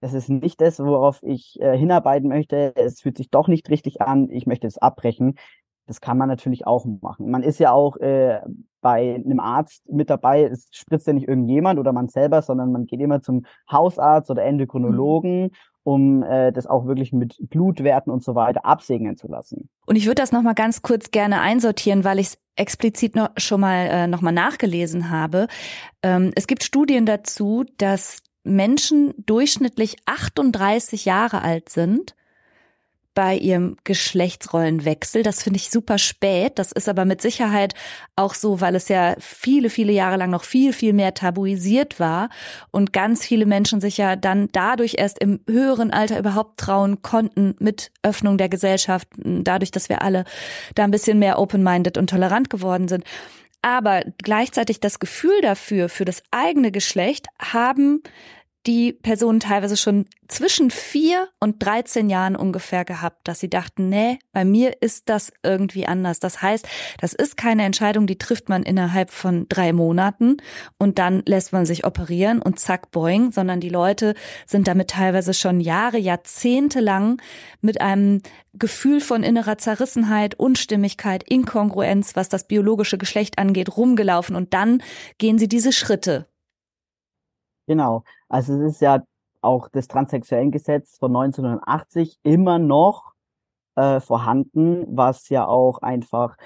das 0.00 0.12
ist 0.12 0.28
nicht 0.28 0.60
das, 0.60 0.78
worauf 0.78 1.22
ich 1.22 1.58
äh, 1.60 1.76
hinarbeiten 1.76 2.28
möchte. 2.28 2.74
Es 2.76 3.00
fühlt 3.00 3.16
sich 3.16 3.30
doch 3.30 3.48
nicht 3.48 3.70
richtig 3.70 4.00
an. 4.00 4.30
Ich 4.30 4.46
möchte 4.46 4.66
es 4.66 4.78
abbrechen. 4.78 5.36
Das 5.86 6.00
kann 6.00 6.18
man 6.18 6.28
natürlich 6.28 6.66
auch 6.66 6.84
machen. 7.00 7.30
Man 7.30 7.42
ist 7.42 7.60
ja 7.60 7.72
auch 7.72 7.96
äh, 7.98 8.40
bei 8.80 9.14
einem 9.14 9.40
Arzt 9.40 9.88
mit 9.88 10.10
dabei. 10.10 10.44
Es 10.44 10.68
spritzt 10.72 11.06
ja 11.06 11.12
nicht 11.12 11.28
irgendjemand 11.28 11.78
oder 11.78 11.92
man 11.92 12.08
selber, 12.08 12.42
sondern 12.42 12.72
man 12.72 12.86
geht 12.86 13.00
immer 13.00 13.20
zum 13.20 13.46
Hausarzt 13.70 14.30
oder 14.30 14.44
Endokrinologen. 14.44 15.44
Mhm. 15.44 15.50
um 15.84 16.24
äh, 16.24 16.50
das 16.52 16.66
auch 16.66 16.86
wirklich 16.86 17.12
mit 17.12 17.36
Blutwerten 17.48 18.12
und 18.12 18.24
so 18.24 18.34
weiter 18.34 18.64
absegnen 18.64 19.16
zu 19.16 19.28
lassen. 19.28 19.68
Und 19.86 19.94
ich 19.94 20.06
würde 20.06 20.20
das 20.20 20.32
nochmal 20.32 20.54
ganz 20.54 20.82
kurz 20.82 21.12
gerne 21.12 21.40
einsortieren, 21.40 22.02
weil 22.02 22.18
ich 22.18 22.26
es 22.26 22.38
explizit 22.56 23.14
noch, 23.14 23.28
schon 23.36 23.60
mal 23.60 23.86
äh, 23.86 24.06
nochmal 24.08 24.32
nachgelesen 24.32 25.10
habe. 25.10 25.46
Ähm, 26.02 26.32
es 26.34 26.48
gibt 26.48 26.64
Studien 26.64 27.06
dazu, 27.06 27.64
dass 27.78 28.24
Menschen 28.46 29.14
durchschnittlich 29.26 29.96
38 30.06 31.04
Jahre 31.04 31.42
alt 31.42 31.68
sind 31.68 32.14
bei 33.16 33.34
ihrem 33.34 33.78
Geschlechtsrollenwechsel. 33.82 35.22
Das 35.22 35.42
finde 35.42 35.56
ich 35.56 35.70
super 35.70 35.96
spät. 35.96 36.58
Das 36.58 36.70
ist 36.70 36.86
aber 36.86 37.06
mit 37.06 37.22
Sicherheit 37.22 37.74
auch 38.14 38.34
so, 38.34 38.60
weil 38.60 38.74
es 38.74 38.88
ja 38.88 39.16
viele, 39.18 39.70
viele 39.70 39.92
Jahre 39.92 40.18
lang 40.18 40.30
noch 40.30 40.44
viel, 40.44 40.74
viel 40.74 40.92
mehr 40.92 41.14
tabuisiert 41.14 41.98
war 41.98 42.28
und 42.70 42.92
ganz 42.92 43.24
viele 43.24 43.46
Menschen 43.46 43.80
sich 43.80 43.96
ja 43.96 44.16
dann 44.16 44.50
dadurch 44.52 44.96
erst 44.98 45.18
im 45.18 45.40
höheren 45.48 45.92
Alter 45.92 46.18
überhaupt 46.18 46.58
trauen 46.58 47.00
konnten 47.00 47.56
mit 47.58 47.90
Öffnung 48.02 48.36
der 48.36 48.50
Gesellschaft, 48.50 49.08
dadurch, 49.16 49.70
dass 49.70 49.88
wir 49.88 50.02
alle 50.02 50.24
da 50.74 50.84
ein 50.84 50.90
bisschen 50.90 51.18
mehr 51.18 51.38
open-minded 51.38 51.96
und 51.96 52.10
tolerant 52.10 52.50
geworden 52.50 52.86
sind. 52.86 53.02
Aber 53.66 54.04
gleichzeitig 54.18 54.78
das 54.78 55.00
Gefühl 55.00 55.40
dafür, 55.40 55.88
für 55.88 56.04
das 56.04 56.22
eigene 56.30 56.70
Geschlecht 56.70 57.26
haben 57.40 58.00
die 58.66 58.92
Personen 58.92 59.40
teilweise 59.40 59.76
schon 59.76 60.06
zwischen 60.28 60.70
vier 60.70 61.28
und 61.38 61.64
13 61.64 62.10
Jahren 62.10 62.34
ungefähr 62.34 62.84
gehabt, 62.84 63.28
dass 63.28 63.38
sie 63.38 63.48
dachten, 63.48 63.88
nee, 63.88 64.18
bei 64.32 64.44
mir 64.44 64.82
ist 64.82 65.08
das 65.08 65.32
irgendwie 65.44 65.86
anders. 65.86 66.18
Das 66.18 66.42
heißt, 66.42 66.66
das 67.00 67.12
ist 67.12 67.36
keine 67.36 67.64
Entscheidung, 67.64 68.06
die 68.06 68.18
trifft 68.18 68.48
man 68.48 68.64
innerhalb 68.64 69.10
von 69.10 69.46
drei 69.48 69.72
Monaten 69.72 70.38
und 70.78 70.98
dann 70.98 71.22
lässt 71.26 71.52
man 71.52 71.64
sich 71.64 71.86
operieren 71.86 72.42
und 72.42 72.58
zack, 72.58 72.90
boing, 72.90 73.30
sondern 73.30 73.60
die 73.60 73.68
Leute 73.68 74.14
sind 74.46 74.66
damit 74.66 74.90
teilweise 74.90 75.32
schon 75.32 75.60
Jahre, 75.60 75.98
Jahrzehnte 75.98 76.80
lang 76.80 77.20
mit 77.60 77.80
einem 77.80 78.20
Gefühl 78.54 79.00
von 79.00 79.22
innerer 79.22 79.58
Zerrissenheit, 79.58 80.34
Unstimmigkeit, 80.34 81.22
Inkongruenz, 81.22 82.16
was 82.16 82.28
das 82.28 82.48
biologische 82.48 82.98
Geschlecht 82.98 83.38
angeht, 83.38 83.76
rumgelaufen 83.76 84.34
und 84.34 84.54
dann 84.54 84.82
gehen 85.18 85.38
sie 85.38 85.48
diese 85.48 85.72
Schritte 85.72 86.26
Genau. 87.66 88.04
Also 88.28 88.54
es 88.54 88.74
ist 88.74 88.80
ja 88.80 89.02
auch 89.40 89.68
das 89.68 89.88
Transsexuellengesetz 89.88 90.98
von 90.98 91.14
1980 91.14 92.18
immer 92.22 92.58
noch 92.58 93.12
äh, 93.76 94.00
vorhanden, 94.00 94.84
was 94.88 95.28
ja 95.28 95.46
auch 95.46 95.78
einfach 95.82 96.36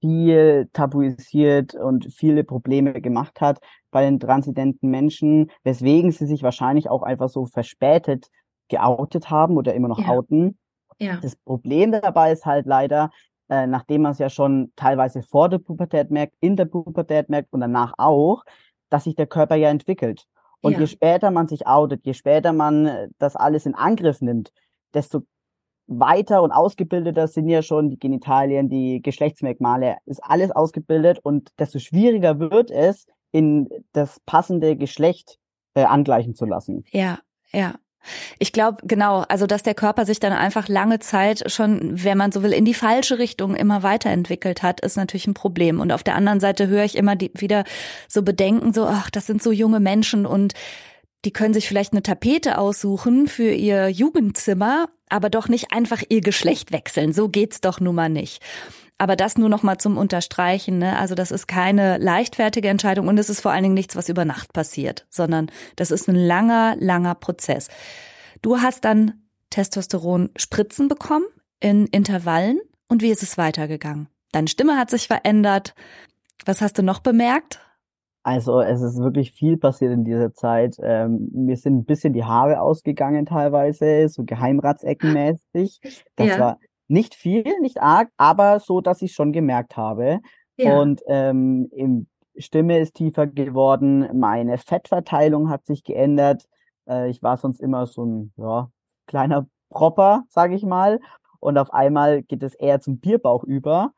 viel 0.00 0.68
tabuisiert 0.74 1.74
und 1.74 2.12
viele 2.12 2.44
Probleme 2.44 3.00
gemacht 3.00 3.40
hat 3.40 3.58
bei 3.90 4.04
den 4.04 4.20
transidenten 4.20 4.90
Menschen, 4.90 5.50
weswegen 5.62 6.12
sie 6.12 6.26
sich 6.26 6.42
wahrscheinlich 6.42 6.90
auch 6.90 7.02
einfach 7.02 7.30
so 7.30 7.46
verspätet 7.46 8.28
geoutet 8.68 9.30
haben 9.30 9.56
oder 9.56 9.72
immer 9.72 9.88
noch 9.88 10.00
ja. 10.00 10.08
outen. 10.08 10.58
Ja. 10.98 11.18
Das 11.22 11.36
Problem 11.36 11.92
dabei 11.92 12.32
ist 12.32 12.44
halt 12.44 12.66
leider, 12.66 13.10
äh, 13.48 13.66
nachdem 13.66 14.02
man 14.02 14.12
es 14.12 14.18
ja 14.18 14.28
schon 14.28 14.72
teilweise 14.76 15.22
vor 15.22 15.48
der 15.48 15.58
Pubertät 15.58 16.10
merkt, 16.10 16.34
in 16.40 16.56
der 16.56 16.66
Pubertät 16.66 17.30
merkt 17.30 17.52
und 17.52 17.60
danach 17.60 17.94
auch, 17.96 18.44
dass 18.90 19.04
sich 19.04 19.14
der 19.14 19.26
Körper 19.26 19.54
ja 19.54 19.70
entwickelt. 19.70 20.26
Und 20.64 20.72
ja. 20.72 20.80
je 20.80 20.86
später 20.86 21.30
man 21.30 21.46
sich 21.46 21.66
outet, 21.66 22.06
je 22.06 22.14
später 22.14 22.52
man 22.52 22.86
äh, 22.86 23.08
das 23.18 23.36
alles 23.36 23.66
in 23.66 23.74
Angriff 23.74 24.20
nimmt, 24.22 24.50
desto 24.94 25.22
weiter 25.86 26.42
und 26.42 26.52
ausgebildeter 26.52 27.28
sind 27.28 27.48
ja 27.48 27.60
schon 27.60 27.90
die 27.90 27.98
Genitalien, 27.98 28.70
die 28.70 29.02
Geschlechtsmerkmale, 29.02 29.98
ist 30.06 30.24
alles 30.24 30.50
ausgebildet 30.50 31.18
und 31.22 31.50
desto 31.58 31.78
schwieriger 31.78 32.40
wird 32.40 32.70
es, 32.70 33.06
in 33.32 33.68
das 33.92 34.20
passende 34.20 34.76
Geschlecht 34.76 35.38
äh, 35.74 35.82
angleichen 35.82 36.34
zu 36.34 36.46
lassen. 36.46 36.84
Ja, 36.90 37.18
ja. 37.52 37.74
Ich 38.38 38.52
glaube, 38.52 38.78
genau, 38.86 39.24
also 39.28 39.46
dass 39.46 39.62
der 39.62 39.74
Körper 39.74 40.06
sich 40.06 40.20
dann 40.20 40.32
einfach 40.32 40.68
lange 40.68 40.98
Zeit 40.98 41.50
schon, 41.50 42.02
wenn 42.04 42.18
man 42.18 42.32
so 42.32 42.42
will, 42.42 42.52
in 42.52 42.64
die 42.64 42.74
falsche 42.74 43.18
Richtung 43.18 43.54
immer 43.54 43.82
weiterentwickelt 43.82 44.62
hat, 44.62 44.80
ist 44.80 44.96
natürlich 44.96 45.26
ein 45.26 45.34
Problem. 45.34 45.80
Und 45.80 45.92
auf 45.92 46.02
der 46.02 46.14
anderen 46.14 46.40
Seite 46.40 46.68
höre 46.68 46.84
ich 46.84 46.96
immer 46.96 47.16
die, 47.16 47.30
wieder 47.34 47.64
so 48.08 48.22
Bedenken, 48.22 48.72
so, 48.72 48.86
ach, 48.86 49.10
das 49.10 49.26
sind 49.26 49.42
so 49.42 49.52
junge 49.52 49.80
Menschen 49.80 50.26
und 50.26 50.54
die 51.24 51.32
können 51.32 51.54
sich 51.54 51.66
vielleicht 51.66 51.92
eine 51.92 52.02
Tapete 52.02 52.58
aussuchen 52.58 53.28
für 53.28 53.50
ihr 53.50 53.88
Jugendzimmer, 53.88 54.88
aber 55.08 55.30
doch 55.30 55.48
nicht 55.48 55.72
einfach 55.72 56.02
ihr 56.08 56.20
Geschlecht 56.20 56.72
wechseln. 56.72 57.12
So 57.12 57.28
geht's 57.28 57.60
doch 57.60 57.80
nun 57.80 57.94
mal 57.94 58.10
nicht. 58.10 58.42
Aber 58.98 59.16
das 59.16 59.36
nur 59.36 59.48
noch 59.48 59.62
mal 59.62 59.78
zum 59.78 59.96
Unterstreichen. 59.96 60.78
Ne? 60.78 60.96
Also 60.98 61.14
das 61.14 61.30
ist 61.30 61.46
keine 61.46 61.98
leichtfertige 61.98 62.68
Entscheidung 62.68 63.08
und 63.08 63.18
es 63.18 63.28
ist 63.28 63.40
vor 63.40 63.52
allen 63.52 63.64
Dingen 63.64 63.74
nichts, 63.74 63.96
was 63.96 64.08
über 64.08 64.24
Nacht 64.24 64.52
passiert, 64.52 65.06
sondern 65.10 65.50
das 65.76 65.90
ist 65.90 66.08
ein 66.08 66.14
langer, 66.14 66.76
langer 66.78 67.14
Prozess. 67.14 67.68
Du 68.42 68.58
hast 68.58 68.84
dann 68.84 69.24
Testosteron-Spritzen 69.50 70.88
bekommen 70.88 71.26
in 71.60 71.86
Intervallen 71.86 72.60
und 72.88 73.02
wie 73.02 73.10
ist 73.10 73.22
es 73.22 73.36
weitergegangen? 73.38 74.08
Deine 74.32 74.48
Stimme 74.48 74.76
hat 74.76 74.90
sich 74.90 75.06
verändert. 75.06 75.74
Was 76.44 76.60
hast 76.60 76.78
du 76.78 76.82
noch 76.82 77.00
bemerkt? 77.00 77.60
Also 78.24 78.60
es 78.60 78.80
ist 78.80 78.98
wirklich 78.98 79.32
viel 79.32 79.58
passiert 79.58 79.92
in 79.92 80.04
dieser 80.04 80.32
Zeit. 80.32 80.76
Ähm, 80.82 81.28
mir 81.32 81.56
sind 81.56 81.76
ein 81.76 81.84
bisschen 81.84 82.14
die 82.14 82.24
Haare 82.24 82.60
ausgegangen 82.60 83.26
teilweise, 83.26 84.08
so 84.08 84.24
Geheimratseckenmäßig. 84.24 85.80
Das 86.16 86.26
ja. 86.26 86.38
war 86.38 86.58
nicht 86.88 87.14
viel, 87.14 87.44
nicht 87.60 87.80
arg, 87.80 88.10
aber 88.16 88.60
so, 88.60 88.80
dass 88.80 89.02
ich 89.02 89.12
schon 89.12 89.32
gemerkt 89.32 89.76
habe. 89.76 90.20
Ja. 90.56 90.78
Und 90.80 91.02
ähm, 91.06 91.68
im 91.72 92.06
Stimme 92.36 92.78
ist 92.78 92.94
tiefer 92.94 93.26
geworden, 93.26 94.08
meine 94.18 94.58
Fettverteilung 94.58 95.50
hat 95.50 95.66
sich 95.66 95.84
geändert. 95.84 96.44
Äh, 96.88 97.10
ich 97.10 97.22
war 97.22 97.36
sonst 97.36 97.60
immer 97.60 97.86
so 97.86 98.04
ein 98.04 98.32
ja, 98.36 98.70
kleiner 99.06 99.46
Propper, 99.70 100.24
sage 100.28 100.54
ich 100.54 100.64
mal. 100.64 101.00
Und 101.40 101.58
auf 101.58 101.72
einmal 101.72 102.22
geht 102.22 102.42
es 102.42 102.54
eher 102.54 102.80
zum 102.80 102.98
Bierbauch 102.98 103.44
über. 103.44 103.92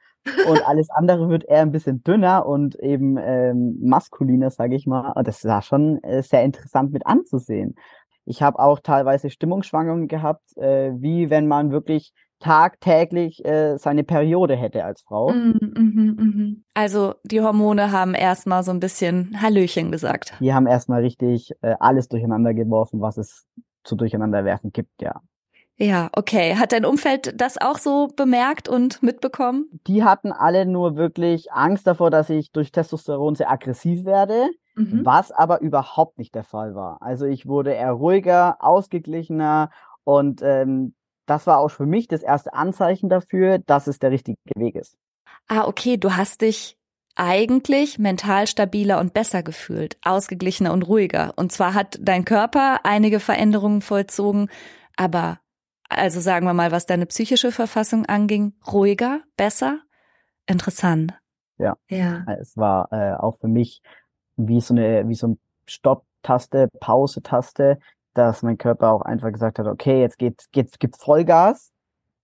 und 0.48 0.60
alles 0.66 0.90
andere 0.90 1.28
wird 1.28 1.44
eher 1.44 1.62
ein 1.62 1.72
bisschen 1.72 2.02
dünner 2.02 2.46
und 2.46 2.74
eben 2.76 3.16
ähm, 3.18 3.78
maskuliner, 3.80 4.50
sage 4.50 4.74
ich 4.74 4.86
mal. 4.86 5.12
Und 5.12 5.28
das 5.28 5.44
war 5.44 5.62
schon 5.62 6.02
äh, 6.02 6.22
sehr 6.22 6.42
interessant 6.42 6.92
mit 6.92 7.06
anzusehen. 7.06 7.76
Ich 8.24 8.42
habe 8.42 8.58
auch 8.58 8.80
teilweise 8.80 9.30
Stimmungsschwankungen 9.30 10.08
gehabt, 10.08 10.56
äh, 10.56 10.92
wie 10.96 11.30
wenn 11.30 11.46
man 11.46 11.70
wirklich 11.70 12.12
tagtäglich 12.40 13.44
äh, 13.44 13.76
seine 13.78 14.04
Periode 14.04 14.56
hätte 14.56 14.84
als 14.84 15.02
Frau. 15.02 15.30
Mm, 15.30 15.58
mm, 15.60 16.16
mm, 16.18 16.64
also 16.74 17.14
die 17.24 17.40
Hormone 17.40 17.92
haben 17.92 18.14
erstmal 18.14 18.62
so 18.62 18.70
ein 18.70 18.80
bisschen 18.80 19.40
Hallöchen 19.40 19.90
gesagt. 19.90 20.34
Die 20.40 20.52
haben 20.52 20.66
erstmal 20.66 21.02
richtig 21.02 21.52
äh, 21.62 21.74
alles 21.80 22.08
durcheinander 22.08 22.54
geworfen, 22.54 23.00
was 23.00 23.16
es 23.16 23.46
zu 23.84 23.96
durcheinanderwerfen 23.96 24.72
gibt, 24.72 25.00
ja. 25.00 25.22
Ja, 25.78 26.08
okay. 26.14 26.56
Hat 26.56 26.72
dein 26.72 26.86
Umfeld 26.86 27.38
das 27.38 27.58
auch 27.58 27.76
so 27.76 28.08
bemerkt 28.16 28.68
und 28.68 29.02
mitbekommen? 29.02 29.68
Die 29.86 30.04
hatten 30.04 30.32
alle 30.32 30.64
nur 30.64 30.96
wirklich 30.96 31.52
Angst 31.52 31.86
davor, 31.86 32.10
dass 32.10 32.30
ich 32.30 32.50
durch 32.50 32.72
Testosteron 32.72 33.34
sehr 33.34 33.50
aggressiv 33.50 34.06
werde, 34.06 34.48
mhm. 34.74 35.04
was 35.04 35.32
aber 35.32 35.60
überhaupt 35.60 36.18
nicht 36.18 36.34
der 36.34 36.44
Fall 36.44 36.74
war. 36.74 37.02
Also 37.02 37.26
ich 37.26 37.46
wurde 37.46 37.72
eher 37.72 37.92
ruhiger, 37.92 38.56
ausgeglichener 38.60 39.70
und 40.04 40.40
ähm, 40.42 40.94
das 41.26 41.46
war 41.46 41.58
auch 41.58 41.70
für 41.70 41.86
mich 41.86 42.08
das 42.08 42.22
erste 42.22 42.54
Anzeichen 42.54 43.08
dafür, 43.08 43.58
dass 43.58 43.86
es 43.86 43.98
der 43.98 44.10
richtige 44.10 44.38
Weg 44.56 44.76
ist. 44.76 44.96
Ah, 45.48 45.66
okay, 45.66 45.96
du 45.96 46.16
hast 46.16 46.40
dich 46.40 46.76
eigentlich 47.16 47.98
mental 47.98 48.46
stabiler 48.46 49.00
und 49.00 49.14
besser 49.14 49.42
gefühlt, 49.42 49.96
ausgeglichener 50.04 50.72
und 50.72 50.82
ruhiger. 50.82 51.32
Und 51.36 51.50
zwar 51.50 51.74
hat 51.74 51.98
dein 52.00 52.24
Körper 52.24 52.80
einige 52.84 53.20
Veränderungen 53.20 53.80
vollzogen, 53.80 54.48
aber 54.96 55.40
also 55.88 56.20
sagen 56.20 56.46
wir 56.46 56.54
mal, 56.54 56.72
was 56.72 56.86
deine 56.86 57.06
psychische 57.06 57.52
Verfassung 57.52 58.06
anging, 58.06 58.54
ruhiger, 58.70 59.20
besser, 59.36 59.80
interessant. 60.46 61.14
Ja, 61.58 61.76
ja. 61.88 62.24
es 62.38 62.56
war 62.56 62.92
äh, 62.92 63.14
auch 63.14 63.38
für 63.38 63.48
mich 63.48 63.82
wie 64.36 64.60
so 64.60 64.74
eine 64.74 65.08
wie 65.08 65.14
so 65.14 65.28
ein 65.28 65.38
Stopp-Taste, 65.66 66.68
Pause-Taste 66.80 67.78
dass 68.16 68.42
mein 68.42 68.58
Körper 68.58 68.92
auch 68.92 69.02
einfach 69.02 69.32
gesagt 69.32 69.58
hat, 69.58 69.66
okay, 69.66 70.00
jetzt 70.00 70.18
geht, 70.18 70.46
geht's, 70.52 70.78
gibt's 70.78 71.02
Vollgas, 71.02 71.72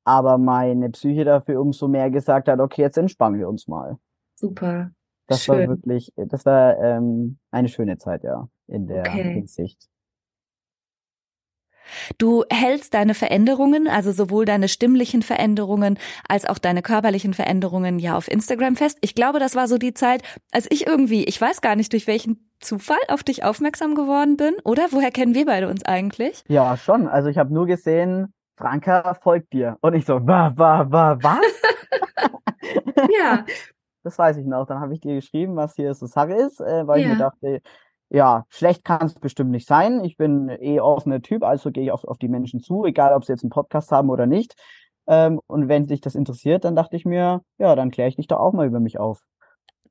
aber 0.04 0.38
meine 0.38 0.90
Psyche 0.90 1.24
dafür 1.24 1.60
umso 1.60 1.88
mehr 1.88 2.10
gesagt 2.10 2.48
hat, 2.48 2.60
okay, 2.60 2.82
jetzt 2.82 2.98
entspannen 2.98 3.38
wir 3.38 3.48
uns 3.48 3.68
mal. 3.68 3.98
Super. 4.34 4.90
Das 5.26 5.44
Schön. 5.44 5.58
war 5.58 5.68
wirklich, 5.68 6.12
das 6.16 6.44
war 6.44 6.78
ähm, 6.78 7.38
eine 7.50 7.68
schöne 7.68 7.98
Zeit, 7.98 8.24
ja, 8.24 8.48
in 8.66 8.86
der 8.86 9.00
okay. 9.00 9.34
Hinsicht. 9.34 9.88
Du 12.18 12.44
hältst 12.50 12.94
deine 12.94 13.14
Veränderungen, 13.14 13.88
also 13.88 14.12
sowohl 14.12 14.44
deine 14.44 14.68
stimmlichen 14.68 15.22
Veränderungen 15.22 15.98
als 16.28 16.46
auch 16.46 16.58
deine 16.58 16.80
körperlichen 16.82 17.34
Veränderungen 17.34 17.98
ja 17.98 18.16
auf 18.16 18.30
Instagram 18.30 18.76
fest. 18.76 18.98
Ich 19.00 19.14
glaube, 19.14 19.38
das 19.38 19.54
war 19.54 19.68
so 19.68 19.78
die 19.78 19.92
Zeit, 19.94 20.22
als 20.52 20.66
ich 20.70 20.86
irgendwie, 20.86 21.24
ich 21.24 21.40
weiß 21.40 21.60
gar 21.60 21.76
nicht 21.76 21.92
durch 21.92 22.06
welchen 22.06 22.51
Zufall 22.62 22.98
auf 23.08 23.22
dich 23.22 23.44
aufmerksam 23.44 23.94
geworden 23.94 24.36
bin, 24.36 24.54
oder? 24.64 24.88
Woher 24.90 25.10
kennen 25.10 25.34
wir 25.34 25.46
beide 25.46 25.68
uns 25.68 25.84
eigentlich? 25.84 26.42
Ja, 26.48 26.76
schon. 26.76 27.08
Also 27.08 27.28
ich 27.28 27.38
habe 27.38 27.52
nur 27.52 27.66
gesehen, 27.66 28.32
Franka 28.56 29.14
folgt 29.14 29.52
dir. 29.52 29.76
Und 29.80 29.94
ich 29.94 30.06
so, 30.06 30.26
wa, 30.26 30.52
wa, 30.56 30.86
wa, 30.90 31.18
was? 31.20 32.30
ja. 33.20 33.44
Das 34.04 34.18
weiß 34.18 34.36
ich 34.38 34.46
noch. 34.46 34.66
Dann 34.66 34.80
habe 34.80 34.94
ich 34.94 35.00
dir 35.00 35.14
geschrieben, 35.14 35.56
was 35.56 35.74
hier 35.74 35.94
so 35.94 36.06
Sache 36.06 36.34
ist, 36.34 36.60
äh, 36.60 36.86
weil 36.86 37.00
ja. 37.00 37.06
ich 37.06 37.12
mir 37.12 37.18
dachte, 37.18 37.60
ja, 38.10 38.44
schlecht 38.48 38.84
kann 38.84 39.06
es 39.06 39.14
bestimmt 39.14 39.50
nicht 39.50 39.66
sein. 39.66 40.04
Ich 40.04 40.16
bin 40.16 40.48
eh 40.48 40.80
offener 40.80 41.22
Typ, 41.22 41.42
also 41.44 41.70
gehe 41.70 41.84
ich 41.84 41.92
auf, 41.92 42.04
auf 42.04 42.18
die 42.18 42.28
Menschen 42.28 42.60
zu, 42.60 42.84
egal 42.84 43.14
ob 43.14 43.24
sie 43.24 43.32
jetzt 43.32 43.42
einen 43.42 43.50
Podcast 43.50 43.90
haben 43.90 44.10
oder 44.10 44.26
nicht. 44.26 44.54
Ähm, 45.06 45.40
und 45.46 45.68
wenn 45.68 45.86
sich 45.86 46.00
das 46.00 46.14
interessiert, 46.14 46.64
dann 46.64 46.76
dachte 46.76 46.96
ich 46.96 47.04
mir, 47.04 47.42
ja, 47.58 47.74
dann 47.74 47.90
kläre 47.90 48.08
ich 48.08 48.16
dich 48.16 48.26
doch 48.26 48.38
auch 48.38 48.52
mal 48.52 48.66
über 48.66 48.80
mich 48.80 48.98
auf. 49.00 49.22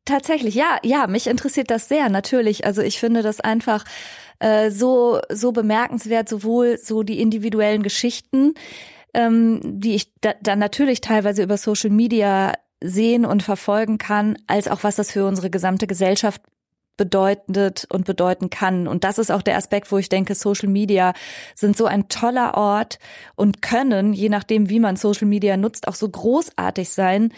Tatsächlich, 0.06 0.56
ja, 0.56 0.80
ja, 0.84 1.06
mich 1.08 1.28
interessiert 1.28 1.70
das 1.70 1.88
sehr, 1.88 2.10
natürlich. 2.10 2.66
Also 2.66 2.82
ich 2.82 2.99
finde 2.99 3.22
das 3.22 3.39
einfach 3.39 3.86
äh, 4.39 4.72
so, 4.72 5.20
so 5.30 5.52
bemerkenswert, 5.52 6.28
sowohl 6.28 6.80
so 6.80 7.04
die 7.04 7.20
individuellen 7.22 7.84
Geschichten, 7.84 8.56
ähm, 9.14 9.60
die 9.64 9.93
ich 9.93 10.12
da, 10.22 10.34
dann 10.41 10.58
natürlich 10.58 11.02
teilweise 11.02 11.43
über 11.43 11.58
Social 11.58 11.91
Media 11.91 12.54
sehen 12.84 13.26
und 13.26 13.43
verfolgen 13.43 13.99
kann, 13.99 14.38
als 14.47 14.68
auch 14.68 14.84
was 14.84 14.95
das 14.95 15.12
für 15.12 15.26
unsere 15.26 15.52
gesamte 15.52 15.86
Gesellschaft 15.86 16.41
bedeutet 16.97 17.88
und 17.91 18.06
bedeuten 18.06 18.49
kann. 18.49 18.88
Und 18.88 19.04
das 19.04 19.18
ist 19.18 19.32
auch 19.32 19.41
der 19.41 19.58
Aspekt, 19.58 19.91
wo 19.91 19.97
ich 19.97 20.10
denke, 20.10 20.36
Social 20.36 20.70
Media 20.70 21.14
sind 21.56 21.78
so 21.78 21.86
ein 21.86 22.10
toller 22.10 22.56
Ort 22.56 22.99
und 23.36 23.62
können, 23.62 24.14
je 24.14 24.30
nachdem, 24.30 24.70
wie 24.70 24.80
man 24.80 24.95
Social 24.95 25.28
Media 25.28 25.58
nutzt, 25.58 25.88
auch 25.88 25.95
so 25.95 26.10
großartig 26.10 26.89
sein, 26.89 27.34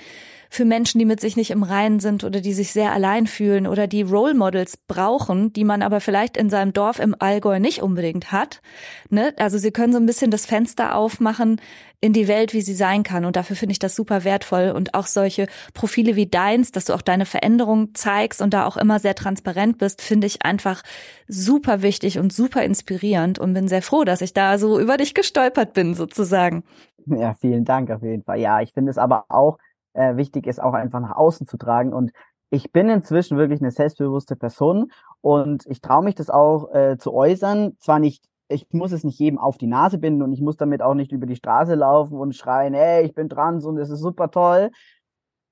für 0.54 0.66
Menschen, 0.66 1.00
die 1.00 1.06
mit 1.06 1.20
sich 1.20 1.36
nicht 1.36 1.50
im 1.50 1.64
Reinen 1.64 2.00
sind 2.00 2.24
oder 2.24 2.40
die 2.40 2.54
sich 2.54 2.74
sehr 2.74 2.92
allein 2.92 3.26
fühlen 3.26 3.66
oder 3.66 3.88
die 3.88 4.04
Role 4.04 4.36
Models 4.36 4.78
brauchen, 4.78 5.52
die 5.52 5.64
man 5.64 5.82
aber 5.82 6.00
vielleicht 6.00 6.38
in 6.38 6.52
seinem 6.52 6.74
Dorf 6.74 7.00
im 7.00 7.16
Allgäu 7.18 7.60
nicht 7.60 7.82
unbedingt 7.82 8.32
hat. 8.32 8.62
Ne? 9.10 9.34
Also 9.38 9.58
sie 9.58 9.72
können 9.72 9.94
so 9.94 10.00
ein 10.00 10.06
bisschen 10.06 10.30
das 10.30 10.46
Fenster 10.46 10.96
aufmachen 10.96 11.60
in 12.02 12.14
die 12.14 12.28
Welt, 12.28 12.54
wie 12.54 12.62
sie 12.62 12.76
sein 12.76 13.02
kann. 13.02 13.26
Und 13.26 13.36
dafür 13.36 13.56
finde 13.56 13.72
ich 13.72 13.80
das 13.80 13.96
super 13.96 14.26
wertvoll. 14.26 14.70
Und 14.76 14.94
auch 14.94 15.08
solche 15.08 15.48
Profile 15.74 16.16
wie 16.16 16.28
deins, 16.28 16.72
dass 16.72 16.86
du 16.86 16.94
auch 16.94 17.02
deine 17.02 17.26
Veränderung 17.26 17.96
zeigst 17.96 18.40
und 18.40 18.54
da 18.54 18.68
auch 18.68 18.78
immer 18.78 19.00
sehr 19.00 19.16
transparent 19.16 19.80
bist, 19.80 20.04
finde 20.04 20.28
ich 20.28 20.46
einfach 20.46 20.84
super 21.28 21.82
wichtig 21.82 22.20
und 22.20 22.32
super 22.32 22.64
inspirierend 22.64 23.40
und 23.40 23.56
bin 23.56 23.68
sehr 23.68 23.82
froh, 23.82 24.04
dass 24.04 24.22
ich 24.22 24.34
da 24.34 24.60
so 24.60 24.80
über 24.80 24.98
dich 24.98 25.16
gestolpert 25.16 25.74
bin, 25.74 25.96
sozusagen. 25.96 26.64
Ja, 27.08 27.34
vielen 27.34 27.66
Dank 27.66 27.90
auf 27.90 28.04
jeden 28.04 28.24
Fall. 28.24 28.40
Ja, 28.40 28.62
ich 28.62 28.72
finde 28.72 28.92
es 28.92 29.00
aber 29.00 29.26
auch 29.30 29.58
äh, 29.94 30.16
wichtig 30.18 30.48
ist, 30.48 30.62
auch 30.62 30.74
einfach 30.74 31.00
nach 31.00 31.16
außen 31.16 31.48
zu 31.48 31.58
tragen. 31.58 31.94
Und 31.94 32.12
ich 32.50 32.72
bin 32.72 32.90
inzwischen 32.90 33.38
wirklich 33.38 33.62
eine 33.62 33.72
selbstbewusste 33.72 34.36
Person 34.36 34.92
und 35.22 35.66
ich 35.68 35.82
traue 35.82 36.04
mich 36.04 36.16
das 36.16 36.30
auch 36.30 36.72
äh, 36.74 36.98
zu 36.98 37.14
äußern. 37.14 37.78
Zwar 37.80 38.00
nicht, 38.00 38.26
ich 38.48 38.68
muss 38.72 38.92
es 38.92 39.04
nicht 39.04 39.20
jedem 39.20 39.40
auf 39.40 39.58
die 39.58 39.68
Nase 39.68 39.98
binden 39.98 40.22
und 40.22 40.34
ich 40.34 40.42
muss 40.42 40.58
damit 40.58 40.82
auch 40.82 40.94
nicht 40.94 41.12
über 41.12 41.26
die 41.26 41.36
Straße 41.36 41.76
laufen 41.76 42.20
und 42.20 42.36
schreien, 42.36 42.74
hey, 42.76 43.06
ich 43.06 43.16
bin 43.16 43.30
trans 43.30 43.66
und 43.66 43.78
es 43.80 43.90
ist 43.90 44.02
super 44.02 44.30
toll. 44.30 44.70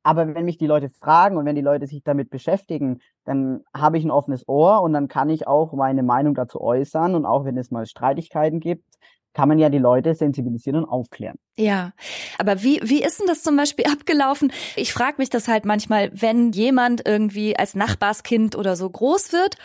Aber 0.04 0.34
wenn 0.34 0.46
mich 0.46 0.58
die 0.58 0.68
Leute 0.68 0.90
fragen 0.90 1.38
und 1.38 1.46
wenn 1.46 1.56
die 1.56 1.62
Leute 1.62 1.86
sich 1.88 2.04
damit 2.04 2.30
beschäftigen, 2.30 3.00
dann 3.24 3.64
habe 3.76 3.98
ich 3.98 4.04
ein 4.04 4.12
offenes 4.12 4.48
Ohr 4.48 4.82
und 4.82 4.94
dann 4.94 5.08
kann 5.08 5.30
ich 5.30 5.48
auch 5.48 5.74
meine 5.74 6.04
Meinung 6.04 6.34
dazu 6.34 6.60
äußern. 6.60 7.14
Und 7.16 7.26
auch 7.26 7.46
wenn 7.46 7.58
es 7.58 7.72
mal 7.72 7.86
Streitigkeiten 7.86 8.60
gibt, 8.60 8.86
kann 9.34 9.48
man 9.48 9.60
ja 9.60 9.70
die 9.70 9.78
Leute 9.78 10.14
sensibilisieren 10.14 10.84
und 10.84 10.90
aufklären. 10.90 11.38
Ja, 11.58 11.94
aber 12.38 12.64
wie, 12.64 12.80
wie 12.84 13.04
ist 13.04 13.20
denn 13.20 13.28
das 13.28 13.44
zum 13.44 13.56
Beispiel 13.56 13.86
abgelaufen? 13.92 14.52
Ich 14.76 14.94
frage 14.94 15.16
mich 15.18 15.30
das 15.30 15.48
halt 15.48 15.66
manchmal, 15.66 16.12
wenn 16.14 16.52
jemand 16.52 17.08
irgendwie 17.08 17.58
als 17.58 17.76
Nachbarskind 17.76 18.56
oder 18.56 18.76
so 18.76 18.90
groß 18.90 19.34
wird 19.34 19.56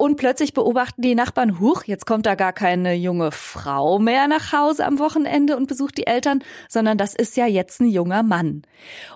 und 0.00 0.16
plötzlich 0.16 0.54
beobachten 0.54 1.02
die 1.02 1.14
Nachbarn, 1.14 1.60
huch, 1.60 1.84
jetzt 1.84 2.06
kommt 2.06 2.24
da 2.24 2.34
gar 2.34 2.54
keine 2.54 2.94
junge 2.94 3.32
Frau 3.32 3.98
mehr 3.98 4.28
nach 4.28 4.50
Hause 4.50 4.86
am 4.86 4.98
Wochenende 4.98 5.58
und 5.58 5.68
besucht 5.68 5.98
die 5.98 6.06
Eltern, 6.06 6.42
sondern 6.70 6.96
das 6.96 7.14
ist 7.14 7.36
ja 7.36 7.44
jetzt 7.46 7.82
ein 7.82 7.88
junger 7.88 8.22
Mann. 8.22 8.62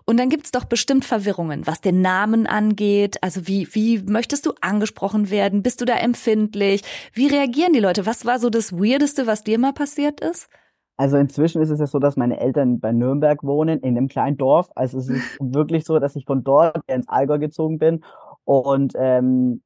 Und 0.05 0.21
dann 0.21 0.29
gibt's 0.29 0.53
doch 0.53 0.65
bestimmt 0.65 1.07
Verwirrungen, 1.07 1.67
was 1.67 1.81
den 1.81 2.03
Namen 2.03 2.47
angeht. 2.47 3.17
Also 3.23 3.49
wie, 3.49 3.67
wie 3.73 4.03
möchtest 4.03 4.45
du 4.45 4.53
angesprochen 4.61 5.31
werden? 5.31 5.63
Bist 5.63 5.81
du 5.81 5.87
da 5.87 5.95
empfindlich? 5.95 6.83
Wie 7.15 7.29
reagieren 7.29 7.73
die 7.73 7.81
Leute? 7.81 8.05
Was 8.05 8.27
war 8.27 8.39
so 8.39 8.51
das 8.51 8.75
Weirdeste, 8.75 9.27
was 9.27 9.43
dir 9.43 9.59
mal 9.59 9.73
passiert 9.73 10.21
ist? 10.21 10.51
Also 10.99 11.17
inzwischen 11.17 11.63
ist 11.63 11.71
es 11.71 11.81
ja 11.81 11.87
so, 11.87 11.99
dass 11.99 12.19
meine 12.19 12.39
Eltern 12.39 12.79
bei 12.79 12.93
Nürnberg 12.93 13.43
wohnen, 13.43 13.81
in 13.81 13.97
einem 13.97 14.09
kleinen 14.09 14.37
Dorf. 14.37 14.69
Also 14.75 14.99
es 14.99 15.09
ist 15.09 15.25
wirklich 15.41 15.87
so, 15.87 15.99
dass 15.99 16.15
ich 16.15 16.27
von 16.27 16.45
dort 16.45 16.77
ins 16.89 17.09
Allgäu 17.09 17.39
gezogen 17.39 17.79
bin. 17.79 18.05
Und 18.45 18.93
ähm, 18.99 19.63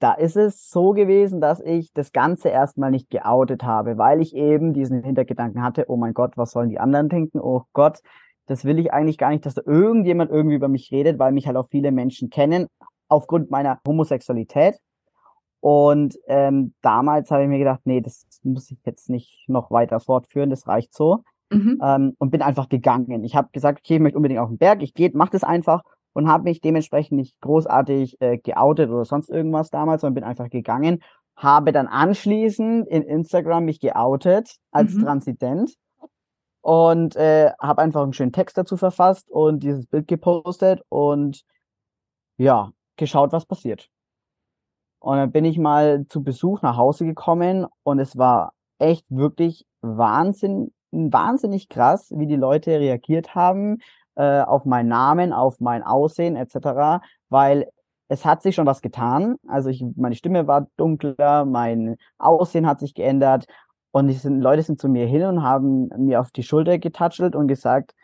da 0.00 0.14
ist 0.14 0.36
es 0.36 0.70
so 0.70 0.92
gewesen, 0.92 1.40
dass 1.40 1.60
ich 1.60 1.92
das 1.92 2.12
Ganze 2.12 2.48
erstmal 2.48 2.90
nicht 2.90 3.10
geoutet 3.10 3.62
habe, 3.62 3.98
weil 3.98 4.20
ich 4.20 4.34
eben 4.34 4.72
diesen 4.72 5.04
Hintergedanken 5.04 5.62
hatte, 5.62 5.84
oh 5.88 5.96
mein 5.96 6.14
Gott, 6.14 6.36
was 6.36 6.52
sollen 6.52 6.70
die 6.70 6.80
anderen 6.80 7.10
denken? 7.10 7.38
Oh 7.38 7.62
Gott, 7.74 8.00
das 8.46 8.64
will 8.64 8.78
ich 8.78 8.92
eigentlich 8.92 9.18
gar 9.18 9.30
nicht, 9.30 9.44
dass 9.44 9.54
da 9.54 9.62
irgendjemand 9.64 10.30
irgendwie 10.30 10.56
über 10.56 10.68
mich 10.68 10.90
redet, 10.90 11.18
weil 11.18 11.32
mich 11.32 11.46
halt 11.46 11.56
auch 11.56 11.68
viele 11.68 11.92
Menschen 11.92 12.30
kennen, 12.30 12.66
aufgrund 13.08 13.50
meiner 13.50 13.78
Homosexualität. 13.86 14.78
Und 15.60 16.18
ähm, 16.26 16.72
damals 16.80 17.30
habe 17.30 17.42
ich 17.42 17.48
mir 17.50 17.58
gedacht, 17.58 17.80
nee, 17.84 18.00
das 18.00 18.26
muss 18.42 18.70
ich 18.70 18.78
jetzt 18.86 19.10
nicht 19.10 19.44
noch 19.48 19.70
weiter 19.70 20.00
fortführen, 20.00 20.48
das 20.48 20.66
reicht 20.66 20.94
so. 20.94 21.22
Mhm. 21.50 21.78
Ähm, 21.82 22.14
und 22.18 22.30
bin 22.30 22.40
einfach 22.40 22.70
gegangen. 22.70 23.22
Ich 23.24 23.36
habe 23.36 23.50
gesagt, 23.52 23.80
okay, 23.80 23.96
ich 23.96 24.00
möchte 24.00 24.16
unbedingt 24.16 24.40
auf 24.40 24.48
den 24.48 24.56
Berg, 24.56 24.82
ich 24.82 24.94
gehe, 24.94 25.10
mach 25.12 25.28
das 25.28 25.44
einfach 25.44 25.82
und 26.12 26.28
habe 26.28 26.44
mich 26.44 26.60
dementsprechend 26.60 27.18
nicht 27.18 27.40
großartig 27.40 28.20
äh, 28.20 28.38
geoutet 28.38 28.90
oder 28.90 29.04
sonst 29.04 29.30
irgendwas 29.30 29.70
damals, 29.70 30.02
sondern 30.02 30.14
bin 30.14 30.24
einfach 30.24 30.50
gegangen, 30.50 31.02
habe 31.36 31.72
dann 31.72 31.86
anschließend 31.86 32.86
in 32.88 33.02
Instagram 33.02 33.64
mich 33.64 33.80
geoutet 33.80 34.56
als 34.70 34.94
mhm. 34.94 35.04
Transident 35.04 35.74
und 36.60 37.16
äh, 37.16 37.52
habe 37.60 37.82
einfach 37.82 38.02
einen 38.02 38.12
schönen 38.12 38.32
Text 38.32 38.58
dazu 38.58 38.76
verfasst 38.76 39.30
und 39.30 39.62
dieses 39.62 39.86
Bild 39.86 40.06
gepostet 40.08 40.82
und 40.88 41.42
ja, 42.36 42.72
geschaut, 42.96 43.32
was 43.32 43.46
passiert. 43.46 43.88
Und 44.98 45.16
dann 45.16 45.32
bin 45.32 45.46
ich 45.46 45.58
mal 45.58 46.06
zu 46.08 46.22
Besuch 46.22 46.60
nach 46.60 46.76
Hause 46.76 47.06
gekommen 47.06 47.66
und 47.82 47.98
es 47.98 48.18
war 48.18 48.52
echt 48.78 49.06
wirklich 49.10 49.66
Wahnsinn, 49.80 50.72
wahnsinnig 50.90 51.68
krass, 51.68 52.12
wie 52.14 52.26
die 52.26 52.36
Leute 52.36 52.78
reagiert 52.78 53.34
haben, 53.34 53.78
äh, 54.16 54.40
auf 54.40 54.64
meinen 54.64 54.88
Namen, 54.88 55.32
auf 55.32 55.60
mein 55.60 55.82
Aussehen 55.82 56.36
etc., 56.36 57.02
weil 57.28 57.68
es 58.08 58.24
hat 58.24 58.42
sich 58.42 58.56
schon 58.56 58.66
was 58.66 58.82
getan. 58.82 59.36
Also 59.46 59.68
ich, 59.68 59.84
meine 59.96 60.16
Stimme 60.16 60.46
war 60.46 60.66
dunkler, 60.76 61.44
mein 61.44 61.96
Aussehen 62.18 62.66
hat 62.66 62.80
sich 62.80 62.94
geändert 62.94 63.46
und 63.92 64.08
die 64.08 64.14
sind, 64.14 64.40
Leute 64.40 64.62
sind 64.62 64.80
zu 64.80 64.88
mir 64.88 65.06
hin 65.06 65.24
und 65.24 65.42
haben 65.42 65.88
mir 65.96 66.20
auf 66.20 66.30
die 66.30 66.42
Schulter 66.42 66.78
getatschelt 66.78 67.36
und 67.36 67.48
gesagt, 67.48 67.94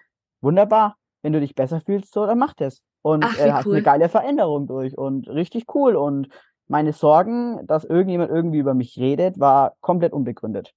wunderbar, 0.40 0.96
wenn 1.22 1.32
du 1.32 1.40
dich 1.40 1.54
besser 1.54 1.80
fühlst, 1.80 2.12
so, 2.12 2.26
dann 2.26 2.38
mach 2.38 2.54
das. 2.54 2.82
Und 3.02 3.24
Ach, 3.24 3.38
äh, 3.38 3.52
hast 3.52 3.66
cool. 3.66 3.74
eine 3.74 3.82
geile 3.82 4.08
Veränderung 4.08 4.66
durch 4.66 4.96
und 4.96 5.28
richtig 5.28 5.74
cool. 5.74 5.96
Und 5.96 6.28
meine 6.68 6.92
Sorgen, 6.92 7.64
dass 7.66 7.84
irgendjemand 7.84 8.30
irgendwie 8.30 8.58
über 8.58 8.74
mich 8.74 8.98
redet, 8.98 9.38
war 9.38 9.74
komplett 9.80 10.12
unbegründet. 10.12 10.72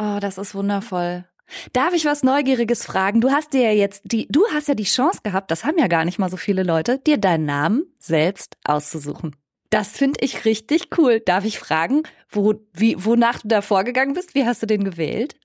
Oh, 0.00 0.18
das 0.20 0.38
ist 0.38 0.54
wundervoll. 0.54 1.24
Darf 1.72 1.94
ich 1.94 2.04
was 2.04 2.22
Neugieriges 2.22 2.84
fragen? 2.84 3.20
Du 3.20 3.30
hast 3.30 3.52
dir 3.52 3.62
ja 3.62 3.72
jetzt 3.72 4.02
die, 4.04 4.26
du 4.28 4.44
hast 4.52 4.68
ja 4.68 4.74
die 4.74 4.84
Chance 4.84 5.20
gehabt, 5.22 5.50
das 5.50 5.64
haben 5.64 5.78
ja 5.78 5.86
gar 5.86 6.04
nicht 6.04 6.18
mal 6.18 6.30
so 6.30 6.36
viele 6.36 6.62
Leute, 6.62 6.98
dir 6.98 7.18
deinen 7.18 7.44
Namen 7.44 7.84
selbst 7.98 8.56
auszusuchen. 8.64 9.36
Das 9.70 9.88
finde 9.88 10.20
ich 10.22 10.44
richtig 10.44 10.88
cool. 10.98 11.20
Darf 11.20 11.44
ich 11.44 11.58
fragen, 11.58 12.02
wo, 12.30 12.54
wie, 12.72 13.04
wonach 13.04 13.40
du 13.40 13.48
da 13.48 13.62
vorgegangen 13.62 14.14
bist? 14.14 14.34
Wie 14.34 14.46
hast 14.46 14.62
du 14.62 14.66
den 14.66 14.84
gewählt? 14.84 15.36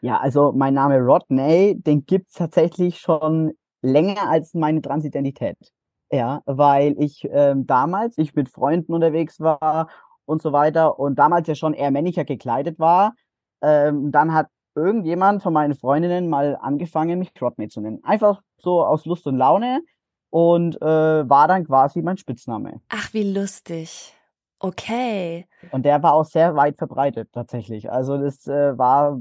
Ja, 0.00 0.18
also 0.18 0.52
mein 0.52 0.74
Name 0.74 0.98
Rodney, 0.98 1.76
den 1.78 2.04
gibt's 2.04 2.34
tatsächlich 2.34 2.98
schon 2.98 3.52
länger 3.82 4.28
als 4.28 4.52
meine 4.54 4.82
Transidentität. 4.82 5.56
Ja, 6.10 6.42
weil 6.44 6.94
ich 6.98 7.26
ähm, 7.30 7.66
damals, 7.66 8.18
ich 8.18 8.34
mit 8.34 8.50
Freunden 8.50 8.92
unterwegs 8.92 9.40
war 9.40 9.88
und 10.26 10.42
so 10.42 10.52
weiter 10.52 10.98
und 10.98 11.18
damals 11.18 11.48
ja 11.48 11.54
schon 11.54 11.72
eher 11.72 11.90
männlicher 11.90 12.24
gekleidet 12.24 12.78
war. 12.78 13.14
Ähm, 13.62 14.12
dann 14.12 14.34
hat 14.34 14.48
irgendjemand 14.74 15.42
von 15.42 15.52
meinen 15.52 15.74
Freundinnen 15.74 16.28
mal 16.28 16.56
angefangen, 16.60 17.18
mich 17.18 17.32
Rodney 17.40 17.68
zu 17.68 17.80
nennen. 17.80 18.02
Einfach 18.04 18.42
so 18.58 18.84
aus 18.84 19.04
Lust 19.06 19.26
und 19.26 19.36
Laune 19.36 19.82
und 20.30 20.80
äh, 20.80 21.28
war 21.28 21.48
dann 21.48 21.66
quasi 21.66 22.02
mein 22.02 22.16
Spitzname. 22.16 22.80
Ach, 22.88 23.12
wie 23.12 23.32
lustig. 23.32 24.14
Okay. 24.58 25.46
Und 25.72 25.84
der 25.84 26.02
war 26.02 26.14
auch 26.14 26.24
sehr 26.24 26.54
weit 26.54 26.78
verbreitet 26.78 27.30
tatsächlich. 27.32 27.90
Also 27.90 28.16
das 28.16 28.46
äh, 28.46 28.78
war 28.78 29.20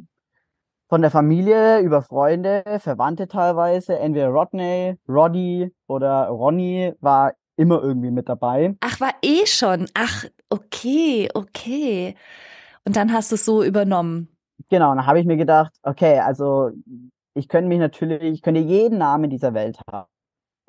von 0.88 1.02
der 1.02 1.10
Familie 1.10 1.80
über 1.80 2.02
Freunde, 2.02 2.64
Verwandte 2.80 3.28
teilweise, 3.28 3.98
entweder 3.98 4.28
Rodney, 4.28 4.98
Roddy 5.08 5.72
oder 5.88 6.28
Ronny 6.28 6.94
war 7.00 7.34
immer 7.56 7.82
irgendwie 7.82 8.12
mit 8.12 8.28
dabei. 8.28 8.76
Ach, 8.82 9.00
war 9.00 9.14
eh 9.22 9.46
schon. 9.46 9.88
Ach, 9.94 10.26
okay, 10.50 11.30
okay. 11.34 12.16
Und 12.86 12.96
dann 12.96 13.14
hast 13.14 13.32
du 13.32 13.36
es 13.36 13.46
so 13.46 13.64
übernommen. 13.64 14.28
Genau, 14.70 14.94
dann 14.94 15.06
habe 15.06 15.20
ich 15.20 15.26
mir 15.26 15.38
gedacht, 15.38 15.74
okay, 15.84 16.20
also 16.20 16.72
ich 17.34 17.48
könnte 17.48 17.70
mich 17.70 17.80
natürlich, 17.80 18.22
ich 18.34 18.42
könnte 18.42 18.62
jeden 18.62 18.98
Namen 18.98 19.30
dieser 19.30 19.54
Welt 19.54 19.78
haben. 19.92 20.08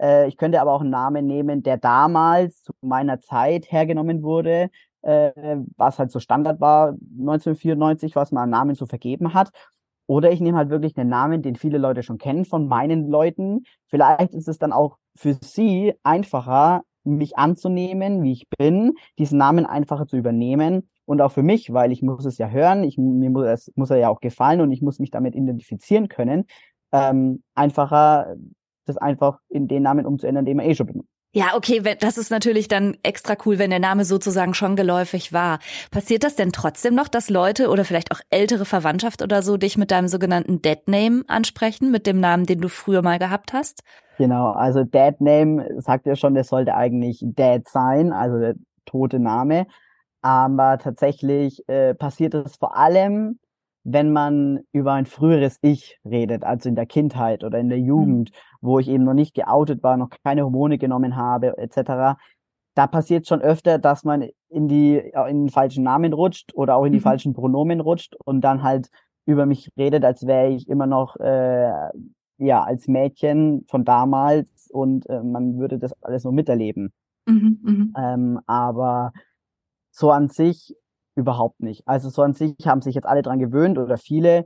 Äh, 0.00 0.28
ich 0.28 0.36
könnte 0.36 0.60
aber 0.60 0.72
auch 0.72 0.82
einen 0.82 0.90
Namen 0.90 1.26
nehmen, 1.26 1.62
der 1.62 1.78
damals 1.78 2.62
zu 2.62 2.72
meiner 2.82 3.20
Zeit 3.20 3.70
hergenommen 3.70 4.22
wurde, 4.22 4.70
äh, 5.02 5.32
was 5.76 5.98
halt 5.98 6.12
so 6.12 6.20
Standard 6.20 6.60
war, 6.60 6.94
1994, 7.18 8.16
was 8.16 8.32
man 8.32 8.44
an 8.44 8.50
Namen 8.50 8.74
so 8.74 8.86
vergeben 8.86 9.34
hat. 9.34 9.50
Oder 10.06 10.32
ich 10.32 10.40
nehme 10.40 10.58
halt 10.58 10.70
wirklich 10.70 10.96
einen 10.98 11.10
Namen, 11.10 11.42
den 11.42 11.56
viele 11.56 11.78
Leute 11.78 12.02
schon 12.02 12.18
kennen 12.18 12.44
von 12.44 12.68
meinen 12.68 13.08
Leuten. 13.08 13.64
Vielleicht 13.88 14.34
ist 14.34 14.48
es 14.48 14.58
dann 14.58 14.72
auch 14.72 14.98
für 15.16 15.34
sie 15.42 15.94
einfacher, 16.02 16.82
mich 17.04 17.36
anzunehmen, 17.36 18.22
wie 18.22 18.32
ich 18.32 18.48
bin, 18.58 18.92
diesen 19.18 19.38
Namen 19.38 19.66
einfacher 19.66 20.06
zu 20.06 20.16
übernehmen 20.16 20.88
und 21.04 21.20
auch 21.20 21.32
für 21.32 21.42
mich, 21.42 21.72
weil 21.72 21.92
ich 21.92 22.02
muss 22.02 22.24
es 22.24 22.38
ja 22.38 22.48
hören, 22.48 22.84
ich, 22.84 22.98
mir 22.98 23.30
muss, 23.30 23.46
es 23.46 23.72
muss 23.74 23.90
er 23.90 23.96
ja 23.98 24.08
auch 24.08 24.20
gefallen 24.20 24.60
und 24.60 24.72
ich 24.72 24.82
muss 24.82 24.98
mich 24.98 25.10
damit 25.10 25.34
identifizieren 25.34 26.08
können, 26.08 26.44
ähm, 26.92 27.42
einfacher 27.54 28.36
das 28.84 28.96
einfach 28.96 29.38
in 29.48 29.68
den 29.68 29.82
Namen 29.82 30.06
umzuändern, 30.06 30.44
den 30.44 30.56
man 30.56 30.66
eh 30.66 30.74
schon 30.74 30.86
benutzt. 30.86 31.11
Ja, 31.34 31.56
okay, 31.56 31.80
das 31.98 32.18
ist 32.18 32.30
natürlich 32.30 32.68
dann 32.68 32.98
extra 33.02 33.36
cool, 33.46 33.58
wenn 33.58 33.70
der 33.70 33.78
Name 33.78 34.04
sozusagen 34.04 34.52
schon 34.52 34.76
geläufig 34.76 35.32
war. 35.32 35.60
Passiert 35.90 36.24
das 36.24 36.36
denn 36.36 36.52
trotzdem 36.52 36.94
noch, 36.94 37.08
dass 37.08 37.30
Leute 37.30 37.70
oder 37.70 37.86
vielleicht 37.86 38.12
auch 38.12 38.20
ältere 38.28 38.66
Verwandtschaft 38.66 39.22
oder 39.22 39.40
so 39.40 39.56
dich 39.56 39.78
mit 39.78 39.90
deinem 39.90 40.08
sogenannten 40.08 40.60
Dead 40.60 40.86
Name 40.86 41.22
ansprechen, 41.28 41.90
mit 41.90 42.06
dem 42.06 42.20
Namen, 42.20 42.44
den 42.44 42.60
du 42.60 42.68
früher 42.68 43.00
mal 43.00 43.18
gehabt 43.18 43.54
hast? 43.54 43.82
Genau, 44.18 44.50
also 44.50 44.84
Dead 44.84 45.18
Name 45.20 45.66
sagt 45.78 46.04
ja 46.06 46.16
schon, 46.16 46.34
der 46.34 46.44
sollte 46.44 46.74
eigentlich 46.74 47.20
Dead 47.22 47.66
sein, 47.66 48.12
also 48.12 48.38
der 48.38 48.54
tote 48.84 49.18
Name. 49.18 49.66
Aber 50.20 50.76
tatsächlich 50.78 51.66
äh, 51.66 51.94
passiert 51.94 52.34
es 52.34 52.56
vor 52.56 52.76
allem, 52.76 53.38
wenn 53.84 54.12
man 54.12 54.60
über 54.72 54.92
ein 54.92 55.06
früheres 55.06 55.58
Ich 55.62 55.98
redet, 56.04 56.44
also 56.44 56.68
in 56.68 56.76
der 56.76 56.86
Kindheit 56.86 57.42
oder 57.42 57.58
in 57.58 57.70
der 57.70 57.78
mhm. 57.78 57.86
Jugend, 57.86 58.30
mhm. 58.30 58.51
Wo 58.62 58.78
ich 58.78 58.88
eben 58.88 59.04
noch 59.04 59.14
nicht 59.14 59.34
geoutet 59.34 59.82
war, 59.82 59.96
noch 59.96 60.08
keine 60.24 60.44
Hormone 60.44 60.78
genommen 60.78 61.16
habe, 61.16 61.58
etc. 61.58 62.18
Da 62.74 62.86
passiert 62.86 63.26
schon 63.26 63.42
öfter, 63.42 63.78
dass 63.78 64.04
man 64.04 64.28
in 64.48 64.68
die 64.68 64.96
in 65.28 65.44
den 65.44 65.48
falschen 65.50 65.84
Namen 65.84 66.12
rutscht 66.12 66.54
oder 66.54 66.76
auch 66.76 66.84
in 66.84 66.92
die 66.92 66.98
mhm. 66.98 67.02
falschen 67.02 67.34
Pronomen 67.34 67.80
rutscht 67.80 68.16
und 68.24 68.40
dann 68.40 68.62
halt 68.62 68.88
über 69.26 69.46
mich 69.46 69.70
redet, 69.76 70.04
als 70.04 70.26
wäre 70.26 70.48
ich 70.48 70.68
immer 70.68 70.86
noch 70.86 71.16
äh, 71.16 71.72
ja 72.38 72.62
als 72.62 72.88
Mädchen 72.88 73.64
von 73.68 73.84
damals 73.84 74.70
und 74.70 75.08
äh, 75.08 75.22
man 75.22 75.58
würde 75.58 75.78
das 75.78 75.92
alles 76.02 76.24
nur 76.24 76.32
miterleben. 76.32 76.92
Mhm, 77.26 77.58
mhm. 77.62 77.94
ähm, 77.96 78.40
aber 78.46 79.12
so 79.90 80.10
an 80.10 80.28
sich 80.28 80.74
überhaupt 81.14 81.60
nicht. 81.60 81.86
Also 81.86 82.08
so 82.08 82.22
an 82.22 82.34
sich 82.34 82.54
haben 82.64 82.82
sich 82.82 82.94
jetzt 82.94 83.06
alle 83.06 83.22
dran 83.22 83.38
gewöhnt 83.38 83.78
oder 83.78 83.98
viele, 83.98 84.38
äh, 84.38 84.44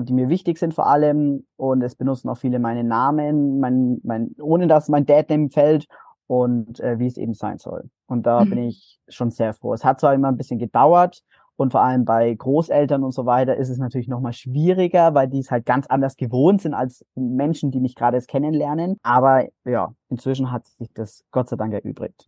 die 0.00 0.12
mir 0.12 0.28
wichtig 0.28 0.58
sind 0.58 0.74
vor 0.74 0.86
allem 0.86 1.46
und 1.56 1.82
es 1.82 1.94
benutzen 1.94 2.28
auch 2.28 2.36
viele 2.36 2.58
meine 2.58 2.84
Namen, 2.84 3.60
mein, 3.60 4.00
mein, 4.02 4.34
ohne 4.40 4.66
dass 4.66 4.88
mein 4.88 5.06
Dad-Name 5.06 5.50
fällt 5.50 5.86
und 6.26 6.80
äh, 6.80 6.98
wie 6.98 7.06
es 7.06 7.16
eben 7.16 7.34
sein 7.34 7.58
soll. 7.58 7.88
Und 8.06 8.26
da 8.26 8.44
mhm. 8.44 8.50
bin 8.50 8.58
ich 8.64 9.00
schon 9.08 9.30
sehr 9.30 9.54
froh. 9.54 9.72
Es 9.72 9.84
hat 9.84 10.00
zwar 10.00 10.14
immer 10.14 10.28
ein 10.28 10.36
bisschen 10.36 10.58
gedauert 10.58 11.22
und 11.56 11.72
vor 11.72 11.82
allem 11.82 12.04
bei 12.04 12.32
Großeltern 12.32 13.04
und 13.04 13.12
so 13.12 13.26
weiter 13.26 13.56
ist 13.56 13.68
es 13.68 13.78
natürlich 13.78 14.08
nochmal 14.08 14.32
schwieriger, 14.32 15.14
weil 15.14 15.28
die 15.28 15.40
es 15.40 15.50
halt 15.50 15.66
ganz 15.66 15.86
anders 15.86 16.16
gewohnt 16.16 16.62
sind 16.62 16.72
als 16.72 17.04
Menschen, 17.14 17.70
die 17.70 17.80
mich 17.80 17.94
gerade 17.94 18.16
erst 18.16 18.28
kennenlernen. 18.28 18.96
Aber 19.02 19.46
ja, 19.64 19.92
inzwischen 20.08 20.52
hat 20.52 20.66
sich 20.66 20.92
das 20.94 21.24
Gott 21.30 21.48
sei 21.48 21.56
Dank 21.56 21.74
erübrigt. 21.74 22.26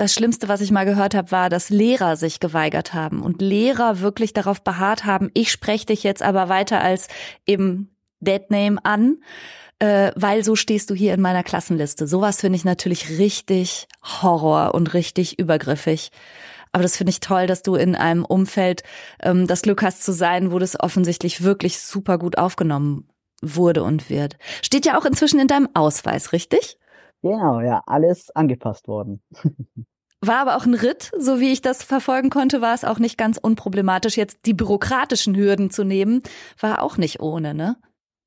Das 0.00 0.14
Schlimmste, 0.14 0.48
was 0.48 0.62
ich 0.62 0.70
mal 0.70 0.86
gehört 0.86 1.14
habe, 1.14 1.30
war, 1.30 1.50
dass 1.50 1.68
Lehrer 1.68 2.16
sich 2.16 2.40
geweigert 2.40 2.94
haben 2.94 3.20
und 3.20 3.42
Lehrer 3.42 4.00
wirklich 4.00 4.32
darauf 4.32 4.64
beharrt 4.64 5.04
haben, 5.04 5.30
ich 5.34 5.52
spreche 5.52 5.84
dich 5.84 6.04
jetzt 6.04 6.22
aber 6.22 6.48
weiter 6.48 6.80
als 6.80 7.08
eben 7.44 7.94
Deadname 8.20 8.78
an, 8.82 9.18
äh, 9.78 10.10
weil 10.16 10.42
so 10.42 10.56
stehst 10.56 10.88
du 10.88 10.94
hier 10.94 11.12
in 11.12 11.20
meiner 11.20 11.42
Klassenliste. 11.42 12.06
Sowas 12.06 12.40
finde 12.40 12.56
ich 12.56 12.64
natürlich 12.64 13.18
richtig 13.18 13.88
Horror 14.02 14.74
und 14.74 14.94
richtig 14.94 15.38
übergriffig. 15.38 16.12
Aber 16.72 16.82
das 16.82 16.96
finde 16.96 17.10
ich 17.10 17.20
toll, 17.20 17.46
dass 17.46 17.60
du 17.60 17.74
in 17.74 17.94
einem 17.94 18.24
Umfeld 18.24 18.84
ähm, 19.22 19.46
das 19.46 19.60
Glück 19.60 19.82
hast 19.82 20.02
zu 20.02 20.14
sein, 20.14 20.50
wo 20.50 20.58
das 20.58 20.80
offensichtlich 20.80 21.42
wirklich 21.42 21.78
super 21.78 22.16
gut 22.16 22.38
aufgenommen 22.38 23.06
wurde 23.42 23.82
und 23.82 24.08
wird. 24.08 24.38
Steht 24.62 24.86
ja 24.86 24.98
auch 24.98 25.04
inzwischen 25.04 25.40
in 25.40 25.46
deinem 25.46 25.68
Ausweis, 25.74 26.32
richtig? 26.32 26.78
Genau, 27.22 27.60
ja, 27.60 27.82
alles 27.86 28.30
angepasst 28.30 28.88
worden. 28.88 29.22
War 30.22 30.40
aber 30.40 30.56
auch 30.56 30.66
ein 30.66 30.74
Ritt, 30.74 31.10
so 31.18 31.40
wie 31.40 31.50
ich 31.50 31.62
das 31.62 31.82
verfolgen 31.82 32.28
konnte, 32.28 32.60
war 32.60 32.74
es 32.74 32.84
auch 32.84 32.98
nicht 32.98 33.16
ganz 33.16 33.38
unproblematisch. 33.38 34.18
Jetzt 34.18 34.44
die 34.44 34.52
bürokratischen 34.52 35.34
Hürden 35.34 35.70
zu 35.70 35.82
nehmen, 35.82 36.22
war 36.60 36.82
auch 36.82 36.98
nicht 36.98 37.20
ohne, 37.20 37.54
ne? 37.54 37.76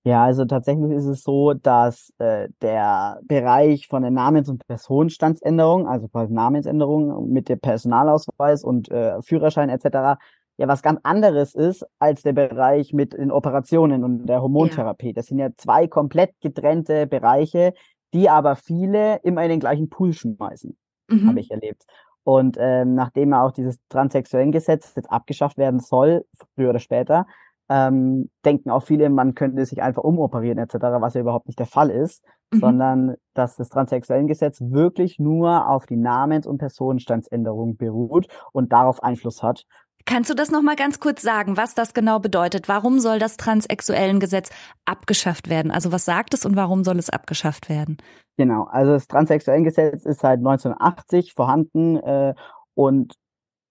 Ja, 0.05 0.25
also 0.25 0.43
tatsächlich 0.43 0.91
ist 0.91 1.05
es 1.05 1.23
so, 1.23 1.53
dass 1.53 2.11
äh, 2.17 2.49
der 2.61 3.21
Bereich 3.23 3.87
von 3.87 4.01
der 4.01 4.11
Namens- 4.11 4.49
und 4.49 4.67
Personenstandsänderung, 4.67 5.87
also 5.87 6.09
quasi 6.09 6.33
Namensänderung 6.33 7.31
mit 7.31 7.47
dem 7.47 7.59
Personalausweis 7.59 8.63
und 8.65 8.91
äh, 8.91 9.21
Führerschein 9.21 9.69
etc., 9.69 10.19
ja 10.57 10.67
was 10.67 10.81
ganz 10.81 10.99
anderes 11.03 11.55
ist 11.55 11.85
als 11.99 12.21
der 12.21 12.33
Bereich 12.33 12.93
mit 12.93 13.13
den 13.13 13.31
Operationen 13.31 14.03
und 14.03 14.25
der 14.27 14.41
Hormontherapie. 14.41 15.07
Ja. 15.07 15.13
Das 15.13 15.27
sind 15.27 15.39
ja 15.39 15.49
zwei 15.57 15.87
komplett 15.87 16.31
getrennte 16.41 17.07
Bereiche, 17.07 17.73
die 18.13 18.29
aber 18.29 18.55
viele 18.55 19.17
immer 19.23 19.43
in 19.43 19.49
den 19.49 19.59
gleichen 19.59 19.89
Pool 19.89 20.13
schmeißen 20.13 20.77
mhm. 21.09 21.27
habe 21.27 21.39
ich 21.39 21.51
erlebt. 21.51 21.85
Und 22.23 22.57
ähm, 22.59 22.95
nachdem 22.95 23.33
auch 23.33 23.51
dieses 23.51 23.77
transsexuellen 23.89 24.51
Gesetz 24.51 24.93
jetzt 24.95 25.11
abgeschafft 25.11 25.57
werden 25.57 25.79
soll, 25.79 26.25
früher 26.55 26.69
oder 26.69 26.79
später, 26.79 27.25
ähm, 27.69 28.29
denken 28.45 28.69
auch 28.69 28.83
viele, 28.83 29.09
man 29.09 29.35
könnte 29.35 29.65
sich 29.65 29.81
einfach 29.81 30.03
umoperieren 30.03 30.57
etc., 30.57 30.75
was 30.99 31.13
ja 31.15 31.21
überhaupt 31.21 31.47
nicht 31.47 31.59
der 31.59 31.65
Fall 31.65 31.89
ist, 31.89 32.23
mhm. 32.51 32.59
sondern 32.59 33.15
dass 33.33 33.55
das 33.55 33.69
transsexuellen 33.69 34.27
Gesetz 34.27 34.61
wirklich 34.61 35.19
nur 35.19 35.69
auf 35.69 35.85
die 35.85 35.97
Namens- 35.97 36.47
und 36.47 36.59
Personenstandsänderung 36.59 37.77
beruht 37.77 38.27
und 38.51 38.71
darauf 38.71 39.03
Einfluss 39.03 39.43
hat. 39.43 39.65
Kannst 40.05 40.29
du 40.29 40.33
das 40.33 40.51
noch 40.51 40.61
mal 40.61 40.75
ganz 40.75 40.99
kurz 40.99 41.21
sagen, 41.21 41.55
was 41.55 41.75
das 41.75 41.93
genau 41.93 42.19
bedeutet? 42.19 42.67
Warum 42.67 42.99
soll 42.99 43.19
das 43.19 43.37
transsexuellen 43.37 44.19
Gesetz 44.19 44.49
abgeschafft 44.85 45.49
werden? 45.49 45.71
Also 45.71 45.91
was 45.91 46.05
sagt 46.05 46.33
es 46.33 46.45
und 46.45 46.55
warum 46.55 46.83
soll 46.83 46.99
es 46.99 47.09
abgeschafft 47.09 47.69
werden? 47.69 47.97
Genau, 48.37 48.63
also 48.65 48.91
das 48.91 49.07
transsexuellen 49.07 49.63
Gesetz 49.63 50.05
ist 50.05 50.19
seit 50.19 50.39
1980 50.39 51.33
vorhanden 51.33 51.97
äh, 51.97 52.33
und 52.73 53.15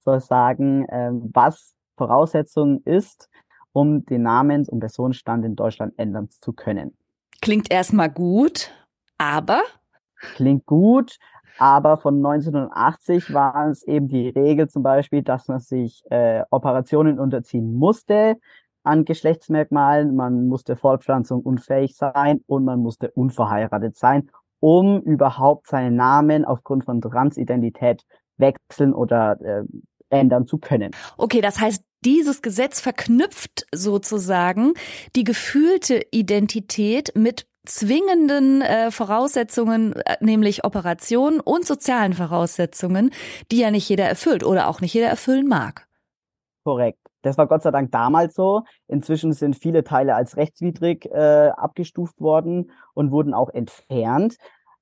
soll 0.01 0.21
sagen, 0.21 0.87
äh, 0.89 1.11
was 1.13 1.75
Voraussetzung 1.97 2.83
ist, 2.85 3.29
um 3.73 4.05
den 4.07 4.23
Namens- 4.23 4.69
und 4.69 4.81
Personenstand 4.81 5.45
in 5.45 5.57
Deutschland 5.57 5.95
ändern 5.99 6.29
zu 6.29 6.53
können. 6.53 6.97
Klingt 7.41 7.71
erstmal 7.71 8.11
gut, 8.11 8.73
aber? 9.19 9.63
Klingt 10.37 10.67
gut, 10.67 11.19
aber 11.59 11.97
von 11.97 12.17
1980 12.17 13.33
war 13.33 13.69
es 13.69 13.83
eben 13.83 14.09
die 14.09 14.29
Regel 14.29 14.69
zum 14.69 14.83
Beispiel, 14.83 15.23
dass 15.23 15.49
man 15.49 15.61
sich 15.61 16.03
äh, 16.11 16.43
Operationen 16.51 17.19
unterziehen 17.19 17.75
musste 17.75 18.37
an 18.85 19.05
Geschlechtsmerkmalen. 19.05 20.17
Man 20.17 20.49
musste 20.49 20.77
Fortpflanzung 20.77 21.43
unfähig 21.43 21.97
sein 21.97 22.41
und 22.47 22.65
man 22.65 22.81
musste 22.81 23.11
unverheiratet 23.11 23.97
sein, 23.97 24.31
um 24.61 25.01
überhaupt 25.03 25.67
seinen 25.69 25.97
Namen 25.97 26.45
aufgrund 26.45 26.85
von 26.85 27.01
Transidentität 27.01 28.03
wechseln 28.39 28.93
oder 28.93 29.41
äh, 29.41 29.65
ändern 30.11 30.47
zu 30.47 30.59
können. 30.59 30.91
Okay, 31.17 31.41
das 31.41 31.61
heißt, 31.61 31.85
dieses 32.05 32.43
Gesetz 32.43 32.81
verknüpft 32.81 33.67
sozusagen 33.73 34.75
die 35.15 35.25
gefühlte 35.25 36.03
Identität 36.11 37.13
mit 37.15 37.47
zwingenden 37.65 38.63
äh, 38.63 38.91
Voraussetzungen, 38.91 39.95
äh, 39.95 40.17
nämlich 40.21 40.65
Operationen 40.65 41.41
und 41.41 41.65
sozialen 41.65 42.13
Voraussetzungen, 42.13 43.11
die 43.51 43.59
ja 43.59 43.71
nicht 43.71 43.89
jeder 43.89 44.05
erfüllt 44.05 44.45
oder 44.45 44.69
auch 44.69 44.81
nicht 44.81 44.95
jeder 44.95 45.09
erfüllen 45.09 45.47
mag. 45.47 45.87
Korrekt. 46.65 46.99
Das 47.23 47.39
war 47.39 47.47
Gott 47.47 47.63
sei 47.63 47.71
Dank 47.71 47.93
damals 47.93 48.35
so. 48.35 48.63
Inzwischen 48.89 49.33
sind 49.33 49.57
viele 49.57 49.85
Teile 49.85 50.15
als 50.15 50.37
rechtswidrig 50.37 51.07
äh, 51.07 51.51
abgestuft 51.57 52.21
worden 52.21 52.73
und 52.95 53.13
wurden 53.13 53.33
auch 53.33 53.49
entfernt. 53.51 54.37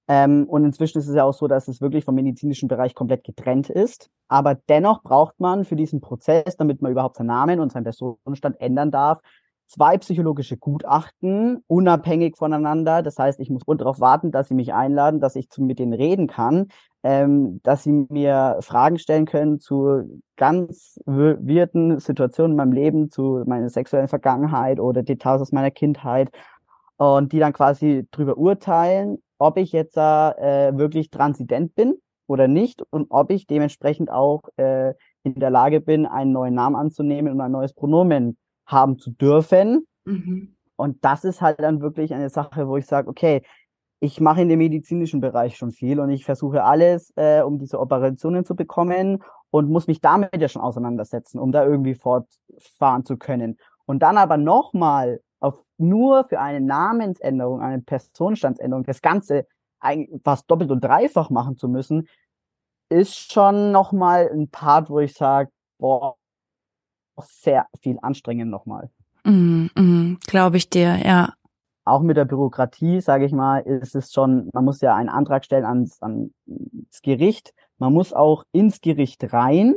Ähm, 0.09 0.47
und 0.49 0.65
inzwischen 0.65 0.99
ist 0.99 1.09
es 1.09 1.15
ja 1.15 1.25
auch 1.25 1.35
so, 1.35 1.47
dass 1.47 1.69
es 1.69 1.81
wirklich 1.81 2.05
vom 2.05 2.15
medizinischen 2.15 2.69
Bereich 2.69 2.95
komplett 2.95 3.25
getrennt 3.25 3.69
ist. 3.69 4.11
Aber 4.29 4.55
dennoch 4.55 5.03
braucht 5.03 5.39
man 5.39 5.65
für 5.65 5.77
diesen 5.77 6.01
Prozess, 6.01 6.57
damit 6.57 6.81
man 6.83 6.93
überhaupt 6.93 7.17
seinen 7.17 7.27
Namen 7.27 7.61
und 7.61 7.73
seinen 7.73 7.85
Personenstand 7.85 8.61
ändern 8.61 8.91
darf, 8.91 9.21
zwei 9.71 9.99
psychologische 9.99 10.57
Gutachten, 10.57 11.63
unabhängig 11.69 12.37
voneinander. 12.37 13.03
Das 13.03 13.19
heißt, 13.19 13.39
ich 13.39 13.51
muss 13.51 13.63
darauf 13.65 14.01
warten, 14.01 14.33
dass 14.33 14.49
sie 14.49 14.55
mich 14.55 14.75
einladen, 14.75 15.21
dass 15.21 15.37
ich 15.37 15.49
zu, 15.49 15.63
mit 15.63 15.79
denen 15.79 15.93
reden 15.93 16.27
kann, 16.27 16.69
ähm, 17.05 17.61
dass 17.63 17.85
sie 17.85 18.07
mir 18.09 18.59
Fragen 18.61 18.99
stellen 18.99 19.27
können 19.27 19.61
zu 19.61 20.23
ganz 20.37 20.99
wirten 21.07 22.01
Situationen 22.01 22.53
in 22.53 22.57
meinem 22.57 22.73
Leben, 22.73 23.11
zu 23.11 23.45
meiner 23.47 23.69
sexuellen 23.69 24.09
Vergangenheit 24.09 24.81
oder 24.81 25.05
Details 25.05 25.41
aus 25.41 25.53
meiner 25.53 25.71
Kindheit 25.71 26.31
und 26.97 27.33
die 27.33 27.39
dann 27.39 27.53
quasi 27.53 28.09
drüber 28.11 28.37
urteilen, 28.37 29.23
ob 29.39 29.57
ich 29.57 29.71
jetzt 29.71 29.97
äh, 29.97 30.77
wirklich 30.77 31.11
transident 31.11 31.77
bin 31.77 31.95
oder 32.27 32.49
nicht 32.49 32.83
und 32.91 33.07
ob 33.11 33.31
ich 33.31 33.47
dementsprechend 33.47 34.11
auch 34.11 34.43
äh, 34.57 34.95
in 35.23 35.35
der 35.37 35.51
Lage 35.51 35.81
bin, 35.81 36.07
einen 36.07 36.33
neuen 36.33 36.55
Namen 36.55 36.75
anzunehmen 36.75 37.33
und 37.33 37.41
ein 37.41 37.53
neues 37.53 37.73
Pronomen 37.73 38.37
haben 38.67 38.99
zu 38.99 39.11
dürfen. 39.11 39.87
Mhm. 40.05 40.57
Und 40.77 41.05
das 41.05 41.25
ist 41.25 41.43
halt 41.43 41.61
dann 41.61 41.81
wirklich 41.81 42.15
eine 42.15 42.31
Sache, 42.31 42.67
wo 42.67 42.77
ich 42.77 42.87
sage, 42.87 43.09
okay, 43.09 43.43
ich 44.01 44.21
mache 44.21 44.41
in 44.41 44.49
dem 44.49 44.59
medizinischen 44.59 45.21
Bereich 45.21 45.57
schon 45.57 45.73
viel 45.73 46.01
und 46.01 46.11
ich 46.11 46.25
versuche 46.25 46.65
alles, 46.65 47.13
äh, 47.17 47.43
um 47.43 47.59
diese 47.59 47.79
Operationen 47.79 48.47
zu 48.47 48.57
bekommen 48.57 49.23
und 49.51 49.69
muss 49.69 49.87
mich 49.87 50.01
damit 50.01 50.41
ja 50.41 50.49
schon 50.49 50.63
auseinandersetzen, 50.63 51.39
um 51.39 51.53
da 51.53 51.65
irgendwie 51.65 51.95
fortfahren 51.95 53.05
zu 53.05 53.19
können. 53.19 53.59
Und 53.85 54.01
dann 54.01 54.17
aber 54.17 54.39
nochmal 54.39 55.21
auf 55.41 55.63
nur 55.77 56.25
für 56.25 56.41
eine 56.41 56.61
Namensänderung, 56.61 57.61
eine 57.61 57.83
Personenstandsänderung, 57.83 58.85
das 58.85 59.03
Ganze 59.03 59.47
fast 60.23 60.51
doppelt 60.51 60.71
und 60.71 60.83
dreifach 60.83 61.31
machen 61.31 61.57
zu 61.57 61.69
müssen, 61.69 62.09
ist 62.91 63.33
schon 63.33 63.73
nochmal 63.73 64.31
ein 64.33 64.49
Part, 64.49 64.91
wo 64.91 65.01
ich 65.01 65.15
sage, 65.15 65.51
boah, 65.79 66.17
sehr 67.25 67.67
viel 67.81 67.99
anstrengend 68.03 68.51
nochmal. 68.51 68.91
Mm, 69.25 69.67
mm, 69.75 70.19
Glaube 70.27 70.57
ich 70.57 70.71
dir, 70.71 70.97
ja. 71.05 71.35
Auch 71.85 72.03
mit 72.03 72.17
der 72.17 72.25
Bürokratie, 72.25 73.01
sage 73.01 73.25
ich 73.25 73.33
mal, 73.33 73.59
ist 73.61 73.95
es 73.95 74.13
schon, 74.13 74.51
man 74.53 74.65
muss 74.65 74.81
ja 74.81 74.95
einen 74.95 75.09
Antrag 75.09 75.45
stellen 75.45 75.65
ans, 75.65 76.01
ans 76.03 76.31
Gericht, 77.03 77.53
man 77.79 77.93
muss 77.93 78.13
auch 78.13 78.45
ins 78.53 78.81
Gericht 78.81 79.33
rein 79.33 79.75